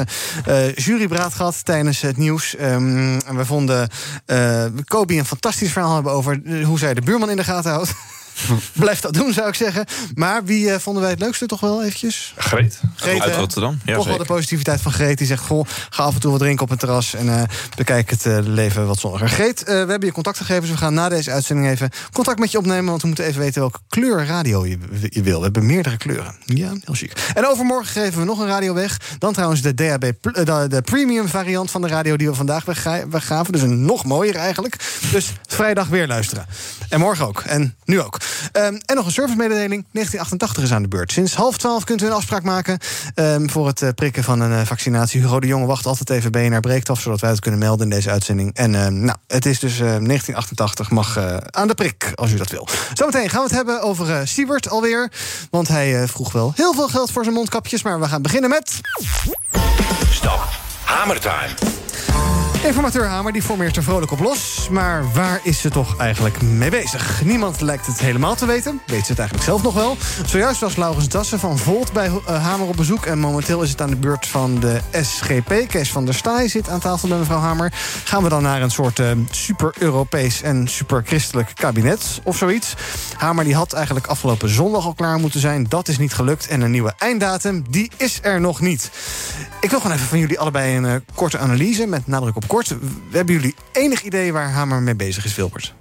jurybraad 0.76 1.34
gehad 1.34 1.66
tijdens 1.66 2.02
het 2.02 2.18
nieuws. 2.18 2.56
Um, 2.60 3.20
en 3.20 3.36
we 3.36 3.46
vonden 3.46 3.90
Kobi 4.86 5.20
een 5.20 5.26
fantastisch 5.26 5.72
verhaal 5.72 5.94
hebben 5.94 6.12
over 6.12 6.42
hoe 6.64 6.80
zij 6.80 6.94
de 6.94 7.02
buurman 7.02 7.30
in 7.30 7.38
de 7.38 7.44
gaten 7.44 7.72
houdt. 7.72 7.94
Blijf 8.74 9.00
dat 9.00 9.14
doen, 9.14 9.34
zou 9.34 9.48
ik 9.48 9.56
zeggen. 9.56 9.86
Maar 10.16 10.46
wie 10.46 10.66
uh, 10.66 10.76
vonden 10.76 11.02
wij 11.02 11.12
het 11.12 11.20
leukste 11.20 11.46
toch 11.46 11.60
wel 11.60 11.84
eventjes? 11.84 12.34
Greet. 12.38 12.80
Greet 12.96 13.22
Uit 13.22 13.36
Rotterdam. 13.36 13.80
Ja, 13.86 13.96
toch 13.96 14.08
wel 14.08 14.18
de 14.18 14.26
positiviteit 14.26 14.82
van 14.82 14.92
Greet. 14.92 15.18
Die 15.18 15.28
zegt, 15.28 15.44
goh, 15.44 15.68
ga 15.90 16.04
af 16.04 16.14
en 16.14 16.20
toe 16.20 16.32
wat 16.32 16.40
drinken 16.40 16.64
op 16.64 16.72
een 16.72 16.78
terras... 16.78 17.14
en 17.14 17.26
uh, 17.26 17.42
bekijk 17.76 18.10
het 18.10 18.26
uh, 18.26 18.38
leven 18.42 18.88
wat 18.88 19.00
zonniger. 19.00 19.30
Greet, 19.30 19.64
we 19.64 19.72
hebben 19.72 20.06
je 20.06 20.12
contactgegevens. 20.12 20.70
We 20.70 20.78
gaan 20.78 20.94
na 20.94 21.10
deze 21.10 21.32
uitzending 21.32 21.70
even 21.70 21.90
contact 22.12 22.40
met 22.40 22.52
je 22.52 22.58
opnemen... 22.58 22.86
want 22.86 23.02
we 23.02 23.08
moeten 23.08 23.26
even 23.26 23.42
weten 23.42 23.62
welke 23.62 23.80
kleur 23.90 24.26
radio 24.26 24.66
je, 24.66 24.78
je 25.10 25.22
wil. 25.22 25.38
We 25.38 25.44
hebben 25.44 25.66
meerdere 25.66 25.98
kleuren. 25.98 26.36
Ja, 26.46 26.68
heel 26.68 26.94
chic. 26.94 27.32
En 27.34 27.48
overmorgen 27.48 27.88
geven 27.88 28.20
we 28.20 28.26
nog 28.26 28.40
een 28.40 28.48
radio 28.48 28.74
weg. 28.74 29.00
Dan 29.20 29.34
trouwens 29.34 29.62
de 29.62 29.74
DHB, 29.74 30.12
de, 30.22 30.66
de 30.70 30.82
premium 30.82 31.28
variant 31.28 31.72
van 31.72 31.82
de 31.82 31.88
radio... 31.88 32.18
die 32.18 32.28
we 32.28 32.36
vandaag 32.36 32.66
weggaven. 33.10 33.54
Dus 33.54 33.62
een 33.62 33.86
nog 33.86 34.06
mooier 34.06 34.36
eigenlijk. 34.36 34.76
Dus 35.12 35.32
vrijdag 35.48 35.88
weer 35.88 36.08
luisteren. 36.08 36.46
En 36.90 37.00
morgen 37.00 37.28
ook. 37.28 37.42
En 37.42 37.76
nu 37.86 38.02
ook. 38.02 38.18
Um, 38.54 38.82
en 38.86 38.96
nog 38.96 39.06
een 39.06 39.12
servicemededeling. 39.12 39.86
1988 39.92 40.64
is 40.64 40.72
aan 40.72 40.82
de 40.82 40.88
beurt. 40.88 41.12
Sinds 41.12 41.36
half 41.36 41.58
twaalf 41.58 41.84
kunt 41.84 42.02
u 42.02 42.06
een 42.06 42.12
afspraak 42.12 42.44
maken 42.44 42.80
um, 43.16 43.50
voor 43.50 43.68
het 43.68 43.82
uh, 43.82 43.90
prikken 43.96 44.24
van 44.24 44.40
een 44.40 44.52
uh, 44.52 44.62
vaccinatie. 44.66 45.22
Hugo 45.22 45.40
de 45.40 45.48
Jonge 45.48 45.66
wacht 45.66 45.86
altijd 45.86 46.10
even 46.10 46.32
BNR 46.32 46.60
breekt 46.60 46.90
af, 46.90 47.02
zodat 47.02 47.20
wij 47.20 47.30
het 47.30 47.40
kunnen 47.40 47.60
melden 47.60 47.90
in 47.90 47.96
deze 47.96 48.10
uitzending. 48.10 48.54
En 48.54 48.74
uh, 48.74 48.88
nou, 48.88 49.18
het 49.28 49.46
is 49.46 49.60
dus 49.60 49.78
1988, 49.78 50.90
mag 50.90 51.18
aan 51.50 51.68
de 51.68 51.74
prik, 51.74 52.12
als 52.16 52.32
u 52.32 52.38
dat 52.38 52.50
wil. 52.50 52.68
Zometeen 52.94 53.30
gaan 53.30 53.40
we 53.40 53.48
het 53.48 53.56
hebben 53.56 53.82
over 53.82 54.28
Siebert 54.28 54.70
alweer. 54.70 55.12
Want 55.50 55.68
hij 55.68 56.08
vroeg 56.08 56.32
wel 56.32 56.54
heel 56.56 56.74
veel 56.74 56.88
geld 56.88 57.12
voor 57.12 57.24
zijn 57.24 57.36
mondkapjes. 57.36 57.84
Maar 57.84 58.00
we 58.00 58.08
gaan 58.08 58.22
beginnen 58.22 58.50
met... 58.50 58.82
Stop. 60.10 60.48
Hamertime. 60.84 62.33
Informateur 62.64 63.06
Hamer 63.08 63.32
die 63.32 63.42
formeert 63.42 63.76
er 63.76 63.84
vrolijk 63.84 64.12
op 64.12 64.20
los. 64.20 64.68
Maar 64.72 65.12
waar 65.14 65.40
is 65.44 65.62
ze 65.62 65.70
toch 65.70 65.98
eigenlijk 65.98 66.42
mee 66.42 66.70
bezig? 66.70 67.24
Niemand 67.24 67.62
lijkt 67.62 67.86
het 67.86 68.00
helemaal 68.00 68.36
te 68.36 68.46
weten. 68.46 68.82
Weet 68.86 69.06
ze 69.06 69.12
het 69.12 69.20
eigenlijk 69.20 69.50
zelf 69.50 69.64
nog 69.64 69.74
wel? 69.74 69.98
Zojuist 70.26 70.60
was 70.60 70.76
Laurens 70.76 71.10
Dassen 71.10 71.40
van 71.40 71.58
Volt 71.58 71.94
bij 71.94 72.08
uh, 72.08 72.44
Hamer 72.44 72.68
op 72.68 72.76
bezoek. 72.76 73.06
En 73.06 73.20
momenteel 73.20 73.62
is 73.62 73.70
het 73.70 73.82
aan 73.82 73.90
de 73.90 73.96
beurt 73.96 74.28
van 74.28 74.60
de 74.60 74.80
SGP. 75.02 75.68
Kees 75.68 75.92
van 75.92 76.06
der 76.06 76.14
Staaij 76.14 76.48
zit 76.48 76.70
aan 76.70 76.80
tafel 76.80 77.08
bij 77.08 77.18
mevrouw 77.18 77.40
Hamer. 77.40 77.74
Gaan 78.04 78.24
we 78.24 78.30
dan 78.30 78.44
naar 78.44 78.62
een 78.62 78.72
soort 78.72 79.00
uh, 79.00 79.12
super-Europees 79.32 80.42
en 80.42 80.68
super-christelijk 80.68 81.52
kabinet 81.56 82.22
of 82.24 82.38
zoiets? 82.38 82.74
Hamer 83.18 83.44
die 83.44 83.56
had 83.56 83.74
eigenlijk 83.74 84.08
afgelopen 84.08 84.50
zondag 84.50 84.86
al 84.86 84.94
klaar 84.94 85.20
moeten 85.20 85.40
zijn. 85.40 85.66
Dat 85.70 85.88
is 85.88 85.98
niet 85.98 86.14
gelukt. 86.14 86.48
En 86.48 86.62
een 86.62 86.72
nieuwe 86.72 86.94
einddatum, 86.98 87.64
die 87.70 87.92
is 87.98 88.20
er 88.22 88.42
nog 88.42 88.60
niet. 88.60 88.92
Ik 89.62 89.70
wil 89.70 89.80
gewoon 89.80 89.96
even 89.96 90.08
van 90.08 90.20
jullie 90.20 90.40
allebei 90.40 90.78
een 90.78 90.84
uh, 90.84 90.96
korte 91.16 91.38
analyse 91.38 91.88
met 91.88 92.08
nadruk 92.08 92.36
op 92.36 92.48
kort. 92.54 92.76
Hebben 93.12 93.36
jullie 93.36 93.56
enig 93.72 94.02
idee 94.02 94.34
waar 94.34 94.52
Hamer 94.52 94.82
mee 94.82 94.96
bezig 94.96 95.26
is, 95.26 95.36
Wilbert? 95.36 95.74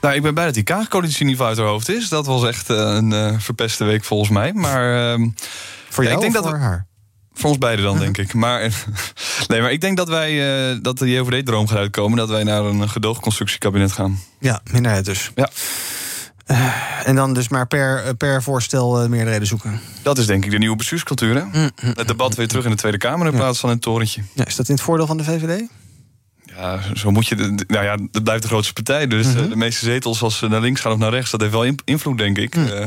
Nou, 0.00 0.14
ik 0.14 0.22
ben 0.22 0.32
blij 0.32 0.44
dat 0.44 0.54
die 0.54 0.62
Kaagcoalitie 0.62 1.26
niet 1.26 1.40
uit 1.40 1.56
haar 1.56 1.66
hoofd 1.66 1.88
is. 1.88 2.08
Dat 2.08 2.26
was 2.26 2.44
echt 2.44 2.70
uh, 2.70 2.76
een 2.76 3.10
uh, 3.10 3.34
verpeste 3.38 3.84
week 3.84 4.04
volgens 4.04 4.30
mij. 4.30 4.52
Maar 4.52 5.18
uh, 5.18 5.26
voor 5.88 6.04
jou 6.04 6.06
ja, 6.06 6.14
ik 6.14 6.20
denk 6.20 6.32
dat 6.32 6.48
voor 6.48 6.58
haar? 6.58 6.86
Voor 7.32 7.48
ons 7.48 7.58
beiden 7.58 7.84
dan, 7.84 7.98
denk 7.98 8.18
ik. 8.18 8.34
Maar, 8.34 8.60
nee, 9.48 9.60
maar 9.60 9.72
ik 9.72 9.80
denk 9.80 9.96
dat 9.96 10.08
wij 10.08 10.32
uh, 10.72 10.78
dat 10.82 10.98
de 10.98 11.10
JOVD-droom 11.10 11.68
gaat 11.68 11.78
uitkomen... 11.78 12.18
dat 12.18 12.28
wij 12.28 12.44
naar 12.44 12.64
een 12.64 12.88
gedoogconstructiekabinet 12.88 13.92
gaan. 13.92 14.18
Ja, 14.38 14.60
minderheid 14.70 15.04
dus. 15.04 15.30
Ja. 15.34 15.50
En 17.08 17.14
dan 17.14 17.32
dus 17.32 17.48
maar 17.48 17.66
per, 17.66 18.16
per 18.16 18.42
voorstel 18.42 19.02
uh, 19.02 19.08
meerderheden 19.08 19.46
zoeken. 19.46 19.80
Dat 20.02 20.18
is 20.18 20.26
denk 20.26 20.44
ik 20.44 20.50
de 20.50 20.58
nieuwe 20.58 20.76
bestuurscultuur. 20.76 21.34
Hè? 21.34 21.42
Mm, 21.42 21.52
mm, 21.52 21.92
het 21.94 22.08
debat 22.08 22.34
weer 22.34 22.48
terug 22.48 22.64
in 22.64 22.70
de 22.70 22.76
Tweede 22.76 22.98
Kamer 22.98 23.26
in 23.26 23.34
plaats 23.34 23.58
van 23.60 23.68
in 23.68 23.74
het 23.74 23.84
torentje. 23.84 24.22
Ja, 24.34 24.46
is 24.46 24.56
dat 24.56 24.68
in 24.68 24.74
het 24.74 24.82
voordeel 24.82 25.06
van 25.06 25.16
de 25.16 25.24
VVD? 25.24 25.62
Ja, 26.44 26.80
zo 26.94 27.10
moet 27.10 27.26
je. 27.26 27.64
Nou 27.66 27.84
ja, 27.84 27.96
dat 28.10 28.22
blijft 28.22 28.42
de 28.42 28.48
grootste 28.48 28.72
partij. 28.72 29.06
Dus 29.06 29.26
mm 29.26 29.36
-hmm. 29.36 29.48
de 29.48 29.56
meeste 29.56 29.84
zetels, 29.84 30.22
als 30.22 30.38
ze 30.38 30.48
naar 30.48 30.60
links 30.60 30.80
gaan 30.80 30.92
of 30.92 30.98
naar 30.98 31.10
rechts, 31.10 31.30
dat 31.30 31.40
heeft 31.40 31.52
wel 31.52 31.74
invloed, 31.84 32.18
denk 32.18 32.38
ik. 32.38 32.56
Mm. 32.56 32.66
Uh, 32.66 32.86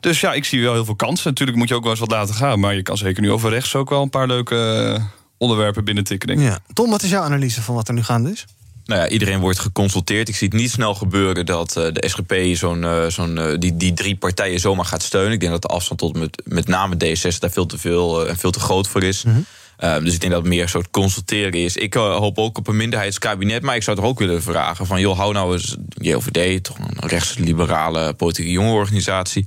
dus 0.00 0.20
ja, 0.20 0.32
ik 0.32 0.44
zie 0.44 0.62
wel 0.62 0.72
heel 0.72 0.84
veel 0.84 0.96
kansen. 0.96 1.28
Natuurlijk 1.28 1.58
moet 1.58 1.68
je 1.68 1.74
ook 1.74 1.82
wel 1.82 1.90
eens 1.90 2.00
wat 2.00 2.10
laten 2.10 2.34
gaan. 2.34 2.60
Maar 2.60 2.74
je 2.74 2.82
kan 2.82 2.96
zeker 2.96 3.22
nu 3.22 3.30
over 3.30 3.50
rechts 3.50 3.74
ook 3.74 3.90
wel 3.90 4.02
een 4.02 4.10
paar 4.10 4.26
leuke 4.26 5.00
onderwerpen 5.36 5.84
binnentikken, 5.84 6.28
denk 6.28 6.40
ik. 6.40 6.46
Ja. 6.46 6.58
Tom, 6.72 6.90
wat 6.90 7.02
is 7.02 7.10
jouw 7.10 7.22
analyse 7.22 7.62
van 7.62 7.74
wat 7.74 7.88
er 7.88 7.94
nu 7.94 8.02
gaande 8.02 8.30
is? 8.30 8.46
Nou 8.88 9.00
ja, 9.00 9.08
iedereen 9.08 9.40
wordt 9.40 9.58
geconsulteerd. 9.58 10.28
Ik 10.28 10.36
zie 10.36 10.48
het 10.48 10.56
niet 10.56 10.70
snel 10.70 10.94
gebeuren 10.94 11.46
dat 11.46 11.76
uh, 11.78 11.84
de 11.92 12.08
SGP 12.08 12.56
zo'n, 12.56 12.82
uh, 12.82 13.06
zo'n, 13.06 13.36
uh, 13.36 13.58
die, 13.58 13.76
die 13.76 13.92
drie 13.92 14.16
partijen 14.16 14.60
zomaar 14.60 14.84
gaat 14.84 15.02
steunen. 15.02 15.32
Ik 15.32 15.40
denk 15.40 15.52
dat 15.52 15.62
de 15.62 15.68
afstand 15.68 16.00
tot 16.00 16.16
met, 16.16 16.42
met 16.44 16.68
name 16.68 16.94
D66 16.94 17.38
daar 17.38 17.50
veel 17.50 17.66
te 17.66 17.78
veel 17.78 18.28
en 18.28 18.36
veel 18.36 18.50
te 18.50 18.60
groot 18.60 18.88
voor 18.88 19.02
is. 19.02 19.24
Mm 19.24 19.32
-hmm. 19.78 20.04
dus 20.04 20.14
ik 20.14 20.20
denk 20.20 20.32
dat 20.32 20.42
het 20.42 20.50
meer 20.50 20.62
een 20.62 20.68
soort 20.68 20.90
consulteren 20.90 21.52
is. 21.52 21.76
Ik 21.76 21.94
hoop 21.94 22.38
ook 22.38 22.58
op 22.58 22.68
een 22.68 22.76
minderheidskabinet. 22.76 23.62
Maar 23.62 23.76
ik 23.76 23.82
zou 23.82 23.96
toch 23.96 24.06
ook 24.06 24.18
willen 24.18 24.42
vragen: 24.42 24.86
van 24.86 25.00
joh, 25.00 25.16
hou 25.16 25.32
nou 25.32 25.52
eens 25.52 25.76
JOVD, 25.88 26.64
toch 26.64 26.78
een 26.78 27.08
rechtsliberale 27.08 28.14
politieke 28.14 28.50
jongerenorganisatie. 28.50 29.46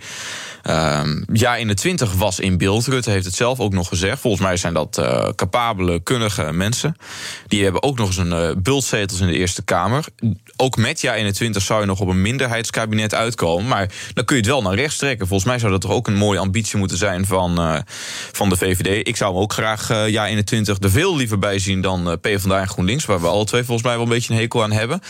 Ehm, 0.61 1.23
ja, 1.33 1.55
21 1.55 2.13
was 2.13 2.39
in 2.39 2.57
beeld. 2.57 2.87
Rutte 2.87 3.09
heeft 3.09 3.25
het 3.25 3.35
zelf 3.35 3.59
ook 3.59 3.73
nog 3.73 3.87
gezegd. 3.87 4.19
Volgens 4.19 4.43
mij 4.43 4.57
zijn 4.57 4.73
dat 4.73 4.97
uh, 4.99 5.29
capabele, 5.35 5.99
kunnige 5.99 6.51
mensen. 6.51 6.95
Die 7.47 7.63
hebben 7.63 7.83
ook 7.83 7.97
nog 7.97 8.07
eens 8.07 8.17
een 8.17 8.31
uh, 8.31 8.51
bultzetels 8.57 9.19
in 9.19 9.27
de 9.27 9.33
Eerste 9.33 9.63
Kamer. 9.63 10.05
Ook 10.55 10.77
met 10.77 11.01
ja 11.01 11.15
21 11.15 11.61
zou 11.61 11.79
je 11.81 11.85
nog 11.85 11.99
op 11.99 12.07
een 12.07 12.21
minderheidskabinet 12.21 13.13
uitkomen. 13.13 13.67
Maar 13.67 13.91
dan 14.13 14.25
kun 14.25 14.35
je 14.35 14.41
het 14.41 14.51
wel 14.51 14.61
naar 14.61 14.75
rechts 14.75 14.97
trekken. 14.97 15.27
Volgens 15.27 15.49
mij 15.49 15.59
zou 15.59 15.71
dat 15.71 15.81
toch 15.81 15.91
ook 15.91 16.07
een 16.07 16.15
mooie 16.15 16.39
ambitie 16.39 16.77
moeten 16.77 16.97
zijn 16.97 17.25
van, 17.25 17.59
uh, 17.59 17.79
van 18.31 18.49
de 18.49 18.57
VVD. 18.57 19.07
Ik 19.07 19.15
zou 19.15 19.33
hem 19.33 19.41
ook 19.41 19.53
graag 19.53 20.07
ja 20.07 20.27
21 20.27 20.77
er 20.79 20.91
veel 20.91 21.15
liever 21.15 21.39
bij 21.39 21.59
zien 21.59 21.81
dan 21.81 22.17
PvdA 22.21 22.59
en 22.59 22.67
GroenLinks. 22.67 23.05
Waar 23.05 23.21
we 23.21 23.27
alle 23.27 23.45
twee 23.45 23.63
volgens 23.63 23.87
mij 23.87 23.95
wel 23.95 24.03
een 24.03 24.11
beetje 24.11 24.33
een 24.33 24.39
hekel 24.39 24.63
aan 24.63 24.71
hebben. 24.71 25.01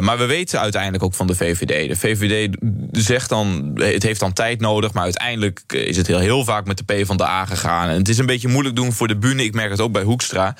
maar 0.00 0.18
we 0.18 0.26
weten 0.26 0.60
uiteindelijk 0.60 1.02
ook 1.02 1.14
van 1.14 1.26
de 1.26 1.34
VVD. 1.34 1.88
De 1.88 1.96
VVD 1.96 2.56
zegt 2.92 3.28
dan, 3.28 3.70
het 3.74 4.02
heeft 4.02 4.20
dan 4.20 4.32
tijd 4.32 4.60
nodig. 4.60 4.73
Maar 4.82 5.02
uiteindelijk 5.02 5.62
is 5.66 5.96
het 5.96 6.06
heel, 6.06 6.18
heel 6.18 6.44
vaak 6.44 6.66
met 6.66 6.76
de 6.76 6.84
PvdA 6.84 7.44
gegaan. 7.44 7.88
En 7.88 7.98
het 7.98 8.08
is 8.08 8.18
een 8.18 8.26
beetje 8.26 8.48
moeilijk 8.48 8.76
doen 8.76 8.92
voor 8.92 9.08
de 9.08 9.16
bühne. 9.16 9.44
Ik 9.44 9.54
merk 9.54 9.70
het 9.70 9.80
ook 9.80 9.92
bij 9.92 10.02
Hoekstra. 10.02 10.56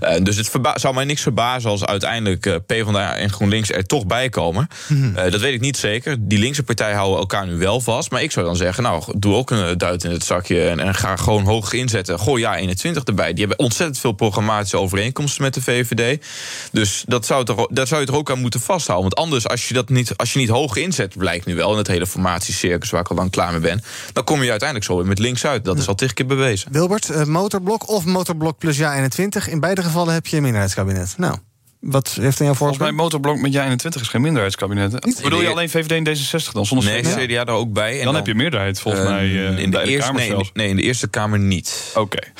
Uh, 0.00 0.14
dus 0.22 0.36
het 0.36 0.50
zou 0.74 0.94
mij 0.94 1.04
niks 1.04 1.22
verbazen 1.22 1.70
als 1.70 1.84
uiteindelijk 1.84 2.46
uh, 2.46 2.54
PvdA 2.66 3.16
en 3.16 3.30
GroenLinks 3.30 3.70
er 3.70 3.86
toch 3.86 4.06
bij 4.06 4.28
komen. 4.28 4.68
Mm 4.88 5.16
uh, 5.16 5.30
dat 5.30 5.40
weet 5.40 5.54
ik 5.54 5.60
niet 5.60 5.76
zeker. 5.76 6.16
Die 6.18 6.38
linkse 6.38 6.62
partijen 6.62 6.96
houden 6.96 7.18
elkaar 7.18 7.46
nu 7.46 7.56
wel 7.56 7.80
vast. 7.80 8.10
Maar 8.10 8.22
ik 8.22 8.30
zou 8.30 8.46
dan 8.46 8.56
zeggen, 8.56 8.82
nou, 8.82 9.02
doe 9.16 9.34
ook 9.34 9.50
een 9.50 9.78
duit 9.78 10.04
in 10.04 10.10
het 10.10 10.24
zakje... 10.24 10.68
en, 10.68 10.80
en 10.80 10.94
ga 10.94 11.16
gewoon 11.16 11.44
hoog 11.44 11.72
inzetten. 11.72 12.20
Gooi 12.20 12.42
ja 12.42 12.56
21 12.56 13.04
erbij. 13.04 13.32
Die 13.32 13.46
hebben 13.46 13.58
ontzettend 13.58 13.98
veel 13.98 14.12
programmatische 14.12 14.78
overeenkomsten 14.78 15.42
met 15.42 15.54
de 15.54 15.62
VVD. 15.62 16.24
Dus 16.72 17.04
dat 17.06 17.26
zou, 17.26 17.44
toch, 17.44 17.66
daar 17.70 17.86
zou 17.86 18.00
je 18.00 18.06
er 18.06 18.16
ook 18.16 18.30
aan 18.30 18.40
moeten 18.40 18.60
vasthouden. 18.60 19.08
Want 19.08 19.24
anders, 19.26 19.48
als 19.48 19.68
je 19.68 19.74
dat 19.74 19.88
niet, 19.88 20.16
als 20.16 20.32
je 20.32 20.38
niet 20.38 20.48
hoog 20.48 20.76
inzet... 20.76 21.16
blijkt 21.16 21.46
nu 21.46 21.54
wel 21.54 21.72
in 21.72 21.78
het 21.78 21.86
hele 21.86 22.06
formatiecircus 22.06 22.90
waar 22.90 23.00
ik 23.00 23.08
al 23.08 23.16
lang 23.16 23.30
klaar 23.30 23.50
mee 23.50 23.57
ben... 23.60 23.82
dan 24.12 24.24
kom 24.24 24.42
je 24.42 24.50
uiteindelijk 24.50 24.90
zo 24.90 24.96
weer 24.96 25.06
met 25.06 25.18
links 25.18 25.46
uit. 25.46 25.64
Dat 25.64 25.78
is 25.78 25.88
al 25.88 25.94
tig 25.94 26.12
keer 26.12 26.26
bewezen. 26.26 26.72
Wilbert, 26.72 27.10
uh, 27.10 27.24
motorblok 27.24 27.88
of 27.88 28.04
motorblok 28.04 28.58
plus 28.58 28.76
ja 28.76 28.94
21. 28.94 29.48
In 29.48 29.60
beide 29.60 29.82
gevallen 29.82 30.14
heb 30.14 30.26
je 30.26 30.36
een 30.36 30.42
minderheidskabinet. 30.42 31.14
Nou, 31.16 31.36
wat 31.80 32.16
heeft 32.20 32.38
in 32.38 32.44
jouw 32.44 32.54
Volgens 32.54 32.78
mij 32.78 32.92
motorblok 32.92 33.38
met 33.38 33.52
ja 33.52 33.62
21 33.62 34.00
is 34.00 34.08
geen 34.08 34.20
minderheidskabinet. 34.20 35.04
Niet? 35.04 35.22
Bedoel 35.22 35.42
je 35.42 35.48
alleen 35.48 35.70
VVD 35.70 35.90
en 35.90 36.08
D66 36.08 36.52
dan? 36.52 36.66
Zonder 36.66 36.90
nee, 36.90 37.02
CDA, 37.02 37.24
CDA 37.24 37.52
er 37.52 37.58
ook 37.58 37.72
bij. 37.72 37.90
En 37.90 37.96
dan, 37.96 38.04
dan, 38.04 38.14
heb 38.14 38.26
je 38.26 38.34
meerderheid 38.34 38.80
volgens 38.80 39.04
uh, 39.04 39.10
mij 39.10 39.26
uh, 39.26 39.58
in 39.58 39.70
de, 39.70 39.78
de 39.78 39.84
eerste, 39.84 40.12
Kamer 40.12 40.28
nee, 40.28 40.50
nee, 40.54 40.68
in 40.68 40.76
de 40.76 40.82
Eerste 40.82 41.08
Kamer 41.08 41.38
niet. 41.38 41.90
Oké. 41.94 42.00
Okay. 42.00 42.32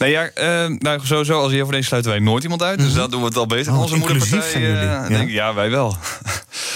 Nee, 0.00 0.10
ja, 0.10 0.30
uh, 0.38 0.76
nou, 0.78 1.00
sowieso, 1.02 1.40
als 1.40 1.52
hierover 1.52 1.84
sluiten 1.84 2.10
wij 2.10 2.20
nooit 2.20 2.42
iemand 2.42 2.62
uit. 2.62 2.78
Dus 2.78 2.86
mm 2.86 2.92
-hmm. 2.92 3.00
dat 3.00 3.10
doen 3.10 3.20
we 3.20 3.26
het 3.26 3.36
al 3.36 3.46
beter. 3.46 3.72
Oh, 3.72 3.80
Onze 3.80 3.96
moederpartij. 3.96 4.62
Uh, 4.62 4.82
ja. 4.82 5.08
Denk, 5.08 5.30
ja, 5.30 5.54
wij 5.54 5.70
wel. 5.70 5.96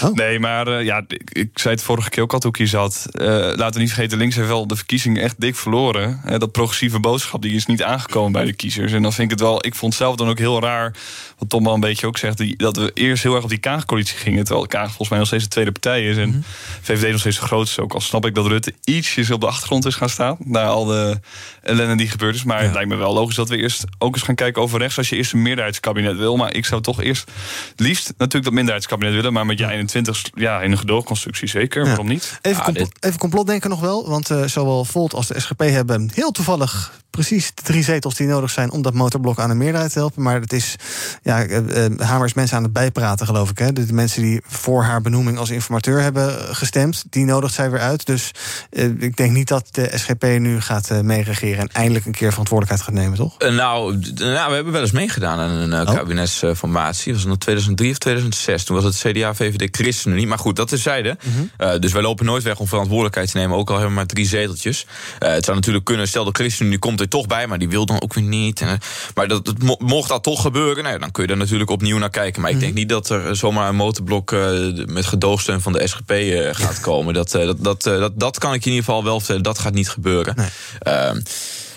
Oh. 0.01 0.13
Nee, 0.13 0.39
maar 0.39 0.67
uh, 0.67 0.83
ja, 0.83 1.03
ik, 1.07 1.29
ik, 1.31 1.49
zei 1.53 1.73
het 1.73 1.83
vorige 1.83 2.09
keer 2.09 2.23
ook 2.23 2.33
al 2.33 2.39
toen 2.39 2.49
ik 2.49 2.57
hier 2.57 2.67
zat. 2.67 3.05
laten 3.11 3.73
we 3.73 3.79
niet 3.79 3.93
vergeten, 3.93 4.17
links 4.17 4.35
heeft 4.35 4.47
wel 4.47 4.67
de 4.67 4.75
verkiezingen 4.75 5.21
echt 5.21 5.35
dik 5.37 5.55
verloren. 5.55 6.21
dat 6.37 6.51
progressieve 6.51 6.99
boodschap 6.99 7.41
die 7.41 7.55
is 7.55 7.65
niet 7.65 7.83
aangekomen 7.83 8.31
bij 8.31 8.45
de 8.45 8.53
kiezers. 8.53 8.91
En 8.91 9.01
dan 9.01 9.13
vind 9.13 9.31
ik 9.31 9.37
het 9.37 9.47
wel, 9.47 9.65
ik 9.65 9.75
vond 9.75 9.93
het 9.93 10.01
zelf 10.01 10.15
dan 10.15 10.29
ook 10.29 10.39
heel 10.39 10.61
raar. 10.61 10.93
Wat 11.37 11.49
Tom 11.49 11.67
al 11.67 11.73
een 11.73 11.79
beetje 11.79 12.07
ook 12.07 12.17
zegt, 12.17 12.37
die, 12.37 12.57
dat 12.57 12.77
we 12.77 12.91
eerst 12.93 13.23
heel 13.23 13.35
erg 13.35 13.43
op 13.43 13.49
die 13.49 13.57
Kaag-coalitie 13.57 14.17
gingen. 14.17 14.43
Terwijl 14.43 14.67
Kaag 14.67 14.87
volgens 14.87 15.09
mij 15.09 15.17
nog 15.17 15.27
steeds 15.27 15.43
de 15.43 15.49
tweede 15.49 15.71
partij 15.71 16.09
is. 16.09 16.17
En 16.17 16.27
mm 16.27 16.33
-hmm. 16.33 16.43
VVD 16.81 17.11
nog 17.11 17.19
steeds 17.19 17.39
de 17.39 17.45
grootste. 17.45 17.81
Ook 17.81 17.93
al 17.93 18.01
snap 18.01 18.25
ik 18.25 18.35
dat 18.35 18.47
Rutte 18.47 18.73
ietsjes 18.83 19.31
op 19.31 19.41
de 19.41 19.47
achtergrond 19.47 19.85
is 19.85 19.95
gaan 19.95 20.09
staan. 20.09 20.37
Na 20.39 20.65
al 20.65 20.85
de 20.85 21.19
ellende 21.61 21.95
die 21.95 22.09
gebeurd 22.09 22.35
is. 22.35 22.43
Maar 22.43 22.57
ja. 22.57 22.63
het 22.63 22.73
lijkt 22.73 22.89
me 22.89 22.95
wel 22.95 23.13
logisch 23.13 23.35
dat 23.35 23.49
we 23.49 23.57
eerst 23.57 23.83
ook 23.97 24.13
eens 24.13 24.23
gaan 24.23 24.35
kijken 24.35 24.61
over 24.61 24.79
rechts 24.79 24.97
als 24.97 25.09
je 25.09 25.15
eerst 25.15 25.33
een 25.33 25.41
meerderheidskabinet 25.41 26.17
wil. 26.17 26.37
Maar 26.37 26.53
ik 26.53 26.65
zou 26.65 26.81
toch 26.81 27.01
eerst 27.01 27.31
liefst 27.75 28.07
natuurlijk 28.17 28.43
dat 28.43 28.53
minderheidskabinet 28.53 29.13
willen. 29.13 29.33
Maar 29.33 29.45
met 29.45 29.57
ja 29.57 29.71
21 29.71 30.21
ja, 30.33 30.61
in 30.61 30.71
een 30.71 30.77
gedoogconstructie 30.77 31.47
zeker. 31.47 31.81
Ja. 31.81 31.87
Waarom 31.87 32.07
niet? 32.07 32.39
Even, 32.41 32.87
even 32.99 33.19
complotdenken 33.19 33.69
nog 33.69 33.79
wel. 33.79 34.09
Want 34.09 34.31
uh, 34.31 34.43
zowel 34.45 34.85
Volt 34.85 35.13
als 35.13 35.27
de 35.27 35.39
SGP 35.39 35.59
hebben 35.59 36.11
heel 36.13 36.31
toevallig 36.31 37.03
precies 37.15 37.51
de 37.53 37.61
drie 37.61 37.83
zetels 37.83 38.15
die 38.15 38.27
nodig 38.27 38.49
zijn 38.49 38.71
om 38.71 38.81
dat 38.81 38.93
motorblok 38.93 39.39
aan 39.39 39.49
de 39.49 39.55
meerderheid 39.55 39.91
te 39.91 39.99
helpen. 39.99 40.21
Maar 40.21 40.41
het 40.41 40.53
is, 40.53 40.75
ja, 41.23 41.45
uh, 41.45 41.57
uh, 41.57 41.99
Hamer 41.99 42.25
is 42.25 42.33
mensen 42.33 42.57
aan 42.57 42.63
het 42.63 42.73
bijpraten, 42.73 43.25
geloof 43.25 43.49
ik. 43.49 43.57
Hè? 43.57 43.73
De, 43.73 43.93
mensen 43.93 44.21
die 44.21 44.41
voor 44.47 44.83
haar 44.83 45.01
benoeming 45.01 45.37
als 45.37 45.49
informateur 45.49 46.01
hebben 46.01 46.55
gestemd, 46.55 47.03
die 47.09 47.25
nodigt 47.25 47.53
zij 47.53 47.71
weer 47.71 47.79
uit. 47.79 48.05
Dus 48.05 48.31
uh, 48.71 48.83
ik 48.99 49.15
denk 49.17 49.31
niet 49.31 49.47
dat 49.47 49.67
de 49.71 49.91
SGP 49.93 50.23
nu 50.23 50.61
gaat 50.61 50.89
uh, 50.91 50.99
meeregeren 50.99 51.59
en 51.59 51.69
eindelijk 51.71 52.05
een 52.05 52.11
keer 52.11 52.29
verantwoordelijkheid 52.29 52.89
gaat 52.89 53.01
nemen, 53.03 53.17
toch? 53.17 53.39
nou, 53.39 53.99
nou, 54.15 54.49
we 54.49 54.55
hebben 54.55 54.73
wel 54.73 54.81
eens 54.81 54.91
meegedaan 54.91 55.39
aan 55.39 55.49
een 55.49 55.87
oh. 55.87 55.95
kabinetsformatie. 55.95 57.13
Dat 57.13 57.21
was 57.21 57.31
in 57.31 57.37
2003 57.37 57.91
of 57.91 57.97
2006. 57.97 58.63
Toen 58.63 58.81
was 58.81 58.85
het 58.85 58.97
CDA, 58.97 59.33
VVD, 59.33 59.75
ChristenUnie. 59.75 60.27
Maar 60.27 60.39
goed, 60.39 60.55
dat 60.55 60.71
is 60.71 60.81
zijde. 60.81 61.17
-hmm. 61.21 61.79
dus 61.79 61.91
wij 61.91 62.01
lopen 62.01 62.25
nooit 62.25 62.43
weg 62.43 62.59
om 62.59 62.67
verantwoordelijkheid 62.67 63.31
te 63.31 63.37
nemen. 63.37 63.57
Ook 63.57 63.67
al 63.69 63.73
hebben 63.73 63.93
we 63.93 63.97
maar 63.99 64.07
drie 64.07 64.25
zeteltjes. 64.25 64.85
het 65.19 65.45
zou 65.45 65.57
natuurlijk 65.57 65.85
kunnen, 65.85 66.07
stel 66.07 66.23
de 66.23 66.31
ChristenUnie 66.31 66.79
komt 66.79 67.01
er 67.05 67.11
toch 67.11 67.27
bij, 67.27 67.47
maar 67.47 67.59
die 67.59 67.69
wil 67.69 67.85
dan 67.85 68.01
ook 68.01 68.13
weer 68.13 68.23
niet. 68.23 68.61
En, 68.61 68.79
maar 69.13 69.27
dat, 69.27 69.45
dat, 69.45 69.79
mocht 69.79 70.09
dat 70.09 70.23
toch 70.23 70.41
gebeuren, 70.41 70.83
nou, 70.83 70.99
dan 70.99 71.11
kun 71.11 71.23
je 71.23 71.29
er 71.29 71.37
natuurlijk 71.37 71.69
opnieuw 71.69 71.97
naar 71.97 72.09
kijken. 72.09 72.41
Maar 72.41 72.51
ik 72.51 72.59
denk 72.59 72.73
niet 72.73 72.89
dat 72.89 73.09
er 73.09 73.35
zomaar 73.35 73.69
een 73.69 73.75
motorblok 73.75 74.31
uh, 74.31 74.85
met 74.85 75.05
gedoogsteun 75.05 75.61
van 75.61 75.73
de 75.73 75.87
SGP 75.87 76.11
uh, 76.11 76.49
gaat 76.51 76.79
komen. 76.79 77.13
Dat, 77.13 77.31
dat, 77.31 77.63
dat, 77.63 77.83
dat, 77.83 78.11
dat 78.19 78.37
kan 78.37 78.53
ik 78.53 78.65
in 78.65 78.71
ieder 78.71 78.85
geval 78.85 79.03
wel 79.03 79.17
vertellen. 79.17 79.43
Dat 79.43 79.59
gaat 79.59 79.73
niet 79.73 79.89
gebeuren. 79.89 80.35
Nee. 80.35 81.21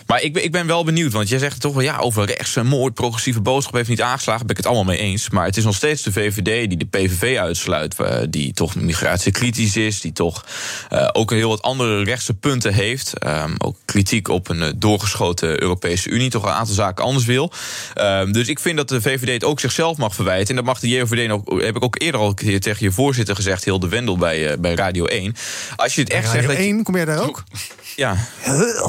Ehm, 0.09 0.17
maar 0.17 0.23
ik 0.23 0.33
ben, 0.33 0.45
ik 0.45 0.53
ben 0.53 0.67
wel 0.67 0.85
benieuwd, 0.85 1.13
want 1.13 1.29
jij 1.29 1.39
zegt 1.39 1.61
toch 1.61 1.75
wel... 1.75 1.83
ja, 1.83 1.99
over 1.99 2.27
rechts, 2.27 2.57
een 2.57 2.67
mooi 2.67 2.93
progressieve 2.93 3.41
boodschap 3.41 3.75
heeft 3.75 3.89
niet 3.89 4.03
aangeslagen... 4.03 4.47
ben 4.47 4.51
ik 4.51 4.57
het 4.57 4.67
allemaal 4.67 4.95
mee 4.95 4.99
eens. 4.99 5.31
Maar 5.31 5.45
het 5.45 5.57
is 5.57 5.65
nog 5.65 5.75
steeds 5.75 6.03
de 6.03 6.13
VVD 6.13 6.69
die 6.69 6.77
de 6.77 6.87
PVV 6.87 7.39
uitsluit... 7.39 7.97
die 8.31 8.53
toch 8.53 8.75
migratiekritisch 8.75 9.77
is, 9.77 10.01
die 10.01 10.13
toch 10.13 10.45
uh, 10.93 11.09
ook 11.13 11.31
heel 11.31 11.49
wat 11.49 11.63
andere 11.63 12.05
rechtse 12.05 12.35
punten 12.35 12.75
heeft. 12.75 13.13
Um, 13.27 13.55
ook 13.59 13.77
kritiek 13.85 14.29
op 14.29 14.49
een 14.49 14.61
uh, 14.61 14.69
doorgeschoten 14.77 15.63
Europese 15.63 16.09
Unie... 16.09 16.31
toch 16.31 16.43
een 16.43 16.51
aantal 16.51 16.75
zaken 16.75 17.05
anders 17.05 17.25
wil. 17.25 17.53
Um, 18.01 18.33
dus 18.33 18.49
ik 18.49 18.59
vind 18.59 18.77
dat 18.77 18.89
de 18.89 19.01
VVD 19.01 19.33
het 19.33 19.45
ook 19.45 19.61
zichzelf 19.61 19.97
mag 19.97 20.15
verwijten. 20.15 20.49
En 20.49 20.57
dat 20.57 20.65
mag 20.65 20.81
de 20.81 20.89
JOVD 20.89 21.31
ook, 21.31 21.63
heb 21.63 21.77
ik 21.77 21.85
ook 21.85 22.01
eerder 22.01 22.21
al 22.21 22.35
tegen 22.35 22.77
je 22.79 22.93
voorzitter 22.93 23.35
gezegd... 23.35 23.65
Hilde 23.65 23.89
Wendel 23.89 24.17
bij, 24.17 24.51
uh, 24.51 24.59
bij 24.59 24.75
Radio 24.75 25.05
1. 25.05 25.35
Als 25.77 25.95
je 25.95 26.01
het 26.01 26.11
echt 26.11 26.33
Radio 26.33 26.49
zegt... 26.49 26.61
1, 26.61 26.83
kom 26.83 26.97
jij 26.97 27.05
daar 27.05 27.23
ook? 27.23 27.45
Ja, 27.99 28.17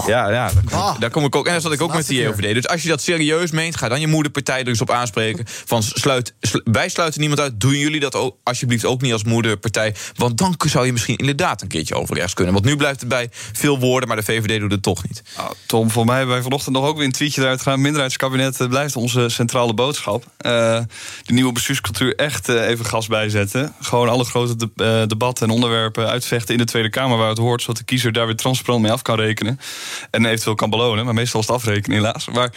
ja, 0.08 0.30
ja 0.30 0.52
daar, 0.70 0.96
daar 1.00 1.10
kom 1.10 1.26
ik 1.26 1.36
ook. 1.36 1.46
En 1.46 1.52
daar 1.52 1.62
zat 1.62 1.72
ik 1.72 1.82
ook 1.82 1.94
met 1.94 2.08
de 2.08 2.16
JOVD. 2.16 2.54
Dus 2.54 2.68
als 2.68 2.82
je 2.82 2.90
dat 2.90 3.02
serieus 3.02 3.52
meent, 3.52 3.76
ga 3.76 3.90
dan 3.90 4.00
je 4.00 4.08
moederpartij 4.08 4.60
er 4.60 4.68
eens 4.68 4.82
op 4.82 4.92
aanspreken. 4.92 5.46
Van 5.48 5.84
sluit, 5.84 6.34
slu, 6.42 6.62
wij 6.64 6.90
sluiten 6.90 7.20
niemand 7.20 7.42
uit. 7.42 7.60
Doen 7.60 7.78
jullie 7.78 8.00
dat 8.00 8.16
ook, 8.16 8.38
alsjeblieft 8.44 8.86
ook 8.86 9.02
niet 9.02 9.14
als 9.14 9.24
moederpartij? 9.24 9.96
Want 10.16 10.38
dan 10.38 10.56
zou 10.66 10.86
je 10.86 10.92
misschien 10.92 11.16
inderdaad 11.16 11.62
een 11.62 11.68
keertje 11.68 11.96
over 11.96 12.16
rechts 12.16 12.34
kunnen. 12.34 12.54
Want 12.54 12.66
nu 12.66 12.76
blijft 12.76 13.00
het 13.00 13.10
bij 13.10 13.30
veel 13.32 13.80
woorden, 13.80 14.08
maar 14.08 14.18
de 14.18 14.24
VVD 14.24 14.60
doet 14.60 14.72
het 14.72 14.84
toch 14.84 15.08
niet. 15.08 15.24
Nou, 15.38 15.54
Tom, 15.66 15.92
voor 15.92 16.06
mij 16.06 16.18
hebben 16.18 16.34
wij 16.34 16.44
vanochtend 16.44 16.76
nog 16.76 16.86
ook 16.86 16.98
weer 16.98 17.06
een 17.06 17.12
tweetje 17.12 17.42
eruit 17.42 17.62
gaan. 17.62 17.82
Minderheidskabinet 17.82 18.70
blijft 18.70 18.96
onze 18.96 19.30
centrale 19.30 19.74
boodschap. 19.74 20.24
Uh, 20.24 20.52
de 21.24 21.34
nieuwe 21.34 21.52
bestuurscultuur 21.52 22.16
echt 22.16 22.50
uh, 22.50 22.68
even 22.68 22.86
gas 22.86 23.08
bijzetten. 23.08 23.74
Gewoon 23.80 24.10
alle 24.10 24.24
grote 24.24 24.56
de, 24.56 24.70
uh, 24.76 25.08
debatten 25.08 25.48
en 25.48 25.54
onderwerpen 25.54 26.10
uitvechten 26.10 26.54
in 26.54 26.60
de 26.60 26.66
Tweede 26.66 26.90
Kamer 26.90 27.18
waar 27.18 27.30
het 27.30 27.38
hoort, 27.38 27.62
zodat 27.62 27.78
de 27.78 27.84
kiezer 27.84 28.12
daar 28.12 28.26
weer 28.26 28.36
transparant 28.36 28.82
mee 28.82 28.92
af 28.92 28.99
kan 29.02 29.20
rekenen. 29.20 29.60
En 30.12 30.26
eventueel 30.26 30.56
kan 30.56 30.70
belonen. 30.70 31.06
Maar 31.06 31.14
meestal 31.14 31.40
is 31.40 31.48
het 31.48 31.56
afrekenen, 31.56 31.98
helaas. 31.98 32.28
Maar 32.34 32.52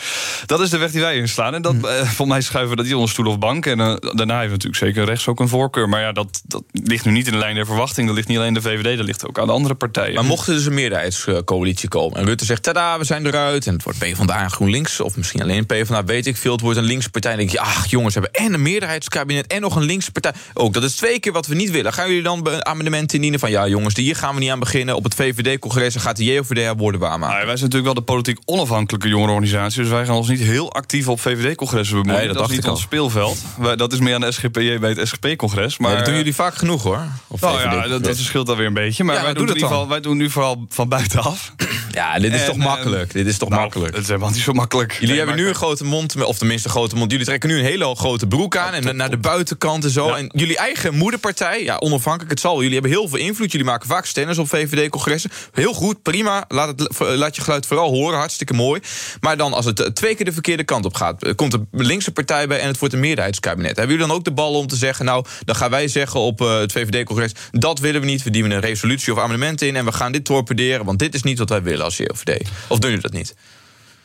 dat 0.47 0.61
is 0.61 0.71
de 0.71 0.79
weg 0.79 0.91
die 0.91 1.01
wij 1.01 1.17
inslaan. 1.17 1.55
En 1.55 1.63
dat, 1.63 1.73
mm. 1.73 1.85
uh, 1.85 1.91
volgens 1.91 2.29
mij 2.29 2.41
schuiven 2.41 2.77
dat 2.77 2.85
niet 2.85 2.95
onder 2.95 3.11
stoel 3.11 3.27
of 3.27 3.39
bank. 3.39 3.67
En 3.67 3.79
uh, 3.79 3.95
daarna 4.01 4.39
heeft 4.39 4.51
natuurlijk 4.51 4.83
zeker 4.83 5.05
rechts 5.05 5.27
ook 5.27 5.41
een 5.41 5.49
voorkeur. 5.49 5.89
Maar 5.89 6.01
ja, 6.01 6.13
dat, 6.13 6.43
dat 6.45 6.63
ligt 6.73 7.05
nu 7.05 7.13
niet 7.13 7.27
in 7.27 7.33
de 7.33 7.39
lijn 7.39 7.55
der 7.55 7.67
verwachting. 7.67 8.07
Dat 8.07 8.17
ligt 8.17 8.29
niet 8.29 8.39
alleen 8.39 8.55
de 8.55 8.63
VVD, 8.63 8.97
dat 8.97 9.07
ligt 9.07 9.29
ook 9.29 9.39
aan 9.39 9.47
de 9.47 9.53
andere 9.53 9.75
partijen. 9.75 10.15
Maar 10.15 10.25
mocht 10.25 10.49
er 10.49 10.55
dus 10.55 10.67
een 10.67 10.75
meerderheidscoalitie 10.75 11.89
komen... 11.89 12.19
en 12.19 12.25
Rutte 12.25 12.45
zegt, 12.45 12.63
tada, 12.63 12.99
we 12.99 13.05
zijn 13.05 13.27
eruit... 13.27 13.67
en 13.67 13.73
het 13.73 13.83
wordt 13.83 13.99
PvdA 13.99 14.43
en 14.43 14.51
GroenLinks... 14.51 15.01
of 15.01 15.17
misschien 15.17 15.43
alleen 15.43 15.67
PvdA, 15.67 16.05
weet 16.05 16.27
ik 16.27 16.37
veel... 16.37 16.53
het 16.53 16.61
wordt 16.61 16.79
een 16.79 16.85
linkse 16.85 17.11
partij... 17.11 17.31
dan 17.31 17.41
denk 17.41 17.51
je, 17.51 17.61
ach 17.61 17.87
jongens, 17.87 18.15
we 18.15 18.21
hebben 18.21 18.41
en 18.41 18.55
een 18.55 18.63
meerderheidskabinet... 18.63 19.47
en 19.47 19.61
nog 19.61 19.77
een 19.77 19.83
linkse 19.83 20.13
partij. 20.13 20.33
Ook, 20.55 20.75
dat 20.75 20.83
is 20.83 20.95
twee 20.95 21.21
keer 21.21 21.33
wat 21.33 21.47
we 21.47 21.55
niet 21.55 21.71
willen. 21.71 21.93
Gaan 21.93 22.09
jullie 22.09 22.23
dan 22.23 22.65
amendementen 22.67 23.15
indienen 23.15 23.41
van... 23.41 23.51
ja 23.51 23.69
jongens, 23.69 23.97
hier 23.97 24.17
gaan 24.17 24.35
we 24.35 24.41
niet 24.41 24.51
aan 24.51 24.59
beginnen. 24.59 24.97
Op 24.97 25.05
het 25.05 25.15
VVD-congres 25.15 25.97
gaat 25.97 26.17
de 26.17 26.25
JOVD 26.33 26.65
haar 26.65 26.77
woorden 26.77 27.01
waarmaken. 27.01 27.35
Nou, 27.35 27.47
wij 27.47 27.57
zijn 27.57 27.71
natuurlijk 27.71 27.95
wel 27.95 28.05
de 28.05 28.13
politiek 28.13 28.39
onafhankelijke 28.45 29.09
jongerenorganisatie. 29.09 29.81
Dus 29.83 29.91
wij 29.91 30.05
gaan 30.07 30.15
ons 30.15 30.29
niet 30.29 30.41
heel 30.41 30.73
actief 30.73 31.09
op 31.09 31.21
VVD-congressen 31.21 31.97
bemoeien. 31.97 32.19
Nee, 32.19 32.29
dat, 32.29 32.37
dat 32.37 32.51
is 32.51 32.57
niet 32.57 32.69
ons 32.69 32.81
speelveld. 32.81 33.39
Wij, 33.59 33.77
dat 33.77 33.93
is 33.93 33.99
meer 33.99 34.15
aan 34.15 34.21
de 34.21 34.33
SGPJ 34.33 34.79
bij 34.79 34.91
het 34.91 35.09
SGP-congres. 35.09 35.79
Maar 35.79 35.97
dat 35.97 36.05
doen 36.05 36.15
jullie 36.15 36.35
vaak 36.35 36.55
genoeg 36.55 36.83
hoor. 36.83 37.07
nou 37.41 37.61
ja, 37.61 37.89
dat, 37.89 38.05
dat 38.05 38.17
verschilt 38.17 38.47
dan 38.47 38.57
weer 38.57 38.67
een 38.67 38.75
beetje. 38.75 39.05
Maar 39.05 39.15
ja, 39.15 39.23
wij, 39.23 39.33
doen 39.35 39.49
in 39.49 39.55
ieder 39.55 39.69
geval, 39.69 39.89
wij 39.89 40.01
doen 40.01 40.17
nu 40.17 40.31
vooral 40.31 40.67
van 40.69 40.89
buitenaf. 40.89 41.53
Ja, 41.93 42.19
dit 42.19 42.33
is 42.33 42.41
En, 42.41 42.47
toch 42.47 42.55
ehm, 42.57 42.65
makkelijk. 42.65 43.13
Dit 43.13 43.27
is 43.27 43.39
toch 43.39 43.49
nou, 43.49 43.61
makkelijk. 43.61 43.93
Het 43.93 44.03
is 44.03 44.09
helemaal 44.09 44.31
niet 44.31 44.41
zo 44.41 44.53
makkelijk. 44.53 44.93
Jullie 44.93 45.07
Nee, 45.09 45.17
hebben 45.17 45.35
maar- 45.35 45.45
nu 45.45 45.49
een 45.51 45.57
grote 45.57 45.85
mond, 45.85 46.25
of 46.25 46.39
tenminste 46.39 46.69
een 46.69 46.75
grote 46.75 46.97
mond. 46.97 47.11
Jullie 47.11 47.27
trekken 47.27 47.49
nu 47.49 47.59
een 47.59 47.65
hele 47.65 47.95
grote 47.97 48.27
broek 48.27 48.57
aan 48.57 48.73
en 48.73 48.97
naar 48.97 49.11
de 49.11 49.17
buitenkant 49.17 49.85
en 49.85 49.91
zo. 49.91 50.09
En 50.13 50.31
jullie 50.35 50.57
eigen 50.57 50.95
moederpartij, 50.95 51.63
ja, 51.63 51.77
onafhankelijk 51.77 52.31
het 52.31 52.41
zal. 52.41 52.57
Jullie 52.57 52.73
hebben 52.73 52.91
heel 52.91 53.09
veel 53.09 53.19
invloed. 53.19 53.51
Jullie 53.53 53.67
maken 53.67 53.89
vaak 53.89 54.07
stennis 54.07 54.39
op 54.39 54.49
VVD-congressen. 54.49 55.31
Heel 55.53 55.73
goed, 55.73 56.03
prima. 56.03 56.22
Laat, 56.49 56.69
het, 56.69 56.99
laat 56.99 57.37
je 57.37 57.43
geluid 57.43 57.67
vooral 57.67 57.91
horen, 57.91 58.19
hartstikke 58.19 58.55
mooi. 58.55 58.81
Maar 59.21 59.37
dan 59.37 59.53
als 59.53 59.65
het 59.65 59.81
eh, 59.81 59.87
twee 59.87 60.15
keer 60.15 60.25
de 60.25 60.33
verkeerde 60.33 60.65
kant 60.65 60.85
op 60.85 60.95
gaat, 60.95 61.23
eh, 61.23 61.35
komt 61.35 61.53
een 61.53 61.69
linkse 61.71 62.13
partij 62.13 62.47
bij 62.47 62.61
en 62.61 62.67
het 62.67 62.79
wordt 62.79 62.95
een 62.95 63.01
meerderheidskabinet. 63.01 63.77
Hebben 63.77 63.95
jullie 63.95 64.09
dan 64.09 64.17
ook 64.17 64.25
de 64.25 64.33
bal 64.33 64.55
om 64.55 64.67
te 64.67 64.77
zeggen, 64.77 65.05
nou, 65.05 65.25
dan 65.45 65.55
gaan 65.55 65.71
wij 65.71 65.89
zeggen 65.89 66.21
op 66.21 66.41
eh, 66.41 66.59
het 66.59 66.73
VVD-congres, 66.73 67.33
dat 67.51 67.79
willen 67.79 68.01
we 68.01 68.07
niet. 68.07 68.23
We 68.23 68.31
dienen 68.31 68.51
een 68.51 68.61
resolutie 68.61 69.13
of 69.13 69.19
amendement 69.19 69.63
in 69.63 69.77
en 69.77 69.85
we 69.85 69.93
gaan 69.93 70.13
dit 70.13 70.25
torpederen, 70.25 70.85
want 70.85 70.99
dit 70.99 71.15
is 71.15 71.23
niet 71.23 71.39
wat 71.39 71.49
wij 71.49 71.63
willen 71.63 71.85
als 71.85 71.97
JOVD. 71.97 72.49
Of 72.69 72.79
doen 72.79 72.91
jullie 72.91 73.03
dat 73.03 73.13
niet? 73.13 73.35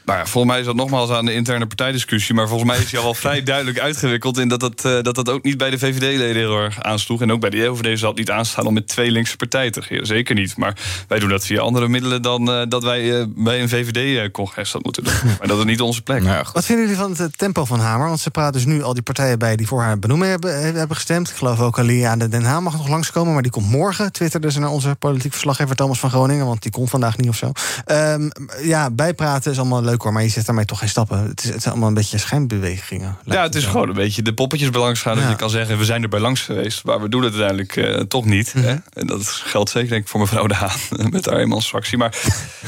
Nou 0.07 0.19
ja, 0.19 0.25
volgens 0.25 0.53
mij 0.53 0.59
is 0.59 0.65
dat 0.65 0.75
nogmaals 0.75 1.09
aan 1.09 1.25
de 1.25 1.33
interne 1.33 1.67
partijdiscussie. 1.67 2.35
Maar 2.35 2.47
volgens 2.47 2.69
mij 2.69 2.79
is 2.79 2.91
hij 2.91 2.99
al 2.99 3.05
wel 3.05 3.13
vrij 3.25 3.43
duidelijk 3.43 3.79
uitgewikkeld... 3.79 4.37
in 4.37 4.47
dat 4.47 4.59
dat, 4.59 4.85
eh, 4.85 5.01
dat 5.01 5.15
dat 5.15 5.29
ook 5.29 5.43
niet 5.43 5.57
bij 5.57 5.69
de 5.69 5.79
VVD-leden 5.79 6.35
heel 6.35 6.57
erg 6.57 6.83
aansloeg. 6.83 7.21
En 7.21 7.31
ook 7.31 7.39
bij 7.39 7.49
de 7.49 7.57
JOVD 7.57 7.99
zal 7.99 8.09
het 8.09 8.17
niet 8.17 8.31
aanstaan 8.31 8.65
om 8.65 8.73
met 8.73 8.87
twee 8.87 9.11
linkse 9.11 9.35
partijen 9.35 9.71
te 9.71 9.79
regeren. 9.79 10.05
Zeker 10.05 10.35
niet. 10.35 10.57
Maar 10.57 10.77
wij 11.07 11.19
doen 11.19 11.29
dat 11.29 11.45
via 11.45 11.61
andere 11.61 11.87
middelen 11.87 12.21
dan 12.21 12.51
eh, 12.51 12.61
dat 12.69 12.83
wij 12.83 13.19
eh, 13.19 13.25
bij 13.27 13.61
een 13.61 13.69
VVD-congres 13.69 14.71
dat 14.71 14.83
moeten 14.83 15.03
doen. 15.03 15.13
Maar 15.39 15.47
dat 15.47 15.57
is 15.57 15.65
niet 15.65 15.81
onze 15.81 16.01
plek. 16.01 16.23
Wat 16.53 16.65
vinden 16.65 16.85
jullie 16.85 17.01
van 17.01 17.15
het 17.17 17.37
tempo 17.37 17.65
van 17.65 17.79
Hamer? 17.79 18.07
Want 18.07 18.19
ze 18.19 18.31
praat 18.31 18.53
dus 18.53 18.65
nu 18.65 18.83
al 18.83 18.93
die 18.93 19.03
partijen 19.03 19.39
bij 19.39 19.55
die 19.55 19.67
voor 19.67 19.81
haar 19.81 19.99
benoeming 19.99 20.29
hebben, 20.29 20.61
hebben 20.61 20.95
gestemd. 20.95 21.29
Ik 21.29 21.35
geloof 21.35 21.59
ook 21.59 21.79
Alia 21.79 22.11
aan 22.11 22.19
de 22.19 22.27
Den 22.27 22.43
Haag 22.43 22.61
mag 22.61 22.77
nog 22.77 22.87
langskomen, 22.87 23.33
maar 23.33 23.41
die 23.41 23.51
komt 23.51 23.69
morgen. 23.69 24.11
Twitterde 24.11 24.51
ze 24.51 24.59
naar 24.59 24.69
onze 24.69 24.95
politiek 24.99 25.31
verslaggever 25.31 25.75
Thomas 25.75 25.99
van 25.99 26.09
Groningen, 26.09 26.45
want 26.45 26.61
die 26.61 26.71
komt 26.71 26.89
vandaag 26.89 27.17
niet 27.17 27.29
of 27.29 27.35
zo. 27.35 27.51
Ehm, 27.85 28.29
ja, 28.61 28.91
bijpraten 28.91 29.51
is 29.51 29.59
allemaal 29.59 29.81
leuk 29.81 29.96
hoor, 30.01 30.13
maar 30.13 30.23
je 30.23 30.29
zet 30.29 30.45
daarmee 30.45 30.65
toch 30.65 30.79
geen 30.79 30.89
stappen. 30.89 31.27
Het 31.27 31.43
is, 31.43 31.49
het 31.49 31.61
zijn 31.61 31.69
allemaal 31.69 31.87
een 31.89 31.95
beetje 31.95 32.17
schijnbewegingen. 32.17 33.17
Ja, 33.23 33.41
het 33.41 33.55
is 33.55 33.65
gewoon 33.65 33.89
een 33.89 33.95
beetje 33.95 34.21
de 34.21 34.33
poppetjes 34.33 34.69
bij 34.69 34.81
langs 34.81 35.01
gaan. 35.01 35.15
Dat 35.15 35.29
je 35.29 35.35
kan 35.35 35.49
zeggen, 35.49 35.77
we 35.77 35.85
zijn 35.85 36.03
er 36.03 36.09
bij 36.09 36.19
langs 36.19 36.41
geweest. 36.41 36.83
Maar 36.83 37.01
we 37.01 37.09
doen 37.09 37.23
het 37.23 37.33
uiteindelijk 37.33 37.75
eh, 37.75 38.01
toch 38.01 38.25
niet. 38.25 38.53
Mhm. 38.53 38.65
hè? 38.65 38.75
En 38.93 39.07
dat 39.07 39.27
geldt 39.27 39.69
zeker 39.69 39.89
denk 39.89 40.01
ik 40.01 40.07
voor 40.07 40.19
mevrouw 40.19 40.47
De 40.47 40.53
Haan. 40.53 40.79
Met 41.11 41.25
haar 41.25 41.39
emancipatie. 41.39 41.97
Maar 41.97 42.15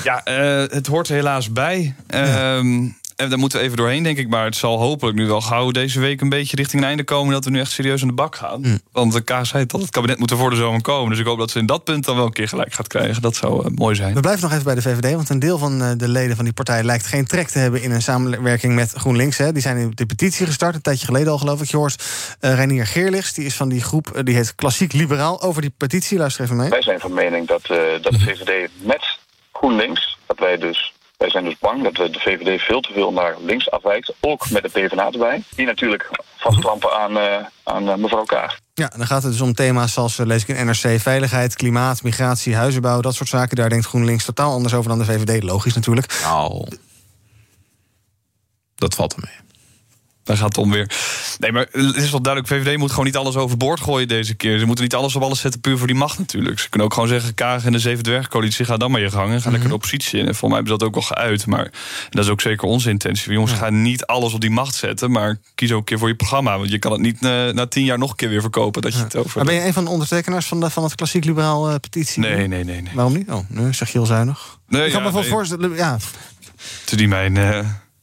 ja, 0.04 0.24
eh, 0.24 0.72
het 0.72 0.88
hoort 0.88 1.10
er 1.10 1.16
helaas 1.16 1.52
bij. 1.52 1.96
Ehm, 2.08 2.88
En 3.20 3.30
daar 3.30 3.40
moeten 3.40 3.60
we 3.60 3.66
even 3.66 3.78
doorheen, 3.78 4.04
denk 4.04 4.18
ik. 4.18 4.30
Maar 4.30 4.46
het 4.46 4.56
zal 4.56 4.80
hopelijk 4.80 5.18
nu 5.18 5.28
wel 5.28 5.42
gauw 5.42 5.72
deze 5.72 6.00
week 6.00 6.22
een 6.22 6.30
beetje 6.30 6.56
richting 6.56 6.82
een 6.82 6.88
einde 6.88 7.04
komen. 7.04 7.34
Dat 7.34 7.46
we 7.46 7.52
nu 7.52 7.60
echt 7.60 7.72
serieus 7.72 8.02
aan 8.02 8.08
de 8.08 8.14
bak 8.14 8.36
gaan. 8.36 8.62
Mm. 8.62 8.80
Want 8.92 9.14
de 9.14 9.22
Kaas 9.22 9.50
zei 9.50 9.64
het 9.64 9.74
al, 9.74 9.80
het 9.80 9.90
kabinet 9.90 10.20
moet 10.20 10.32
er 10.32 10.38
voor 10.38 10.50
de 10.50 10.56
zomer 10.56 10.82
komen. 10.82 11.10
Dus 11.10 11.20
ik 11.20 11.26
hoop 11.26 11.38
dat 11.38 11.52
ze 11.52 11.60
in 11.60 11.66
dat 11.66 11.84
punt 11.84 12.06
dan 12.06 12.16
wel 12.16 12.26
een 12.26 12.34
keer 12.34 12.48
gelijk 12.48 12.74
gaat 12.74 12.88
krijgen. 12.88 13.22
Dat 13.22 13.36
zou 13.36 13.66
eh, 13.66 13.72
mooi 13.76 13.96
zijn. 13.96 14.14
We 14.14 14.20
blijven 14.20 14.44
nog 14.44 14.52
even 14.52 14.64
bij 14.64 14.76
de 14.76 14.82
VVD, 14.82 15.14
want 15.14 15.30
een 15.30 15.40
deel 15.40 15.58
van 15.58 15.82
eh, 15.82 15.92
de 15.98 16.08
leden 16.08 16.36
van 16.36 16.46
die 16.46 16.54
partij 16.54 16.84
lijkt 16.84 17.06
geen 17.06 17.26
trek 17.26 17.48
te 17.48 17.60
hebben 17.60 17.82
in 17.82 17.92
een 17.92 18.02
samenwerking 18.02 18.76
met 18.76 18.92
GroenLinks. 18.92 19.38
Hè. 19.38 19.52
Die 19.52 19.62
zijn 19.62 19.78
in 19.78 19.92
de 19.96 20.06
petitie 20.06 20.46
gestart, 20.46 20.76
een 20.76 20.82
tijdje 20.82 21.06
geleden 21.06 21.32
al 21.32 21.38
geloof 21.38 21.62
ik. 21.62 21.70
Je 21.70 21.78
hoort 21.78 22.04
uh, 22.42 22.54
Reinier 22.54 22.88
Geerlichts, 22.88 23.34
die 23.34 23.46
is 23.46 23.56
van 23.56 23.70
die 23.70 23.82
groep, 23.82 24.12
eh, 24.12 24.24
die 24.24 24.36
heet 24.36 24.56
Klassiek 24.56 24.94
Liberaal, 24.94 25.42
over 25.42 25.62
die 25.62 25.74
petitie. 25.78 26.18
Luister 26.18 26.44
even 26.44 26.56
mee. 26.56 26.70
Wij 26.70 26.82
zijn 26.82 27.00
van 27.00 27.14
mening 27.14 27.48
dat, 27.48 27.62
eh, 27.70 27.78
dat 28.02 28.12
de 28.12 28.20
VVD 28.20 28.70
met 28.82 29.18
GroenLinks, 29.52 30.18
dat 30.28 30.40
wij 30.40 30.58
dus 30.58 30.94
wij 31.20 31.30
zijn 31.30 31.44
dus 31.44 31.58
bang 31.60 31.84
dat 31.84 31.96
de 31.96 32.20
VVD 32.20 32.62
veel 32.62 32.82
te 32.82 32.94
veel 32.94 33.12
naar 33.12 33.36
links 33.40 33.72
afwijkt. 33.72 34.14
Ook 34.20 34.50
met 34.50 34.64
de 34.64 34.70
PvdA 34.70 35.12
erbij. 35.12 35.44
Die 35.56 35.66
natuurlijk 35.66 36.10
vastklampen 36.36 36.92
aan, 36.92 37.18
uh, 37.18 37.36
aan 37.64 37.84
uh, 37.84 37.96
mevrouw 37.96 38.24
Kaag. 38.24 38.60
Ja, 38.74 38.92
dan 38.98 39.06
gaat 39.06 39.24
het 39.24 39.32
dus 39.32 39.42
om 39.42 39.54
thema's 39.54 39.94
zoals, 39.94 40.20
uh, 40.20 40.26
lees 40.26 40.42
ik 40.42 40.58
in 40.58 40.66
NRC, 40.66 41.00
veiligheid, 41.00 41.56
klimaat, 41.56 42.04
migratie, 42.04 42.56
huizenbouw, 42.56 43.02
dat 43.02 43.16
soort 43.16 43.30
zaken. 43.30 43.56
Daar 43.56 43.70
denkt 43.70 43.86
GroenLinks 43.86 44.26
totaal 44.26 44.52
anders 44.52 44.74
over 44.74 44.90
dan 44.90 45.00
de 45.00 45.06
VVD. 45.06 45.44
Logisch 45.44 45.74
natuurlijk. 45.74 46.20
Nou, 46.24 46.68
dat 48.76 48.96
valt 48.96 49.14
ermee. 49.14 49.49
Daar 50.30 50.38
gaat 50.38 50.48
het 50.48 50.58
om 50.58 50.72
weer. 50.72 50.92
Nee, 51.40 51.52
maar 51.52 51.68
het 51.72 51.96
is 51.96 52.12
wel 52.12 52.22
duidelijk, 52.22 52.54
VVD 52.54 52.78
moet 52.78 52.90
gewoon 52.90 53.06
niet 53.06 53.16
alles 53.16 53.36
overboord 53.36 53.80
gooien 53.82 54.08
deze 54.08 54.34
keer. 54.34 54.60
Ze 54.60 54.66
moeten 54.66 54.84
niet 54.84 54.96
alles 54.96 55.16
op 55.16 55.22
alles 55.22 55.40
zetten 55.40 55.62
puur 55.62 55.78
voor 55.78 55.88
die 55.88 55.96
macht 55.96 56.20
natuurlijk. 56.20 56.60
Ze 56.60 56.70
kunnen 56.70 56.88
ook 56.88 56.94
gewoon 56.94 57.10
zeggen, 57.10 57.34
Kaag 57.34 57.66
en 57.66 57.72
de 57.72 57.80
Zeven 57.80 58.04
Dwergcoalitie, 58.04 58.66
ga 58.66 58.78
dan 58.78 58.92
maar 58.92 59.02
je 59.02 59.10
gang. 59.12 59.32
En 59.32 59.34
ga 59.34 59.40
Mhm. 59.40 59.50
lekker 59.50 59.70
de 59.70 59.76
oppositie 59.76 60.20
in. 60.20 60.28
En 60.28 60.36
volgens 60.36 60.42
mij 60.42 60.54
hebben 60.54 60.72
ze 60.74 60.78
dat 60.78 60.88
ook 60.88 60.94
wel 60.94 61.18
geuit. 61.18 61.46
Maar 61.46 61.72
dat 62.10 62.24
is 62.24 62.30
ook 62.30 62.42
zeker 62.42 62.68
onze 62.68 62.90
intentie. 62.90 63.32
Jongens, 63.32 63.52
ga 63.52 63.70
niet 63.70 64.06
alles 64.06 64.34
op 64.34 64.42
die 64.42 64.50
macht 64.50 64.76
zetten, 64.76 65.12
maar 65.12 65.38
kies 65.56 65.72
ook 65.72 65.78
een 65.80 65.84
keer 65.84 66.00
voor 66.00 66.08
je 66.08 66.16
programma. 66.16 66.58
Want 66.58 66.72
je 66.72 66.80
kan 66.80 66.92
het 66.92 67.02
niet 67.02 67.18
uh, 67.22 67.48
na 67.50 67.68
tien 67.68 67.84
jaar 67.84 67.98
nog 67.98 68.10
een 68.10 68.16
keer 68.16 68.30
weer 68.30 68.42
verkopen. 68.42 68.82
Dat 68.82 68.94
je 68.94 69.00
het 69.00 69.16
over... 69.16 69.32
Maar 69.36 69.46
ben 69.46 69.56
je 69.56 69.66
een 69.66 69.74
van 69.74 69.84
de 69.84 69.90
ondertekenaars 69.90 70.46
van, 70.46 70.60
de, 70.60 70.70
van 70.70 70.84
het 70.84 70.96
klassiek 70.96 71.26
liberaal 71.26 71.70
uh, 71.70 71.76
petitie? 71.76 72.22
Nee, 72.22 72.48
nee, 72.48 72.64
nee, 72.64 72.82
nee. 72.82 72.92
Waarom 72.94 73.14
niet? 73.14 73.30
Oh, 73.30 73.40
nee, 73.48 73.74
zeg 73.74 73.92
je 73.92 73.98
heel 73.98 74.08
zuinig. 74.08 74.58
Nee, 74.68 74.86
ik 74.86 74.92
kan 74.92 75.02
ja, 75.02 75.08
me 75.08 75.14
wel 75.14 75.22
nee. 75.22 75.32
voorstellen, 75.32 75.76
ja... 75.76 75.98
Het 76.80 76.92
is 76.92 76.98
niet 76.98 77.10
mijn... 77.10 77.36
Uh... 77.36 77.60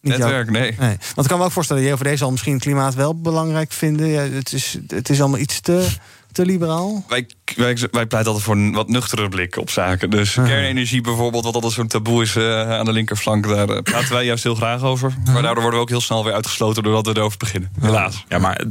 Netwerk, 0.07 0.51
nee. 0.51 0.75
nee. 0.79 0.97
Want 1.15 1.21
ik 1.21 1.29
kan 1.29 1.39
me 1.39 1.45
ook 1.45 1.53
voorstellen, 1.53 1.83
de 1.83 1.89
JOVD 1.89 2.19
zal 2.19 2.31
misschien 2.31 2.59
klimaat 2.59 2.95
wel 2.95 3.21
belangrijk 3.21 3.73
vinden. 3.73 4.07
Ja, 4.07 4.21
het, 4.21 4.53
is, 4.53 4.79
het 4.89 5.09
is 5.09 5.21
allemaal 5.21 5.41
iets 5.41 5.61
te, 5.61 5.89
te 6.37 6.47
liberaal. 6.47 7.05
Wij, 7.09 7.27
wij, 7.57 7.77
wij 7.91 8.07
pleiten 8.07 8.33
altijd 8.33 8.43
voor 8.43 8.55
een 8.55 8.73
wat 8.73 8.89
nuchtere 8.89 9.29
blik 9.29 9.57
op 9.57 9.71
zaken. 9.71 10.11
Dus 10.11 10.39
Ah. 10.39 10.45
kernenergie 10.45 11.01
bijvoorbeeld, 11.01 11.45
wat 11.45 11.55
altijd 11.55 11.73
zo'n 11.73 11.87
taboe 11.87 12.23
is 12.23 12.37
uh, 12.37 12.71
aan 12.71 12.85
de 12.85 12.93
linkerflank... 12.93 13.49
daar 13.49 13.71
uh, 13.71 13.79
praten 13.83 14.13
wij 14.13 14.25
juist 14.25 14.45
heel 14.45 14.55
graag 14.55 14.83
over. 14.83 15.15
Ah. 15.27 15.33
Maar 15.33 15.43
daardoor 15.43 15.63
worden 15.63 15.79
we 15.79 15.85
ook 15.85 15.89
heel 15.89 16.01
snel 16.01 16.25
weer 16.25 16.33
uitgesloten... 16.33 16.83
doordat 16.83 17.07
we 17.07 17.17
erover 17.21 17.39
beginnen, 17.39 17.71
helaas. 17.81 18.25
Ja, 18.29 18.39
maar 18.39 18.65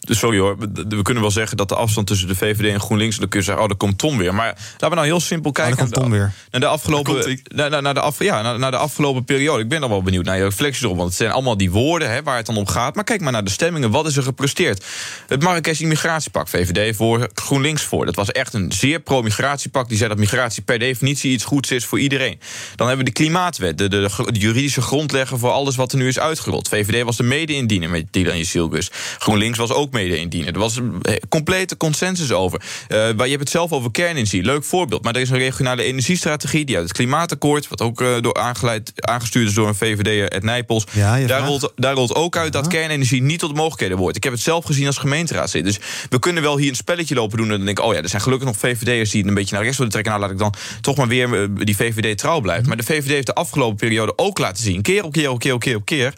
sorry 0.00 0.38
hoor, 0.38 0.56
we 0.88 1.02
kunnen 1.02 1.22
wel 1.22 1.32
zeggen 1.32 1.56
dat 1.56 1.68
de 1.68 1.74
afstand 1.74 2.06
tussen 2.06 2.28
de 2.28 2.34
VVD 2.34 2.72
en 2.72 2.80
GroenLinks... 2.80 3.16
dan 3.16 3.28
kun 3.28 3.38
je 3.38 3.44
zeggen, 3.44 3.62
oh, 3.62 3.68
daar 3.68 3.78
komt 3.78 3.98
Tom 3.98 4.18
weer. 4.18 4.34
Maar 4.34 4.46
laten 4.46 4.88
we 4.88 4.94
nou 4.94 5.06
heel 5.06 5.20
simpel 5.20 5.52
kijken... 5.52 5.72
Oh, 5.72 5.78
komt 5.78 5.92
Tom 5.92 6.10
weer. 6.10 6.32
Naar 6.50 6.60
de 6.60 6.66
afgelopen, 6.66 7.40
naar, 7.44 7.70
naar, 7.70 7.82
naar, 7.82 7.94
de 7.94 8.00
af, 8.00 8.18
ja, 8.18 8.42
naar, 8.42 8.58
naar 8.58 8.70
de 8.70 8.76
afgelopen 8.76 9.24
periode. 9.24 9.62
Ik 9.62 9.68
ben 9.68 9.80
dan 9.80 9.90
wel 9.90 10.02
benieuwd 10.02 10.24
naar 10.24 10.36
je 10.36 10.44
reflecties 10.44 10.82
erop. 10.82 10.96
Want 10.96 11.08
het 11.08 11.18
zijn 11.18 11.30
allemaal 11.30 11.56
die 11.56 11.70
woorden 11.70 12.10
hè, 12.10 12.22
waar 12.22 12.36
het 12.36 12.46
dan 12.46 12.56
om 12.56 12.66
gaat. 12.66 12.94
Maar 12.94 13.04
kijk 13.04 13.20
maar 13.20 13.32
naar 13.32 13.44
de 13.44 13.50
stemmingen. 13.50 13.90
Wat 13.90 14.06
is 14.06 14.16
er 14.16 14.22
gepresteerd? 14.22 14.84
Het 15.26 15.42
Marrakesh 15.42 15.80
immigratiepak, 15.80 16.48
VVD 16.48 16.96
voor, 16.96 17.11
GroenLinks 17.34 17.82
voor. 17.82 18.06
Dat 18.06 18.14
was 18.14 18.32
echt 18.32 18.54
een 18.54 18.72
zeer 18.72 19.00
pro-migratiepak. 19.00 19.88
Die 19.88 19.96
zei 19.96 20.08
dat 20.08 20.18
migratie 20.18 20.62
per 20.62 20.78
definitie 20.78 21.32
iets 21.32 21.44
goeds 21.44 21.70
is 21.70 21.84
voor 21.84 22.00
iedereen. 22.00 22.40
Dan 22.76 22.86
hebben 22.88 23.04
we 23.04 23.12
de 23.12 23.18
klimaatwet, 23.18 23.78
de, 23.78 23.88
de, 23.88 24.08
de 24.26 24.38
juridische 24.38 24.80
grondlegger 24.80 25.38
voor 25.38 25.50
alles 25.50 25.76
wat 25.76 25.92
er 25.92 25.98
nu 25.98 26.08
is 26.08 26.18
uitgerold. 26.18 26.68
VVD 26.68 27.04
was 27.04 27.16
de 27.16 27.22
mede-indiener 27.22 27.90
met 27.90 28.06
Dylan 28.10 28.36
Jezielgus. 28.36 28.90
GroenLinks 29.18 29.58
was 29.58 29.70
ook 29.70 29.92
mede-indiener. 29.92 30.52
Er 30.52 30.58
was 30.58 30.76
een 30.76 31.02
complete 31.28 31.76
consensus 31.76 32.32
over. 32.32 32.60
Uh, 32.88 32.98
je 33.08 33.14
hebt 33.14 33.40
het 33.40 33.50
zelf 33.50 33.72
over 33.72 33.90
kernenergie, 33.90 34.42
leuk 34.42 34.64
voorbeeld. 34.64 35.02
Maar 35.02 35.14
er 35.14 35.20
is 35.20 35.30
een 35.30 35.38
regionale 35.38 35.82
energiestrategie 35.82 36.64
die 36.64 36.76
uit 36.76 36.84
het 36.84 36.96
klimaatakkoord, 36.96 37.68
wat 37.68 37.80
ook 37.80 38.00
uh, 38.00 38.20
door 38.20 38.34
aangeleid, 38.34 38.92
aangestuurd 38.96 39.48
is 39.48 39.54
door 39.54 39.68
een 39.68 39.74
VVD'er, 39.74 40.28
Ed 40.28 40.42
Nijpels. 40.42 40.84
Ja, 40.92 41.26
daar, 41.26 41.46
rolt, 41.46 41.72
daar 41.76 41.94
rolt 41.94 42.14
ook 42.14 42.36
uit 42.36 42.52
dat 42.52 42.66
kernenergie 42.66 43.22
niet 43.22 43.38
tot 43.38 43.54
mogelijkheden 43.54 43.96
wordt. 43.98 44.16
Ik 44.16 44.24
heb 44.24 44.32
het 44.32 44.42
zelf 44.42 44.64
gezien 44.64 44.86
als 44.86 44.98
gemeenteraadslid. 44.98 45.64
Dus 45.64 45.78
we 46.10 46.18
kunnen 46.18 46.42
wel 46.42 46.58
hier 46.58 46.68
een 46.68 46.76
spelletje 46.76 47.01
lopen 47.10 47.36
doen 47.36 47.50
en 47.50 47.56
dan 47.56 47.64
denk 47.64 47.78
ik, 47.78 47.84
oh 47.84 47.94
ja, 47.94 48.02
er 48.02 48.08
zijn 48.08 48.22
gelukkig 48.22 48.48
nog 48.48 48.56
VVD'ers 48.56 49.10
die 49.10 49.20
het 49.20 49.28
een 49.28 49.34
beetje 49.34 49.54
naar 49.54 49.62
rechts 49.62 49.78
willen 49.78 49.92
trekken. 49.92 50.12
Nou, 50.12 50.24
laat 50.24 50.32
ik 50.32 50.38
dan 50.38 50.54
toch 50.80 50.96
maar 50.96 51.08
weer 51.08 51.28
uh, 51.28 51.48
die 51.54 51.76
VVD 51.76 52.18
trouw 52.18 52.40
blijven. 52.40 52.68
Maar 52.68 52.76
de 52.76 52.82
VVD 52.82 53.08
heeft 53.08 53.26
de 53.26 53.34
afgelopen 53.34 53.76
periode 53.76 54.18
ook 54.18 54.38
laten 54.38 54.62
zien, 54.62 54.82
keer 54.82 55.04
op 55.04 55.12
keer 55.12 55.30
op 55.30 55.38
keer 55.38 55.52
op 55.52 55.60
keer 55.60 55.76
op 55.76 55.84
keer 55.84 56.14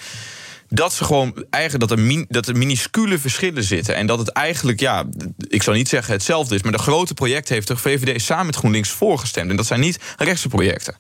dat 0.69 0.93
ze 0.93 1.05
gewoon 1.05 1.45
eigenlijk 1.51 1.89
dat 1.89 1.99
er, 1.99 2.05
min, 2.05 2.25
dat 2.29 2.47
er 2.47 2.57
minuscule 2.57 3.19
verschillen 3.19 3.65
zitten. 3.65 3.95
En 3.95 4.07
dat 4.07 4.19
het 4.19 4.29
eigenlijk, 4.29 4.81
ja, 4.81 5.05
ik 5.49 5.63
zou 5.63 5.77
niet 5.77 5.89
zeggen 5.89 6.13
hetzelfde 6.13 6.55
is, 6.55 6.63
maar 6.63 6.73
de 6.73 6.79
grote 6.79 7.15
project 7.15 7.49
heeft 7.49 7.69
de 7.69 7.77
VVD 7.77 8.23
samen 8.23 8.47
met 8.47 8.57
GroenLinks 8.57 8.91
voorgestemd. 8.91 9.51
En 9.51 9.57
dat 9.57 9.67
zijn 9.67 9.81
niet 9.81 9.99
rechtse 10.17 10.49
projecten. 10.49 10.97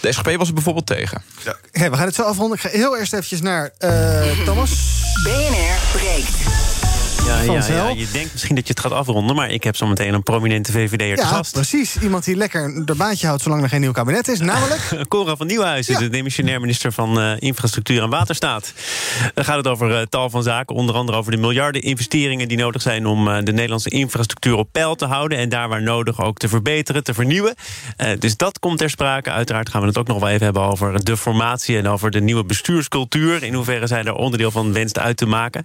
De 0.00 0.12
SGP 0.12 0.36
was 0.36 0.48
er 0.48 0.54
bijvoorbeeld 0.54 0.86
tegen. 0.86 1.22
Ja. 1.44 1.56
We 1.72 1.96
gaan 1.96 2.06
het 2.06 2.14
zo 2.14 2.22
afronden. 2.22 2.56
Ik 2.56 2.62
ga 2.62 2.68
heel 2.68 2.98
eerst 2.98 3.12
eventjes 3.12 3.40
naar 3.40 3.70
uh, 3.78 4.44
Thomas. 4.46 4.70
BNR 5.22 5.98
breekt. 5.98 6.71
Ja, 7.40 7.88
je 7.88 8.08
denkt 8.12 8.32
misschien 8.32 8.54
dat 8.54 8.66
je 8.66 8.72
het 8.72 8.82
gaat 8.82 8.92
afronden, 8.92 9.36
maar 9.36 9.50
ik 9.50 9.64
heb 9.64 9.76
zo 9.76 9.86
meteen 9.86 10.14
een 10.14 10.22
prominente 10.22 10.72
VVD'er 10.72 11.06
ja, 11.06 11.14
te 11.14 11.24
gast. 11.24 11.52
precies. 11.52 11.96
Iemand 11.96 12.24
die 12.24 12.36
lekker 12.36 12.64
een 12.64 12.88
baantje 12.96 13.26
houdt 13.26 13.42
zolang 13.42 13.62
er 13.62 13.68
geen 13.68 13.80
nieuw 13.80 13.92
kabinet 13.92 14.28
is, 14.28 14.40
namelijk... 14.40 14.80
Cora 15.08 15.36
van 15.36 15.46
Nieuwhuizen, 15.46 15.98
de 15.98 16.08
demissionair 16.08 16.60
minister 16.60 16.92
van 16.92 17.18
uh, 17.18 17.32
Infrastructuur 17.38 18.02
en 18.02 18.10
Waterstaat. 18.10 18.72
Dan 19.34 19.44
gaat 19.44 19.56
het 19.56 19.66
over 19.66 19.90
uh, 19.90 20.00
tal 20.00 20.30
van 20.30 20.42
zaken, 20.42 20.76
onder 20.76 20.94
andere 20.94 21.18
over 21.18 21.32
de 21.32 21.36
miljarden 21.36 21.82
investeringen 21.82 22.48
die 22.48 22.56
nodig 22.56 22.82
zijn 22.82 23.06
om 23.06 23.28
uh, 23.28 23.38
de 23.42 23.52
Nederlandse 23.52 23.88
infrastructuur 23.88 24.54
op 24.56 24.68
peil 24.72 24.94
te 24.94 25.06
houden 25.06 25.38
en 25.38 25.48
daar 25.48 25.68
waar 25.68 25.82
nodig 25.82 26.20
ook 26.20 26.38
te 26.38 26.48
verbeteren, 26.48 27.04
te 27.04 27.14
vernieuwen. 27.14 27.54
dus 28.18 28.36
dat 28.36 28.58
komt 28.58 28.78
ter 28.78 28.90
sprake. 28.90 29.30
Uiteraard 29.30 29.68
gaan 29.68 29.80
we 29.80 29.86
het 29.86 29.98
ook 29.98 30.06
nog 30.06 30.20
wel 30.20 30.28
even 30.28 30.44
hebben 30.44 30.62
over 30.62 31.04
de 31.04 31.16
formatie 31.16 31.76
en 31.76 31.88
over 31.88 32.10
de 32.10 32.20
nieuwe 32.20 32.44
bestuurscultuur. 32.44 33.42
In 33.42 33.54
hoeverre 33.54 33.86
zij 33.86 34.04
er 34.04 34.14
onderdeel 34.14 34.50
van 34.50 34.72
wenst 34.72 34.98
uit 34.98 35.16
te 35.16 35.26
maken. 35.26 35.64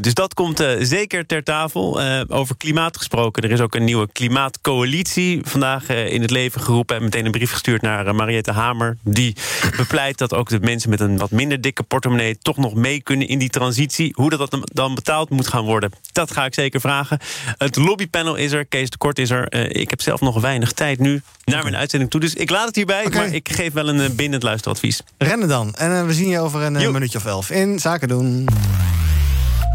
dus 0.00 0.14
dat 0.14 0.34
komt 0.34 0.64
zeker 0.80 1.03
zeker 1.10 1.26
ter 1.26 1.42
tafel. 1.42 2.00
Eh, 2.00 2.20
over 2.28 2.56
klimaat 2.56 2.96
gesproken. 2.96 3.42
Er 3.42 3.50
is 3.50 3.60
ook 3.60 3.74
een 3.74 3.84
nieuwe 3.84 4.08
klimaatcoalitie 4.12 5.40
vandaag 5.42 5.86
eh, 5.86 6.12
in 6.12 6.20
het 6.20 6.30
leven 6.30 6.60
geroepen. 6.60 6.96
En 6.96 7.02
meteen 7.02 7.24
een 7.24 7.30
brief 7.30 7.50
gestuurd 7.50 7.82
naar 7.82 8.06
uh, 8.06 8.12
Mariette 8.12 8.52
Hamer. 8.52 8.96
Die 9.02 9.36
bepleit 9.76 10.18
dat 10.18 10.34
ook 10.34 10.48
de 10.48 10.60
mensen 10.60 10.90
met 10.90 11.00
een 11.00 11.16
wat 11.16 11.30
minder 11.30 11.60
dikke 11.60 11.82
portemonnee... 11.82 12.38
toch 12.38 12.56
nog 12.56 12.74
mee 12.74 13.02
kunnen 13.02 13.28
in 13.28 13.38
die 13.38 13.48
transitie. 13.48 14.12
Hoe 14.14 14.30
dat 14.30 14.58
dan 14.64 14.94
betaald 14.94 15.30
moet 15.30 15.48
gaan 15.48 15.64
worden, 15.64 15.92
dat 16.12 16.30
ga 16.30 16.44
ik 16.44 16.54
zeker 16.54 16.80
vragen. 16.80 17.18
Het 17.58 17.76
lobbypanel 17.76 18.34
is 18.34 18.52
er, 18.52 18.64
Kees 18.64 18.90
de 18.90 18.96
Kort 18.96 19.18
is 19.18 19.30
er. 19.30 19.74
ik 19.76 19.90
heb 19.90 20.00
zelf 20.00 20.20
nog 20.20 20.40
weinig 20.40 20.72
tijd 20.72 20.98
nu 20.98 21.22
naar 21.44 21.62
mijn 21.62 21.76
uitzending 21.76 22.10
toe. 22.10 22.20
Dus 22.20 22.34
ik 22.34 22.50
laat 22.50 22.66
het 22.66 22.76
hierbij, 22.76 23.06
maar 23.12 23.32
ik 23.32 23.48
geef 23.48 23.72
wel 23.72 23.88
een 23.88 24.14
bindend 24.16 24.42
luisteradvies. 24.42 25.02
Rennen 25.18 25.48
dan. 25.48 25.74
En 25.74 26.06
we 26.06 26.14
zien 26.14 26.28
je 26.28 26.38
over 26.40 26.62
een 26.62 26.92
minuutje 26.92 27.18
of 27.18 27.24
elf 27.24 27.50
in 27.50 27.78
Zaken 27.78 28.08
doen. 28.08 28.48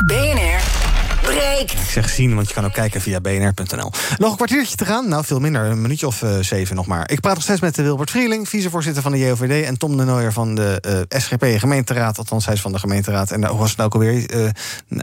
BNR 0.06 0.69
breekt. 1.34 1.72
Ik 1.72 1.90
zeg 1.90 2.10
zien, 2.10 2.36
want 2.36 2.48
je 2.48 2.54
kan 2.54 2.66
ook 2.66 2.74
kijken 2.74 3.02
via 3.02 3.20
bnr.nl. 3.22 3.92
Nog 4.18 4.30
een 4.30 4.36
kwartiertje 4.36 4.76
te 4.76 4.86
gaan. 4.86 5.10
Nou, 5.10 5.26
veel 5.26 5.40
minder. 5.40 5.66
Een 5.66 5.82
minuutje 5.82 6.08
of 6.08 6.22
uh, 6.22 6.30
zeven 6.40 6.76
nog 6.76 6.86
maar. 6.86 7.12
Ik 7.12 7.20
praat 7.20 7.34
nog 7.34 7.44
steeds 7.44 7.62
met 7.62 7.76
Wilbert 7.76 8.12
Vrieling, 8.12 8.50
vicevoorzitter 8.50 9.04
van 9.04 9.12
de 9.12 9.18
JOVD... 9.20 9.66
en 9.66 9.78
Tom 9.78 9.98
de 9.98 10.04
Nooijer 10.04 10.34
van 10.34 10.56
de 10.56 11.06
uh, 11.10 11.20
SGP 11.20 11.46
gemeenteraad. 11.60 12.18
Althans, 12.18 12.46
hij 12.46 12.54
is 12.54 12.62
van 12.62 12.72
de 12.72 12.80
gemeenteraad. 12.80 13.32
En 13.32 13.46
hoe 13.46 13.60
was 13.60 13.72
het 13.72 13.82
ook 13.82 13.94
alweer? 13.94 14.36
Uh, 14.36 14.50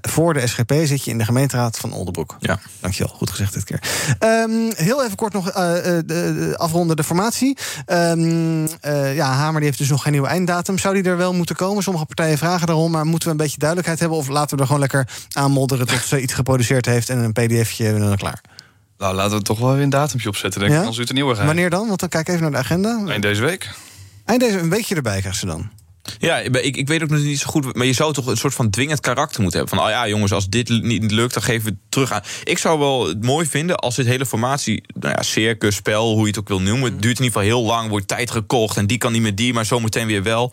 voor 0.01 0.35
de 0.35 0.47
SGP 0.47 0.72
zit 0.85 1.05
je 1.05 1.11
in 1.11 1.18
de 1.18 1.24
gemeenteraad 1.24 1.79
van 1.79 1.93
Oldenbroek. 1.93 2.37
Ja. 2.41 2.59
Dankjewel, 2.81 3.14
goed 3.14 3.31
gezegd 3.31 3.55
dit 3.55 3.64
keer. 3.64 3.83
Um, 4.20 4.72
heel 4.77 5.05
even 5.05 5.16
kort 5.16 5.33
nog 5.33 5.53
de, 5.53 6.55
afronden 6.57 6.97
de 6.97 7.05
formatie. 7.05 7.57
Um, 7.87 8.68
ja, 9.14 9.33
Hamer 9.33 9.55
die 9.55 9.64
heeft 9.64 9.79
dus 9.79 9.89
nog 9.89 10.03
geen 10.03 10.12
nieuwe 10.12 10.29
einddatum. 10.29 10.79
Zou 10.79 10.95
die 10.95 11.03
er 11.03 11.16
wel 11.16 11.35
moeten 11.35 11.57
komen? 11.57 11.83
Sommige 11.83 12.07
partijen 12.07 12.39
vragen 12.39 12.66
daarom. 12.66 12.91
Maar 12.91 13.05
moeten 13.05 13.29
we 13.29 13.35
een 13.35 13.41
beetje 13.41 13.59
duidelijkheid 13.59 14.01
hebben? 14.01 14.18
Of 14.18 14.29
laten 14.29 14.57
we 14.57 14.62
er 14.62 14.66
gewoon 14.66 14.81
lekker 14.81 15.09
aanmodderen 15.33 15.87
tot 15.87 16.09
ze 16.17 16.23
iets 16.23 16.35
geproduceerd 16.35 16.87
heeft... 16.87 17.09
en 17.09 17.19
een 17.19 17.33
pdfje 17.33 17.89
en 17.89 17.99
dan 17.99 18.17
klaar? 18.17 18.41
Nou, 18.99 19.14
laten 19.14 19.37
we 19.37 19.43
toch 19.43 19.59
wel 19.59 19.73
weer 19.73 19.83
een 19.83 19.91
datumje 19.91 20.29
opzetten, 20.29 20.61
denk 20.61 20.73
ik. 20.73 20.79
Ja? 20.79 20.87
Als 20.87 20.97
het 20.97 21.09
een 21.09 21.14
nieuwe 21.14 21.35
gaat. 21.35 21.47
Wanneer 21.47 21.71
dan? 21.71 21.87
Want 21.87 22.01
dan 22.01 22.09
kijk 22.09 22.29
even 22.29 22.41
naar 22.41 22.51
de 22.51 22.57
agenda. 22.57 23.03
Eind 23.07 23.23
deze 23.23 23.41
week. 23.41 23.71
Eind 24.25 24.41
deze 24.41 24.59
een 24.59 24.71
weekje 24.71 24.95
erbij 24.95 25.19
krijgen 25.21 25.41
ze 25.41 25.47
dan. 25.47 25.71
Ja, 26.18 26.38
ik, 26.38 26.76
ik 26.76 26.88
weet 26.88 27.02
ook 27.02 27.11
nog 27.11 27.20
niet 27.20 27.38
zo 27.38 27.46
goed. 27.46 27.74
Maar 27.74 27.86
je 27.86 27.92
zou 27.92 28.12
toch 28.12 28.26
een 28.26 28.36
soort 28.36 28.54
van 28.54 28.70
dwingend 28.70 29.00
karakter 29.00 29.42
moeten 29.42 29.61
hebben. 29.61 29.78
Van, 29.78 29.86
oh 29.86 29.92
ja, 29.92 30.09
jongens, 30.09 30.32
als 30.32 30.48
dit 30.48 30.68
niet 30.68 31.11
lukt, 31.11 31.34
dan 31.34 31.42
geven 31.42 31.64
we 31.64 31.68
het 31.68 31.78
terug 31.88 32.12
aan. 32.12 32.22
Ik 32.44 32.59
zou 32.59 32.78
wel 32.78 33.09
het 33.09 33.24
mooi 33.24 33.46
vinden 33.46 33.76
als 33.76 33.96
dit 33.96 34.07
hele 34.07 34.26
formatie, 34.26 34.82
nou 35.00 35.14
ja, 35.16 35.22
circus, 35.22 35.74
spel, 35.74 36.12
hoe 36.12 36.20
je 36.20 36.26
het 36.26 36.38
ook 36.38 36.48
wil 36.48 36.61
noemen. 36.61 36.92
Het 36.92 37.02
duurt 37.02 37.18
in 37.18 37.24
ieder 37.24 37.40
geval 37.40 37.59
heel 37.59 37.66
lang, 37.66 37.88
wordt 37.88 38.09
tijd 38.09 38.30
gekocht. 38.30 38.76
En 38.76 38.86
die 38.86 38.98
kan 38.98 39.12
niet 39.12 39.22
met 39.22 39.36
die, 39.36 39.52
maar 39.52 39.64
zometeen 39.64 40.07
weer 40.07 40.22
wel. 40.22 40.52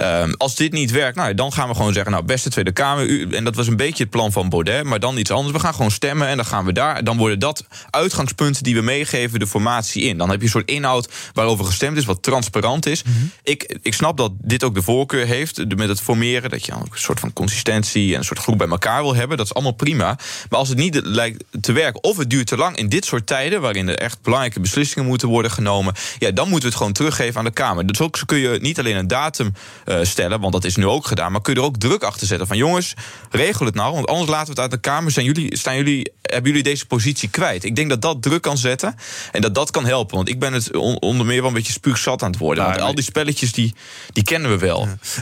Um, 0.00 0.34
als 0.36 0.54
dit 0.54 0.72
niet 0.72 0.90
werkt, 0.90 1.16
nou, 1.16 1.34
dan 1.34 1.52
gaan 1.52 1.68
we 1.68 1.74
gewoon 1.74 1.92
zeggen, 1.92 2.12
nou, 2.12 2.24
beste 2.24 2.50
Tweede 2.50 2.72
Kamer. 2.72 3.06
U, 3.06 3.30
en 3.30 3.44
dat 3.44 3.54
was 3.54 3.66
een 3.66 3.76
beetje 3.76 4.02
het 4.02 4.12
plan 4.12 4.32
van 4.32 4.48
Baudet, 4.48 4.84
maar 4.84 5.00
dan 5.00 5.16
iets 5.16 5.30
anders. 5.30 5.54
We 5.54 5.60
gaan 5.60 5.74
gewoon 5.74 5.90
stemmen 5.90 6.28
en 6.28 6.36
dan 6.36 6.46
gaan 6.46 6.64
we 6.64 6.72
daar. 6.72 7.04
Dan 7.04 7.16
worden 7.16 7.38
dat 7.38 7.66
uitgangspunten 7.90 8.62
die 8.62 8.74
we 8.74 8.82
meegeven 8.82 9.38
de 9.38 9.46
formatie 9.46 10.02
in. 10.02 10.18
Dan 10.18 10.30
heb 10.30 10.38
je 10.38 10.44
een 10.44 10.50
soort 10.50 10.70
inhoud 10.70 11.08
waarover 11.32 11.64
gestemd 11.64 11.96
is, 11.96 12.04
wat 12.04 12.22
transparant 12.22 12.86
is. 12.86 13.02
Mhm. 13.02 13.14
ik, 13.42 13.78
ik 13.82 13.94
snap 13.94 14.16
dat 14.16 14.32
dit 14.38 14.64
ook 14.64 14.74
de 14.74 14.81
voorkeur 14.82 15.26
heeft 15.26 15.76
met 15.76 15.88
het 15.88 16.00
formeren, 16.00 16.50
dat 16.50 16.66
je 16.66 16.72
een 16.72 16.86
soort 16.94 17.20
van 17.20 17.32
consistentie 17.32 18.12
en 18.12 18.18
een 18.18 18.24
soort 18.24 18.38
groep 18.38 18.58
bij 18.58 18.68
elkaar 18.68 19.02
wil 19.02 19.14
hebben. 19.14 19.36
Dat 19.36 19.46
is 19.46 19.54
allemaal 19.54 19.72
prima. 19.72 20.18
Maar 20.50 20.58
als 20.58 20.68
het 20.68 20.78
niet 20.78 21.00
lijkt 21.04 21.44
te 21.60 21.72
werken, 21.72 22.02
of 22.02 22.16
het 22.16 22.30
duurt 22.30 22.46
te 22.46 22.56
lang 22.56 22.76
in 22.76 22.88
dit 22.88 23.04
soort 23.04 23.26
tijden, 23.26 23.60
waarin 23.60 23.88
er 23.88 23.98
echt 23.98 24.22
belangrijke 24.22 24.60
beslissingen 24.60 25.08
moeten 25.08 25.28
worden 25.28 25.50
genomen, 25.50 25.94
ja, 26.18 26.30
dan 26.30 26.44
moeten 26.44 26.60
we 26.60 26.68
het 26.68 26.76
gewoon 26.76 26.92
teruggeven 26.92 27.38
aan 27.38 27.44
de 27.44 27.50
Kamer. 27.50 27.86
Dus 27.86 28.00
ook 28.00 28.18
kun 28.26 28.38
je 28.38 28.58
niet 28.60 28.78
alleen 28.78 28.96
een 28.96 29.06
datum 29.06 29.52
uh, 29.86 29.98
stellen, 30.02 30.40
want 30.40 30.52
dat 30.52 30.64
is 30.64 30.76
nu 30.76 30.86
ook 30.86 31.06
gedaan, 31.06 31.32
maar 31.32 31.42
kun 31.42 31.54
je 31.54 31.60
er 31.60 31.66
ook 31.66 31.76
druk 31.76 32.02
achter 32.02 32.26
zetten 32.26 32.46
van 32.46 32.56
jongens, 32.56 32.94
regel 33.30 33.66
het 33.66 33.74
nou, 33.74 33.94
want 33.94 34.06
anders 34.06 34.30
laten 34.30 34.44
we 34.44 34.50
het 34.50 34.60
uit 34.60 34.70
de 34.70 34.88
Kamer. 34.88 35.10
Zijn 35.10 35.26
jullie, 35.26 35.56
staan 35.56 35.76
jullie, 35.76 36.12
hebben 36.22 36.50
jullie 36.50 36.62
deze 36.62 36.86
positie 36.86 37.28
kwijt? 37.28 37.64
Ik 37.64 37.76
denk 37.76 37.88
dat 37.88 38.02
dat 38.02 38.22
druk 38.22 38.42
kan 38.42 38.58
zetten 38.58 38.94
en 39.32 39.40
dat 39.40 39.54
dat 39.54 39.70
kan 39.70 39.84
helpen. 39.84 40.16
Want 40.16 40.28
ik 40.28 40.38
ben 40.38 40.52
het 40.52 40.76
onder 41.00 41.26
meer 41.26 41.38
wel 41.38 41.48
een 41.48 41.54
beetje 41.54 41.72
spuugzat 41.72 42.22
aan 42.22 42.30
het 42.30 42.38
worden. 42.38 42.64
want 42.64 42.80
al 42.80 42.94
die 42.94 43.04
spelletjes 43.04 43.52
die, 43.52 43.74
die 44.12 44.22
kennen 44.22 44.50
we 44.50 44.58
wel. 44.58 44.71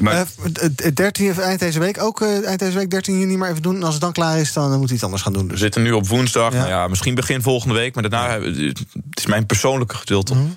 Maar... 0.01 0.27
Uh, 0.63 0.91
13, 0.95 1.41
eind 1.41 1.61
deze 1.61 1.79
week 1.79 2.03
ook, 2.03 2.21
uh, 2.21 2.47
eind 2.47 2.59
deze 2.59 2.79
week 2.79 2.91
13 2.91 3.19
juni 3.19 3.37
maar 3.37 3.51
even 3.51 3.63
doen. 3.63 3.77
En 3.77 3.83
als 3.83 3.93
het 3.93 4.03
dan 4.03 4.13
klaar 4.13 4.39
is, 4.39 4.53
dan 4.53 4.79
moet 4.79 4.85
hij 4.85 4.95
iets 4.95 5.05
anders 5.05 5.23
gaan 5.23 5.33
doen. 5.33 5.43
Dus. 5.43 5.53
We 5.53 5.59
zitten 5.59 5.83
nu 5.83 5.93
op 5.93 6.09
woensdag. 6.09 6.53
Ja. 6.53 6.59
Nou 6.59 6.71
ja, 6.71 6.89
misschien 6.89 7.15
begin 7.15 7.43
volgende 7.43 7.75
week. 7.75 7.95
Maar 7.95 8.09
daarna, 8.09 8.41
het 8.41 8.85
is 9.13 9.27
mijn 9.27 9.47
persoonlijke 9.47 9.97
geduld. 9.97 10.31
Mm 10.31 10.37
-hmm. 10.37 10.57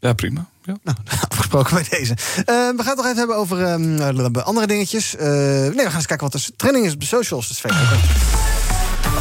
Ja, 0.00 0.12
prima. 0.12 0.46
Ja. 0.62 0.76
Nou, 0.82 0.96
afgesproken 1.28 1.74
bij 1.74 1.86
deze. 1.90 2.12
Uh, 2.12 2.44
we 2.46 2.74
gaan 2.76 2.86
het 2.86 2.96
nog 2.96 3.04
even 3.04 3.16
hebben 3.16 3.36
over 3.36 3.72
um, 3.72 4.36
andere 4.36 4.66
dingetjes. 4.66 5.14
Uh, 5.14 5.22
nee, 5.22 5.70
we 5.70 5.84
gaan 5.84 5.94
eens 5.94 6.06
kijken 6.06 6.30
wat 6.30 6.34
er 6.34 6.48
trending 6.56 6.86
is 6.86 6.92
op 6.92 7.00
de 7.00 7.06
socials. 7.06 7.48
Dus 7.48 7.60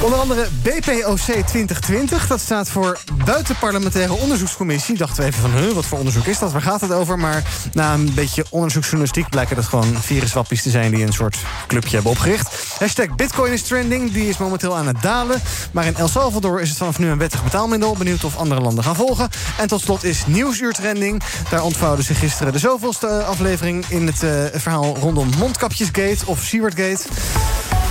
Onder 0.01 0.19
andere 0.19 0.47
BPOC 0.61 1.19
2020. 1.19 2.27
Dat 2.27 2.39
staat 2.39 2.69
voor 2.69 2.99
Buitenparlementaire 3.25 4.13
Onderzoekscommissie. 4.13 4.97
Dachten 4.97 5.23
we 5.23 5.29
even 5.29 5.41
van, 5.41 5.51
huh, 5.51 5.71
wat 5.71 5.85
voor 5.85 5.97
onderzoek 5.97 6.25
is 6.25 6.39
dat? 6.39 6.51
Waar 6.51 6.61
gaat 6.61 6.81
het 6.81 6.91
over? 6.91 7.19
Maar 7.19 7.43
na 7.73 7.93
een 7.93 8.13
beetje 8.13 8.45
onderzoeksjournalistiek... 8.49 9.29
blijken 9.29 9.55
dat 9.55 9.65
gewoon 9.65 10.01
viruswappies 10.01 10.61
te 10.61 10.69
zijn... 10.69 10.91
die 10.91 11.05
een 11.05 11.13
soort 11.13 11.37
clubje 11.67 11.93
hebben 11.93 12.11
opgericht. 12.11 12.75
Hashtag 12.79 13.15
Bitcoin 13.15 13.51
is 13.51 13.61
trending. 13.61 14.11
Die 14.11 14.29
is 14.29 14.37
momenteel 14.37 14.77
aan 14.77 14.87
het 14.87 15.01
dalen. 15.01 15.41
Maar 15.71 15.85
in 15.85 15.95
El 15.95 16.07
Salvador 16.07 16.61
is 16.61 16.69
het 16.69 16.77
vanaf 16.77 16.99
nu 16.99 17.09
een 17.09 17.17
wettig 17.17 17.43
betaalmiddel. 17.43 17.95
Benieuwd 17.97 18.23
of 18.23 18.37
andere 18.37 18.61
landen 18.61 18.83
gaan 18.83 18.95
volgen. 18.95 19.29
En 19.57 19.67
tot 19.67 19.81
slot 19.81 20.03
is 20.03 20.25
Nieuwsuur 20.25 20.73
trending. 20.73 21.23
Daar 21.49 21.63
ontvouwde 21.63 22.01
zich 22.01 22.19
gisteren 22.19 22.53
de 22.53 22.59
zoveelste 22.59 23.07
aflevering... 23.07 23.85
in 23.87 24.07
het 24.07 24.23
uh, 24.23 24.31
verhaal 24.53 24.95
rondom 24.95 25.29
Mondkapjesgate 25.37 26.25
of 26.25 26.43
Sewardgate. 26.43 27.03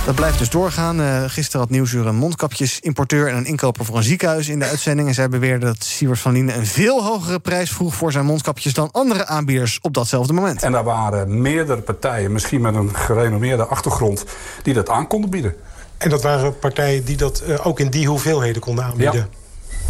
Dat 0.05 0.15
blijft 0.15 0.37
dus 0.37 0.49
doorgaan. 0.49 0.99
Uh, 0.99 1.23
gisteren 1.27 1.59
had 1.59 1.69
Nieuwsuur 1.69 2.07
een 2.07 2.15
mondkapjesimporteur 2.15 3.27
en 3.27 3.35
een 3.35 3.45
inkoper 3.45 3.85
voor 3.85 3.97
een 3.97 4.03
ziekenhuis 4.03 4.47
in 4.47 4.59
de 4.59 4.65
uitzending. 4.65 5.07
En 5.07 5.13
zij 5.13 5.29
beweerden 5.29 5.67
dat 5.67 5.83
Siewert 5.83 6.19
van 6.19 6.31
Lienen 6.31 6.57
een 6.57 6.65
veel 6.65 7.03
hogere 7.03 7.39
prijs 7.39 7.71
vroeg 7.71 7.95
voor 7.95 8.11
zijn 8.11 8.25
mondkapjes 8.25 8.73
dan 8.73 8.91
andere 8.91 9.25
aanbieders 9.25 9.79
op 9.81 9.93
datzelfde 9.93 10.33
moment. 10.33 10.63
En 10.63 10.71
daar 10.71 10.83
waren 10.83 11.41
meerdere 11.41 11.81
partijen, 11.81 12.31
misschien 12.31 12.61
met 12.61 12.75
een 12.75 12.95
gerenommeerde 12.95 13.65
achtergrond, 13.65 14.25
die 14.61 14.73
dat 14.73 14.89
aan 14.89 15.07
konden 15.07 15.29
bieden. 15.29 15.55
En 15.97 16.09
dat 16.09 16.23
waren 16.23 16.59
partijen 16.59 17.05
die 17.05 17.17
dat 17.17 17.43
uh, 17.47 17.67
ook 17.67 17.79
in 17.79 17.89
die 17.89 18.07
hoeveelheden 18.07 18.61
konden 18.61 18.85
aanbieden. 18.85 19.27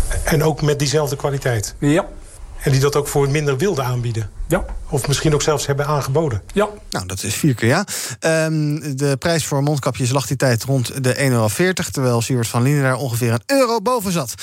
Ja. 0.10 0.18
En 0.24 0.44
ook 0.44 0.62
met 0.62 0.80
diezelfde 0.80 1.16
kwaliteit. 1.16 1.76
Ja. 1.80 2.06
En 2.64 2.72
die 2.72 2.80
dat 2.80 2.96
ook 2.96 3.08
voor 3.08 3.30
minder 3.30 3.58
wilden 3.58 3.86
aanbieden. 3.86 4.30
Ja. 4.48 4.66
Of 4.90 5.08
misschien 5.08 5.34
ook 5.34 5.42
zelfs 5.42 5.66
hebben 5.66 5.88
aangeboden. 5.88 6.42
Ja. 6.54 6.68
Nou, 6.90 7.06
dat 7.06 7.24
is 7.24 7.36
vier 7.36 7.56
keer 7.56 7.68
ja. 7.68 7.86
Um, 8.46 8.98
de 8.98 9.18
prijs 9.18 9.46
voor 9.46 9.64
mondkapjes 9.64 10.12
lag 10.12 10.28
die 10.28 10.38
tijd 10.38 10.64
rond 10.64 11.04
de 11.04 11.16
1,40 11.16 11.22
euro... 11.22 11.48
terwijl 11.92 12.22
Siewert 12.22 12.48
van 12.48 12.62
Lienen 12.62 12.84
daar 12.84 12.96
ongeveer 12.96 13.32
een 13.32 13.42
euro 13.46 13.82
boven 13.82 14.12
zat. 14.12 14.34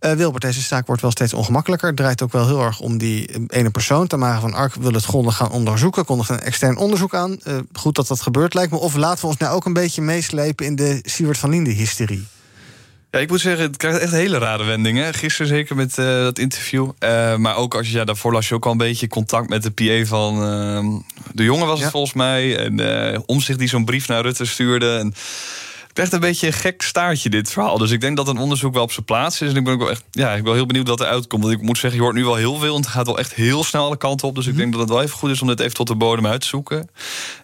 Uh, 0.00 0.12
Wilbert, 0.12 0.42
deze 0.42 0.60
zaak 0.60 0.86
wordt 0.86 1.02
wel 1.02 1.10
steeds 1.10 1.32
ongemakkelijker. 1.32 1.88
Het 1.88 1.96
draait 1.96 2.22
ook 2.22 2.32
wel 2.32 2.46
heel 2.46 2.62
erg 2.62 2.80
om 2.80 2.98
die 2.98 3.48
ene 3.48 3.70
persoon. 3.70 4.06
Tamara 4.06 4.40
van 4.40 4.54
Ark 4.54 4.74
wil 4.74 4.92
het 4.92 5.04
grondig 5.04 5.36
gaan 5.36 5.50
onderzoeken. 5.50 6.04
Kondigt 6.04 6.30
een 6.30 6.40
extern 6.40 6.76
onderzoek 6.76 7.14
aan. 7.14 7.38
Uh, 7.44 7.58
goed 7.72 7.94
dat 7.94 8.06
dat 8.06 8.20
gebeurt, 8.20 8.54
lijkt 8.54 8.72
me. 8.72 8.78
Of 8.78 8.94
laten 8.94 9.20
we 9.20 9.26
ons 9.26 9.36
nou 9.36 9.54
ook 9.54 9.64
een 9.64 9.72
beetje 9.72 10.02
meeslepen... 10.02 10.66
in 10.66 10.76
de 10.76 11.00
Siewert 11.02 11.38
van 11.38 11.50
Lienen-hysterie. 11.50 12.26
Ja, 13.14 13.20
ik 13.20 13.30
moet 13.30 13.40
zeggen, 13.40 13.64
het 13.64 13.76
krijgt 13.76 13.98
echt 13.98 14.12
hele 14.12 14.38
rare 14.38 14.64
wendingen. 14.64 15.14
Gisteren 15.14 15.46
zeker 15.46 15.76
met 15.76 15.98
uh, 15.98 16.06
dat 16.06 16.38
interview. 16.38 16.90
Uh, 17.00 17.36
maar 17.36 17.56
ook 17.56 17.74
als 17.74 17.90
je, 17.90 17.96
ja, 17.96 18.04
daarvoor 18.04 18.32
las 18.32 18.48
je 18.48 18.54
ook 18.54 18.64
al 18.64 18.72
een 18.72 18.76
beetje 18.76 19.08
contact 19.08 19.48
met 19.48 19.62
de 19.62 19.70
PA 19.70 20.06
van 20.06 20.34
uh, 20.34 21.00
de 21.32 21.42
jongen 21.42 21.66
was 21.66 21.80
het 21.80 21.90
volgens 21.90 22.12
mij. 22.12 22.56
En 22.56 23.22
om 23.26 23.40
zich 23.40 23.56
die 23.56 23.68
zo'n 23.68 23.84
brief 23.84 24.08
naar 24.08 24.22
Rutte 24.22 24.44
stuurde. 24.44 24.96
En 24.96 25.14
echt 25.98 26.12
een 26.12 26.20
beetje 26.20 26.46
een 26.46 26.52
gek 26.52 26.82
staartje, 26.82 27.30
dit 27.30 27.50
verhaal. 27.50 27.78
Dus 27.78 27.90
ik 27.90 28.00
denk 28.00 28.16
dat 28.16 28.28
een 28.28 28.38
onderzoek 28.38 28.74
wel 28.74 28.82
op 28.82 28.92
zijn 28.92 29.04
plaats 29.04 29.40
is. 29.40 29.50
En 29.50 29.56
ik 29.56 29.64
ben 29.64 29.72
ook 29.72 29.78
wel 29.80 29.90
echt, 29.90 30.04
ja, 30.10 30.28
ik 30.28 30.34
ben 30.36 30.44
wel 30.44 30.54
heel 30.54 30.66
benieuwd 30.66 30.88
wat 30.88 31.00
er 31.00 31.06
uitkomt. 31.06 31.42
Want 31.42 31.54
ik 31.54 31.62
moet 31.62 31.78
zeggen, 31.78 31.98
je 31.98 32.04
hoort 32.04 32.16
nu 32.16 32.24
wel 32.24 32.34
heel 32.34 32.58
veel. 32.58 32.74
En 32.74 32.80
het 32.80 32.90
gaat 32.90 33.06
wel 33.06 33.18
echt 33.18 33.34
heel 33.34 33.64
snel 33.64 33.84
alle 33.84 33.96
kanten 33.96 34.28
op. 34.28 34.34
Dus 34.34 34.44
ik 34.46 34.50
Mhm. 34.52 34.60
denk 34.60 34.72
dat 34.72 34.80
het 34.80 34.90
wel 34.90 35.02
even 35.02 35.16
goed 35.16 35.30
is 35.30 35.40
om 35.42 35.48
dit 35.48 35.60
even 35.60 35.74
tot 35.74 35.86
de 35.86 35.94
bodem 35.94 36.26
uit 36.26 36.40
te 36.40 36.46
zoeken. 36.46 36.88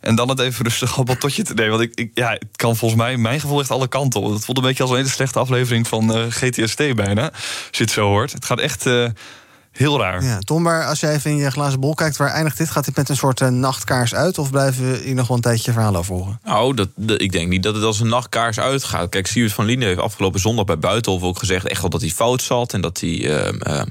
En 0.01 0.15
dan 0.15 0.29
het 0.29 0.39
even 0.41 0.65
rustig 0.65 0.99
op 0.99 1.09
tot 1.09 1.35
je 1.35 1.43
te 1.43 1.55
nemen. 1.55 1.71
Want 1.79 1.83
ik, 1.83 1.95
ik, 1.95 2.11
ja, 2.15 2.31
het 2.31 2.47
kan 2.57 2.77
volgens 2.77 3.01
mij, 3.01 3.17
mijn 3.17 3.41
gevoel, 3.41 3.61
echt 3.61 3.71
alle 3.71 3.89
kanten 3.89 4.21
op. 4.21 4.33
Het 4.33 4.45
voelt 4.45 4.59
een 4.59 4.65
beetje 4.65 4.83
als 4.83 4.93
een 4.93 4.99
hele 4.99 5.09
slechte 5.09 5.39
aflevering 5.39 5.89
van 5.89 6.17
uh, 6.17 6.25
GTST 6.29 6.95
bijna. 6.95 7.31
Als 7.33 7.79
je 7.79 7.83
het 7.85 7.93
zo 7.93 8.07
hoort. 8.07 8.33
Het 8.33 8.45
gaat 8.45 8.59
echt... 8.61 8.87
Uh, 8.87 9.09
Heel 9.73 9.99
raar. 9.99 10.25
Ja, 10.25 10.39
Tom, 10.39 10.63
maar 10.63 10.87
als 10.87 11.01
jij 11.01 11.15
even 11.15 11.31
in 11.31 11.37
je 11.37 11.51
glazen 11.51 11.81
bol 11.81 11.95
kijkt, 11.95 12.17
waar 12.17 12.31
eindigt 12.31 12.59
dit? 12.59 12.71
Gaat 12.71 12.85
dit 12.85 12.97
met 12.97 13.09
een 13.09 13.17
soort 13.17 13.41
uh, 13.41 13.49
nachtkaars 13.49 14.15
uit? 14.15 14.39
Of 14.39 14.51
blijven 14.51 14.91
we 14.91 15.01
hier 15.05 15.15
nog 15.15 15.27
wel 15.27 15.37
een 15.37 15.43
tijdje 15.43 15.73
verhaal 15.73 15.97
over 15.97 16.15
horen? 16.15 16.41
Nou, 16.45 16.75
dat, 16.75 16.89
dat, 16.97 17.21
ik 17.21 17.33
denk 17.33 17.49
niet 17.49 17.63
dat 17.63 17.75
het 17.75 17.85
als 17.85 18.01
een 18.01 18.09
nachtkaars 18.09 18.59
uitgaat. 18.59 19.09
Kijk, 19.09 19.27
Siewert 19.27 19.53
van 19.53 19.65
Linden 19.65 19.89
heeft 19.89 20.01
afgelopen 20.01 20.41
zondag 20.41 20.65
bij 20.65 20.79
Buitenhof 20.79 21.23
ook 21.23 21.39
gezegd... 21.39 21.67
echt 21.67 21.81
wel 21.81 21.91
dat 21.91 22.01
hij 22.01 22.11
fout 22.11 22.43
zat 22.43 22.73
en 22.73 22.81
dat 22.81 23.01
hij 23.01 23.11
uh, 23.11 23.47
uh, 23.47 23.83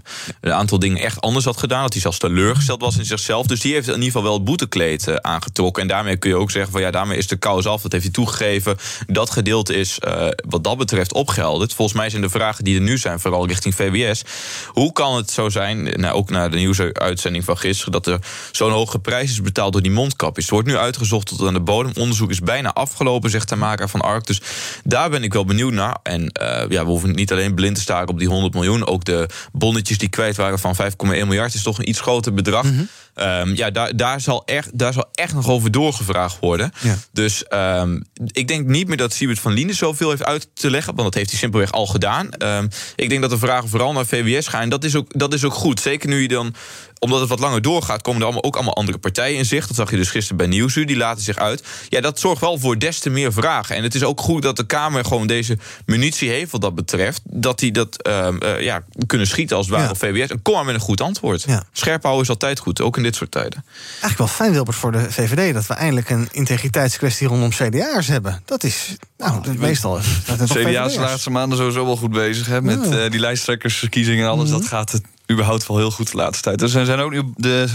een 0.42 0.54
aantal 0.54 0.80
dingen 0.80 1.04
echt 1.04 1.22
anders 1.22 1.46
had 1.46 1.58
gedaan. 1.58 1.82
Dat 1.82 1.94
hij 1.94 2.02
zelfs 2.02 2.18
teleurgesteld 2.18 2.82
was 2.82 2.98
in 2.98 3.06
zichzelf. 3.06 3.46
Dus 3.46 3.62
die 3.62 3.74
heeft 3.74 3.88
in 3.88 3.94
ieder 3.94 4.06
geval 4.06 4.24
wel 4.24 4.34
het 4.34 4.44
boetekleed 4.44 5.08
uh, 5.08 5.16
aangetrokken. 5.16 5.82
En 5.82 5.88
daarmee 5.88 6.18
kun 6.18 6.30
je 6.30 6.36
ook 6.36 6.52
zeggen 6.52 6.72
van 6.72 6.82
ja, 6.82 6.92
daarmee 6.92 7.18
is 7.18 7.28
de 7.28 7.36
kous 7.36 7.66
af. 7.66 7.82
Dat 7.82 7.92
heeft 7.92 8.04
hij 8.04 8.14
toegegeven. 8.14 8.78
Dat 9.08 9.30
gedeelte 9.30 9.74
is 9.74 10.00
uh, 10.08 10.28
wat 10.50 10.64
dat 10.64 10.78
betreft 10.78 11.14
opgehelderd. 11.14 11.74
Volgens 11.74 11.98
mij 11.98 12.10
zijn 12.10 12.22
de 12.22 12.30
vragen 12.30 12.64
die 12.64 12.76
er 12.76 12.82
nu 12.82 12.98
zijn, 12.98 13.20
vooral 13.20 13.48
richting 13.48 13.76
VWS... 13.76 14.24
hoe 14.68 14.92
kan 14.92 15.16
het 15.16 15.32
zo 15.32 15.50
zijn 15.50 15.69
zijn, 15.70 16.02
nou, 16.02 16.16
ook 16.16 16.30
naar 16.30 16.52
de 16.52 16.58
nieuwsuitzending 16.58 17.44
van 17.44 17.58
gisteren, 17.58 17.92
dat 17.92 18.08
er 18.08 18.20
zo'n 18.52 18.72
hoge 18.72 19.00
prijs 19.00 19.32
is 19.32 19.42
betaald 19.42 19.74
door 19.74 19.82
die 19.82 19.92
mondkapjes. 19.92 20.44
Het 20.44 20.54
wordt 20.54 20.68
nu 20.68 20.78
uitgezocht 20.78 21.28
tot 21.28 21.48
aan 21.48 21.54
de 21.54 21.60
bodem. 21.60 21.92
Onderzoek 21.96 22.30
is 22.30 22.40
bijna 22.40 22.74
afgelopen, 22.74 23.30
zegt 23.30 23.50
de 23.50 23.56
maker 23.56 23.90
van 23.90 24.02
Ark. 24.02 24.28
Dus 24.28 24.42
daar 24.84 25.10
ben 25.10 25.24
ik 25.24 25.34
wel 25.34 25.46
benieuwd 25.46 25.74
naar. 25.74 25.98
En 26.04 26.22
uh, 26.22 26.64
ja, 26.70 26.84
we 26.84 26.90
hoeven 26.90 27.16
niet 27.16 27.32
alleen 27.32 27.56
blind 27.56 27.76
te 27.76 27.82
staren 27.82 28.08
op 28.08 28.20
die 28.20 28.28
100 28.28 28.54
miljoen. 28.54 28.88
Ook 28.88 29.06
de 29.06 29.30
bonnetjes 29.52 29.98
die 29.98 30.10
kwijt 30.10 30.36
waren 30.36 30.60
van 30.60 30.76
5,1 30.76 30.88
miljard 31.08 31.54
is 31.54 31.64
toch 31.64 31.78
een 31.78 31.90
iets 31.90 32.02
groter 32.02 32.34
bedrag. 32.34 32.64
Mm 32.64 32.88
-hmm. 33.16 33.26
um, 33.26 33.56
ja, 33.56 33.70
daar, 33.70 33.96
daar, 33.96 34.22
zal 34.22 34.46
echt, 34.46 34.78
daar 34.78 34.94
zal 34.94 35.10
echt 35.14 35.34
nog 35.34 35.50
over 35.50 35.72
doorgevraagd 35.72 36.38
worden. 36.40 36.72
Ja. 36.82 36.96
Dus 37.12 37.44
um, 37.54 38.04
ik 38.26 38.48
denk 38.48 38.68
niet 38.68 38.88
meer 38.88 38.98
dat 38.98 39.14
Siebert 39.14 39.40
van 39.40 39.54
Lienen 39.54 39.76
zoveel 39.76 40.10
heeft 40.10 40.24
uit 40.24 40.50
te 40.54 40.70
leggen. 40.70 40.96
Want 40.96 41.06
dat 41.06 41.14
heeft 41.14 41.30
hij 41.30 41.40
simpelweg 41.40 41.72
al 41.72 41.86
gedaan. 41.86 42.30
Um, 42.38 42.70
ik 42.96 43.10
denk 43.10 43.22
dat 43.22 43.30
de 43.30 43.38
vragen 43.38 43.70
vooral 43.70 43.94
naar 43.94 44.06
VWS 44.06 44.48
gaan. 44.48 44.62
En 44.62 44.70
dat 44.70 44.84
is 44.84 44.96
ook, 44.96 45.20
dat 45.20 45.34
is 45.34 45.44
ook 45.44 45.54
goed. 45.60 45.80
Zeker 45.80 46.10
nu 46.10 46.22
je 46.22 46.28
dan 46.28 46.56
omdat 47.00 47.20
het 47.20 47.30
wat 47.30 47.40
langer 47.40 47.62
doorgaat, 47.62 48.02
komen 48.02 48.20
er 48.20 48.26
allemaal, 48.26 48.44
ook 48.44 48.56
allemaal 48.56 48.76
andere 48.76 48.98
partijen 48.98 49.38
in 49.38 49.46
zicht. 49.46 49.68
Dat 49.68 49.78
zag 49.78 49.90
je 49.90 49.98
dus 49.98 50.10
gisteren 50.10 50.38
bij 50.38 50.48
Nieuwsuur, 50.48 50.86
die 50.86 50.98
laten 50.98 51.24
zich 51.24 51.38
uit. 51.38 51.64
Ja, 51.90 52.02
dat 52.02 52.20
zorgt 52.20 52.42
wel 52.42 52.58
voor 52.58 52.78
des 52.78 53.00
te 53.00 53.10
meer 53.10 53.34
vragen. 53.34 53.76
En 53.76 53.84
het 53.84 53.96
is 53.96 54.04
ook 54.04 54.22
goed 54.22 54.42
dat 54.42 54.56
de 54.56 54.66
Kamer 54.66 55.06
gewoon 55.06 55.28
deze 55.28 55.58
munitie 55.86 56.30
heeft 56.30 56.52
wat 56.52 56.62
dat 56.62 56.76
betreft. 56.76 57.22
Dat 57.24 57.60
die 57.60 57.72
dat 57.72 58.08
uh, 58.08 58.28
uh, 58.40 58.62
ja, 58.62 58.84
kunnen 59.06 59.28
schieten 59.28 59.58
als 59.58 59.66
het 59.66 59.76
ware 59.76 59.88
ja. 59.88 59.92
op 59.92 59.98
VWS. 59.98 60.30
En 60.30 60.42
kom 60.42 60.54
maar 60.54 60.66
met 60.66 60.76
een 60.76 60.82
goed 60.82 61.02
antwoord. 61.02 61.44
Ja. 61.48 61.64
Scherp 61.72 62.04
houden 62.04 62.24
is 62.24 62.30
altijd 62.30 62.60
goed, 62.60 62.82
ook 62.82 62.98
in 62.98 63.04
dit 63.04 63.16
soort 63.16 63.32
tijden. 63.32 63.64
Eigenlijk 63.90 64.18
wel 64.18 64.28
fijn, 64.28 64.52
Wilbert, 64.52 64.78
voor 64.78 64.92
de 64.92 65.12
VVD... 65.12 65.54
dat 65.54 65.68
we 65.68 65.74
eindelijk 65.74 66.10
een 66.10 66.28
integriteitskwestie 66.32 67.28
rondom 67.28 67.50
CDA's 67.50 68.08
hebben. 68.08 68.42
Dat 68.46 68.64
is, 68.64 68.96
nou, 69.18 69.44
dat 69.44 69.56
meestal... 69.56 70.00
Dat 70.38 70.50
CDA 70.50 70.86
is 70.86 70.94
de 70.94 71.00
laatste 71.00 71.30
maanden 71.30 71.58
sowieso 71.58 71.86
wel 71.86 71.98
goed 71.98 72.12
bezig, 72.12 72.48
hè, 72.48 72.62
met 72.62 72.86
ja. 72.90 73.04
uh, 73.04 73.12
die 73.12 73.20
lijsttrekkersverkiezingen 73.20 74.26
en 74.26 74.32
alles. 74.32 74.48
Mm 74.48 74.52
-hmm. 74.52 74.62
Dat 74.62 74.70
gaat 74.70 74.92
het 74.92 75.02
überhaupt 75.32 75.68
wel 75.68 75.78
heel 75.78 75.92
goed 75.92 76.12
de 76.12 76.18
laatste 76.18 76.44
tijd. 76.44 76.60
Dus 76.60 76.72
ze 76.72 76.86
zijn 76.86 77.00
ook 77.00 77.12
nu 77.12 77.24
de, 77.36 77.68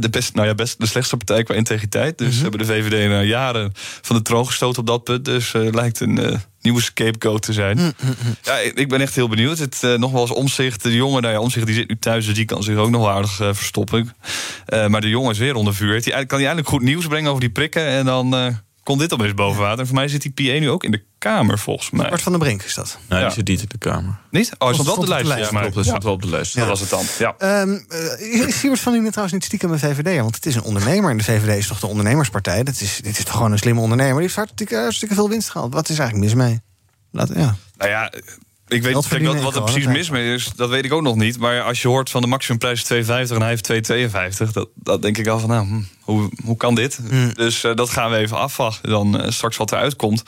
de, 0.00 0.08
best, 0.10 0.34
nou 0.34 0.46
ja, 0.46 0.54
best 0.54 0.80
de 0.80 0.86
slechtste 0.86 1.16
partij 1.16 1.42
qua 1.42 1.54
integriteit. 1.54 2.18
Dus 2.18 2.26
mm 2.26 2.32
-hmm. 2.32 2.42
hebben 2.42 2.60
de 2.60 2.66
VVD 2.66 3.08
na 3.08 3.22
jaren 3.22 3.72
van 4.02 4.16
de 4.16 4.22
troon 4.22 4.46
gestoten 4.46 4.80
op 4.80 4.86
dat 4.86 5.04
punt. 5.04 5.24
Dus 5.24 5.54
uh, 5.54 5.72
lijkt 5.72 6.00
een 6.00 6.18
uh, 6.20 6.36
nieuwe 6.60 6.82
scapegoat 6.82 7.42
te 7.42 7.52
zijn. 7.52 7.76
Mm 7.78 7.92
-hmm. 7.96 8.36
Ja, 8.42 8.58
ik 8.58 8.88
ben 8.88 9.00
echt 9.00 9.14
heel 9.14 9.28
benieuwd. 9.28 9.58
Het 9.58 9.80
uh, 9.84 9.94
nog 9.94 10.12
wel 10.12 10.20
eens 10.20 10.30
omzicht. 10.30 10.82
De 10.82 10.94
jongen, 10.94 11.22
nou 11.22 11.34
ja, 11.34 11.40
omzicht 11.40 11.66
die 11.66 11.74
zit 11.74 11.88
nu 11.88 11.98
thuis, 11.98 12.26
dus 12.26 12.34
die 12.34 12.44
kan 12.44 12.62
zich 12.62 12.76
ook 12.76 12.90
nog 12.90 13.00
wel 13.00 13.10
aardig 13.10 13.34
verstoppen. 13.36 14.14
Maar 14.88 15.00
de 15.00 15.08
jongen 15.08 15.30
is 15.30 15.38
weer 15.38 15.54
onder 15.54 15.74
vuur. 15.74 16.02
Die, 16.02 16.12
kan 16.12 16.38
hij 16.38 16.46
eindelijk 16.46 16.68
goed 16.68 16.82
nieuws 16.82 17.06
brengen 17.06 17.28
over 17.28 17.40
die 17.40 17.50
prikken 17.50 17.86
en 17.86 18.04
dan 18.04 18.56
komt 18.86 19.00
dit 19.00 19.12
opeens 19.12 19.34
boven 19.34 19.60
water. 19.60 19.78
En 19.78 19.86
voor 19.86 19.94
mij 19.94 20.08
zit 20.08 20.22
die 20.22 20.32
PA 20.32 20.58
nu 20.58 20.70
ook 20.70 20.84
in 20.84 20.90
de 20.90 21.04
Kamer, 21.18 21.58
volgens 21.58 21.90
mij. 21.90 22.08
Bart 22.08 22.22
van 22.22 22.32
den 22.32 22.40
Brink 22.40 22.62
is 22.62 22.74
dat? 22.74 22.98
Nee, 23.08 23.18
ja. 23.18 23.26
die 23.26 23.34
zit 23.34 23.48
niet 23.48 23.60
in 23.60 23.68
de 23.68 23.78
Kamer. 23.78 24.18
Niet? 24.30 24.52
Oh, 24.58 24.66
hij 24.66 24.72
stond 24.72 24.88
wel 24.88 24.96
op 24.96 25.02
de 25.02 25.08
lijst. 25.08 25.50
Ja, 25.50 25.52
maar 25.52 25.72
dat 25.72 25.84
stond 25.84 26.02
wel 26.02 26.12
op 26.12 26.22
de 26.22 26.28
lijst. 26.28 26.56
Dat 26.56 26.68
was 26.68 26.80
het 26.80 26.90
dan, 26.90 27.04
ja. 27.18 27.60
Um, 27.60 27.86
uh, 27.88 28.46
is 28.46 28.58
Siebert 28.58 28.80
van 28.80 28.92
Linden 28.92 29.10
trouwens 29.10 29.34
niet 29.34 29.44
stiekem 29.44 29.72
een 29.72 29.78
VVD? 29.78 30.20
Want 30.20 30.34
het 30.34 30.46
is 30.46 30.54
een 30.54 30.62
ondernemer 30.62 31.10
en 31.10 31.16
de 31.16 31.24
VVD 31.24 31.56
is 31.56 31.66
toch 31.66 31.80
de 31.80 31.86
ondernemerspartij? 31.86 32.62
Dat 32.62 32.80
is, 32.80 33.00
dit 33.02 33.18
is 33.18 33.24
toch 33.24 33.34
gewoon 33.34 33.52
een 33.52 33.58
slimme 33.58 33.80
ondernemer? 33.80 34.14
Die 34.14 34.22
heeft 34.22 34.36
hartstikke, 34.36 34.76
hartstikke 34.76 35.14
veel 35.14 35.28
winst 35.28 35.50
gehaald. 35.50 35.74
Wat 35.74 35.88
is 35.88 35.98
eigenlijk 35.98 36.28
mis 36.28 36.44
mee? 36.44 36.60
Laat, 37.10 37.28
ja. 37.34 37.56
Nou 37.76 37.90
ja... 37.90 38.12
Ik 38.68 38.82
weet 38.82 38.94
niet 38.94 39.26
wat, 39.26 39.40
wat 39.40 39.56
er 39.56 39.62
precies 39.62 39.86
mis 39.86 40.10
mee 40.10 40.34
is, 40.34 40.52
dat 40.56 40.68
weet 40.68 40.84
ik 40.84 40.92
ook 40.92 41.02
nog 41.02 41.16
niet. 41.16 41.38
Maar 41.38 41.62
als 41.62 41.82
je 41.82 41.88
hoort 41.88 42.10
van 42.10 42.20
de 42.20 42.26
maximumprijs 42.26 42.84
2,50 42.84 42.88
en 43.08 43.40
hij 43.40 43.48
heeft 43.48 44.46
2,52... 44.46 44.52
Dat, 44.52 44.68
dat 44.74 45.02
denk 45.02 45.18
ik 45.18 45.26
al 45.26 45.38
van, 45.38 45.48
nou, 45.48 45.66
hm, 45.66 45.80
hoe, 46.06 46.30
hoe 46.44 46.56
kan 46.56 46.74
dit? 46.74 46.98
Mm. 47.10 47.32
Dus 47.34 47.64
uh, 47.64 47.74
dat 47.74 47.90
gaan 47.90 48.10
we 48.10 48.16
even 48.16 48.38
afwachten. 48.38 48.90
Dan 48.90 49.20
uh, 49.20 49.30
straks 49.30 49.56
wat 49.56 49.72
eruit 49.72 49.96
komt. 49.96 50.22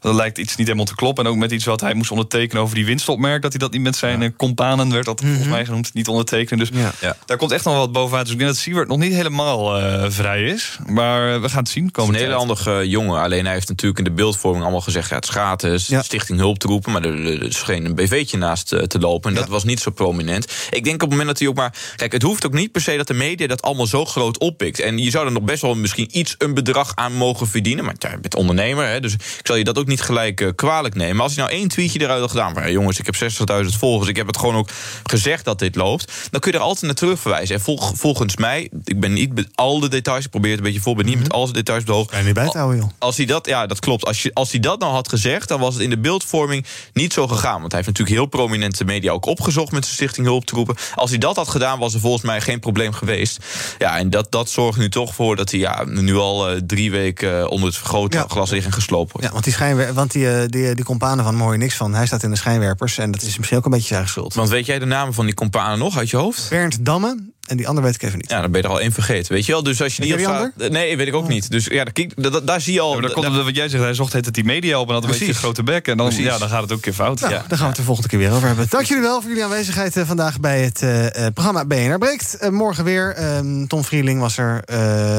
Dan 0.00 0.14
lijkt 0.14 0.38
iets 0.38 0.56
niet 0.56 0.66
helemaal 0.66 0.86
te 0.86 0.94
kloppen. 0.94 1.24
En 1.24 1.30
ook 1.30 1.36
met 1.36 1.52
iets 1.52 1.64
wat 1.64 1.80
hij 1.80 1.94
moest 1.94 2.10
ondertekenen 2.10 2.62
over 2.62 2.74
die 2.74 2.84
winstopmerk... 2.84 3.42
dat 3.42 3.50
hij 3.50 3.60
dat 3.60 3.72
niet 3.72 3.82
met 3.82 3.96
zijn 3.96 4.20
ja. 4.20 4.30
companen, 4.36 4.92
werd 4.92 5.04
dat 5.04 5.20
mm 5.20 5.26
-hmm. 5.26 5.36
volgens 5.36 5.54
mij 5.56 5.64
genoemd, 5.64 5.94
niet 5.94 6.08
ondertekenen. 6.08 6.58
Dus 6.58 6.80
ja. 6.80 6.92
Ja. 7.00 7.16
daar 7.26 7.36
komt 7.36 7.50
echt 7.50 7.64
nog 7.64 7.74
wat 7.74 7.92
bovenuit. 7.92 8.24
Dus 8.24 8.32
ik 8.32 8.38
denk 8.38 8.50
dat 8.50 8.60
Siewert 8.60 8.88
nog 8.88 8.98
niet 8.98 9.12
helemaal 9.12 9.80
uh, 9.80 10.04
vrij 10.08 10.42
is. 10.42 10.78
Maar 10.86 11.40
we 11.40 11.48
gaan 11.48 11.62
het 11.62 11.68
zien. 11.68 11.86
Het 11.86 11.98
is 11.98 12.08
een 12.08 12.14
hele 12.14 12.34
handige 12.34 12.88
jongen. 12.88 13.20
Alleen 13.20 13.44
hij 13.44 13.54
heeft 13.54 13.68
natuurlijk 13.68 13.98
in 13.98 14.04
de 14.04 14.12
beeldvorming 14.12 14.62
allemaal 14.62 14.80
gezegd... 14.80 15.08
Ja, 15.08 15.14
het 15.14 15.24
is 15.24 15.30
gratis, 15.30 15.94
stichting 16.00 16.38
hulp 16.38 16.58
te 16.58 16.66
roepen. 16.66 16.92
Maar 16.92 17.04
er, 17.04 17.42
is 17.42 17.62
geen 17.62 17.84
een 17.84 17.94
BV'tje 17.94 18.38
naast 18.38 18.68
te 18.68 18.98
lopen. 18.98 19.30
En 19.30 19.36
dat 19.36 19.48
was 19.48 19.64
niet 19.64 19.80
zo 19.80 19.90
prominent. 19.90 20.52
Ik 20.70 20.84
denk 20.84 20.94
op 20.94 21.00
het 21.00 21.10
moment 21.10 21.28
dat 21.28 21.38
hij 21.38 21.48
ook 21.48 21.54
maar... 21.54 21.74
Kijk, 21.96 22.12
het 22.12 22.22
hoeft 22.22 22.46
ook 22.46 22.52
niet 22.52 22.72
per 22.72 22.80
se 22.80 22.96
dat 22.96 23.06
de 23.06 23.14
media 23.14 23.46
dat 23.46 23.62
allemaal 23.62 23.86
zo 23.86 24.04
groot 24.04 24.38
oppikt. 24.38 24.80
En 24.80 24.98
je 24.98 25.10
zou 25.12 25.26
er 25.26 25.32
nog 25.32 25.42
best 25.42 25.62
wel 25.62 25.74
misschien 25.74 26.08
iets 26.10 26.34
een 26.38 26.54
bedrag 26.54 26.92
aan 26.94 27.12
mogen 27.12 27.48
verdienen. 27.48 27.84
Maar 27.84 27.94
je 27.98 28.18
bent 28.20 28.34
ondernemer, 28.34 28.88
hè, 28.88 29.00
dus 29.00 29.14
ik 29.14 29.40
zal 29.42 29.56
je 29.56 29.64
dat 29.64 29.78
ook 29.78 29.86
niet 29.86 30.00
gelijk 30.00 30.40
uh, 30.40 30.48
kwalijk 30.54 30.94
nemen. 30.94 31.14
Maar 31.14 31.24
als 31.24 31.34
je 31.34 31.40
nou 31.40 31.52
één 31.52 31.68
tweetje 31.68 32.00
eruit 32.00 32.20
had 32.20 32.30
gedaan... 32.30 32.54
van 32.54 32.72
jongens, 32.72 32.98
ik 32.98 33.06
heb 33.06 33.32
60.000 33.64 33.78
volgers, 33.78 34.08
ik 34.08 34.16
heb 34.16 34.26
het 34.26 34.38
gewoon 34.38 34.54
ook 34.54 34.68
gezegd 35.02 35.44
dat 35.44 35.58
dit 35.58 35.74
loopt... 35.74 36.12
dan 36.30 36.40
kun 36.40 36.52
je 36.52 36.58
er 36.58 36.64
altijd 36.64 36.84
naar 36.84 36.94
terugverwijzen. 36.94 37.54
En 37.54 37.60
vol, 37.60 37.80
volgens 37.94 38.36
mij, 38.36 38.70
ik 38.84 39.00
ben 39.00 39.12
niet 39.12 39.34
met 39.34 39.48
al 39.54 39.80
de 39.80 39.88
details... 39.88 40.24
ik 40.24 40.30
probeer 40.30 40.50
het 40.50 40.58
een 40.58 40.64
beetje 40.64 40.80
voor, 40.80 40.94
ben 40.94 41.04
niet 41.04 41.14
mm 41.14 41.20
-hmm. 41.20 41.28
met 41.28 41.38
al 41.38 41.46
de 41.46 41.52
details 41.52 41.84
behoog. 41.84 42.06
Kan 42.06 42.18
je 42.18 42.24
niet 42.24 42.34
bij 42.34 42.48
te 42.48 42.58
houden, 42.58 42.80
joh. 42.80 42.90
Als 42.98 43.16
hij 43.16 43.26
dat, 43.26 43.46
ja, 43.46 43.66
dat 43.66 43.78
klopt. 43.78 44.04
Als, 44.04 44.22
je, 44.22 44.30
als 44.34 44.50
hij 44.50 44.60
dat 44.60 44.78
nou 44.78 44.92
had 44.92 45.08
gezegd, 45.08 45.48
dan 45.48 45.60
was 45.60 45.74
het 45.74 45.82
in 45.82 45.90
de 45.90 45.98
beeldvorming 45.98 46.66
niet 46.92 47.12
zo 47.12 47.28
gegaan. 47.28 47.60
Want 47.60 47.72
hij 47.72 47.80
heeft 47.80 47.98
natuurlijk 47.98 48.16
heel 48.16 48.26
prominente 48.26 48.84
media 48.84 49.12
ook 49.12 49.26
opgezocht... 49.26 49.72
met 49.72 49.84
zijn 49.84 49.96
stichting 49.96 50.26
hulp 50.26 50.44
te 50.44 50.54
roepen. 50.54 50.76
Als 50.94 51.10
hij 51.10 51.18
dat 51.18 51.36
had 51.36 51.48
gedaan, 51.48 51.78
was 51.78 51.94
er 51.94 52.00
volgens 52.00 52.22
mij 52.22 52.40
geen 52.40 52.60
probleem 52.60 52.92
geweest. 52.92 53.38
Ja, 53.78 53.98
en 53.98 54.10
dat, 54.10 54.30
dat 54.30 54.50
zorgt 54.50 54.78
nu 54.78 54.88
toch 54.88 55.01
voor 55.10 55.36
dat 55.36 55.50
hij... 55.50 55.60
ja 55.60 55.84
nu 55.86 56.16
al 56.16 56.52
uh, 56.52 56.60
drie 56.66 56.90
weken 56.90 57.38
uh, 57.38 57.50
onder 57.50 57.66
het 57.66 57.76
vergrootglas 57.76 58.48
ja. 58.48 58.54
liggen 58.54 58.72
en 58.72 58.78
geslopen 58.78 59.12
wordt. 59.12 59.26
Ja, 59.26 59.32
want 59.32 59.44
die, 59.44 59.52
schijnwer 59.52 59.94
want 59.94 60.12
die, 60.12 60.24
uh, 60.24 60.40
die, 60.46 60.74
die 60.74 60.84
companen 60.84 61.24
van 61.24 61.34
Mooi 61.34 61.58
niks 61.58 61.76
van. 61.76 61.94
Hij 61.94 62.06
staat 62.06 62.22
in 62.22 62.30
de 62.30 62.36
schijnwerpers 62.36 62.98
en 62.98 63.10
dat 63.10 63.22
is 63.22 63.36
misschien 63.36 63.58
ook 63.58 63.64
een 63.64 63.70
beetje 63.70 63.94
zijn 63.94 64.08
schuld. 64.08 64.34
Want 64.34 64.48
weet 64.48 64.66
jij 64.66 64.78
de 64.78 64.84
namen 64.84 65.14
van 65.14 65.24
die 65.24 65.34
companen 65.34 65.78
nog 65.78 65.98
uit 65.98 66.10
je 66.10 66.16
hoofd? 66.16 66.46
Bernd 66.48 66.84
Damme, 66.84 67.30
en 67.46 67.56
die 67.56 67.68
andere 67.68 67.86
weet 67.86 67.94
ik 67.94 68.02
even 68.02 68.18
niet. 68.18 68.30
Ja, 68.30 68.40
dan 68.40 68.50
ben 68.50 68.60
je 68.60 68.66
er 68.66 68.72
al 68.72 68.80
één 68.80 68.92
vergeten. 68.92 69.32
Weet 69.32 69.46
je 69.46 69.52
wel? 69.52 69.62
Dus 69.62 69.82
als 69.82 69.96
je 69.96 70.02
die, 70.02 70.16
die 70.16 70.70
Nee, 70.70 70.96
weet 70.96 71.06
ik 71.06 71.14
ook 71.14 71.22
oh. 71.22 71.28
niet. 71.28 71.50
Dus 71.50 71.64
ja, 71.64 71.84
daar, 71.84 72.30
daar, 72.30 72.44
daar 72.44 72.60
zie 72.60 72.72
je 72.72 72.80
al. 72.80 72.94
Ja, 72.94 73.00
dan 73.00 73.12
komt 73.12 73.26
het 73.26 73.44
wat 73.44 73.56
jij 73.56 73.68
zegt. 73.68 73.82
Hij 73.82 73.94
zocht 73.94 74.12
het 74.12 74.34
die 74.34 74.44
media 74.44 74.80
op 74.80 74.88
en 74.88 74.94
had 74.94 75.02
een 75.04 75.10
beetje 75.10 75.28
een 75.28 75.34
grote 75.34 75.62
bek. 75.62 75.88
En 75.88 75.96
dan, 75.96 76.12
ja, 76.16 76.38
dan 76.38 76.48
gaat 76.48 76.62
het 76.62 76.70
ook 76.70 76.76
een 76.76 76.82
keer 76.82 76.92
fout. 76.92 77.20
Nou, 77.20 77.32
ja. 77.32 77.38
Daar 77.38 77.48
gaan 77.48 77.58
we 77.58 77.64
het 77.66 77.76
de 77.76 77.82
volgende 77.82 78.08
keer 78.08 78.18
weer 78.18 78.32
over 78.32 78.46
hebben. 78.46 78.66
Dank 78.68 78.84
jullie 78.84 79.02
wel 79.02 79.20
voor 79.20 79.28
jullie 79.28 79.44
aanwezigheid 79.44 79.96
uh, 79.96 80.06
vandaag 80.06 80.40
bij 80.40 80.60
het 80.62 80.82
uh, 80.82 81.26
programma 81.34 81.64
BNR 81.64 81.98
Breekt. 81.98 82.36
Uh, 82.40 82.48
morgen 82.48 82.84
weer. 82.84 83.36
Um, 83.36 83.68
Tom 83.68 83.84
Vrieling 83.84 84.20
was 84.20 84.36
er. 84.36 84.62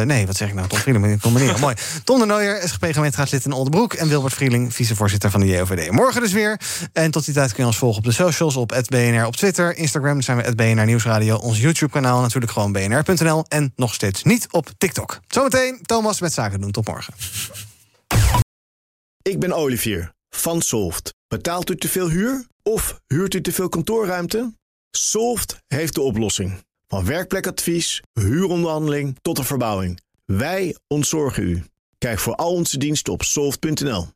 nee, 0.06 0.26
wat 0.26 0.36
zeg 0.36 0.48
ik 0.48 0.54
nou? 0.54 0.68
Tom 0.68 0.80
Vrieling, 0.80 1.22
Tom 1.22 1.34
Meneer. 1.34 1.60
Mooi. 1.60 1.76
Tom 2.04 2.20
de 2.20 2.26
Nooier, 2.26 2.62
SGP-gemeenteraadslid 2.68 3.46
in 3.46 3.52
Oldenbroek. 3.52 3.94
En 3.94 4.08
Wilbert 4.08 4.34
Vrieling, 4.34 4.74
vicevoorzitter 4.74 5.32
van 5.32 5.40
de 5.40 5.48
JOVD. 5.48 5.92
Morgen 5.92 6.22
dus 6.22 6.32
weer. 6.32 6.60
En 6.94 7.12
tot 7.12 7.26
die 7.26 7.34
tijd 7.34 7.50
kun 7.54 7.64
je 7.64 7.66
ons 7.66 7.78
volgen 7.78 7.98
op 7.98 8.06
de 8.06 8.12
socials. 8.12 8.56
Op 8.56 8.82
BNR 8.90 9.26
op 9.26 9.36
Twitter. 9.36 9.78
Instagram 9.78 10.22
zijn 10.22 10.38
we 10.38 10.56
BNR 10.56 10.86
Nieuwsradio. 10.86 11.36
Ons 11.36 11.60
YouTube-kanaal 11.60 12.13
natuurlijk 12.22 12.52
gewoon 12.52 12.72
BNR 12.72 13.04
bnr.nl 13.04 13.46
en 13.48 13.74
nog 13.76 13.94
steeds 13.94 14.24
niet 14.24 14.48
op 14.52 14.70
TikTok. 14.78 15.20
Zometeen 15.28 15.80
Thomas 15.82 16.22
met 16.22 16.34
Zaken 16.34 16.62
doen. 16.62 16.72
Tot 16.72 16.88
morgen. 16.88 17.14
Ik 19.22 19.40
ben 19.40 19.54
Olivier 19.54 20.14
van 20.30 20.62
Solft. 20.62 21.14
Betaalt 21.28 21.70
u 21.70 21.76
te 21.76 21.90
veel 21.90 22.10
huur 22.10 22.48
of 22.64 23.00
huurt 23.08 23.34
u 23.34 23.42
te 23.42 23.52
veel 23.52 23.70
kantoorruimte? 23.70 24.54
Solft 24.92 25.58
heeft 25.68 25.96
de 25.96 26.02
oplossing. 26.02 26.64
Van 26.88 27.06
werkplekadvies, 27.06 28.02
huuronderhandeling 28.14 29.18
tot 29.22 29.36
de 29.36 29.44
verbouwing. 29.44 30.00
Wij 30.26 30.76
ontzorgen 30.88 31.44
u. 31.44 31.64
Kijk 31.98 32.20
voor 32.20 32.36
al 32.36 32.54
onze 32.54 32.78
diensten 32.78 33.14
op 33.14 33.24
soft.nl. 33.24 34.08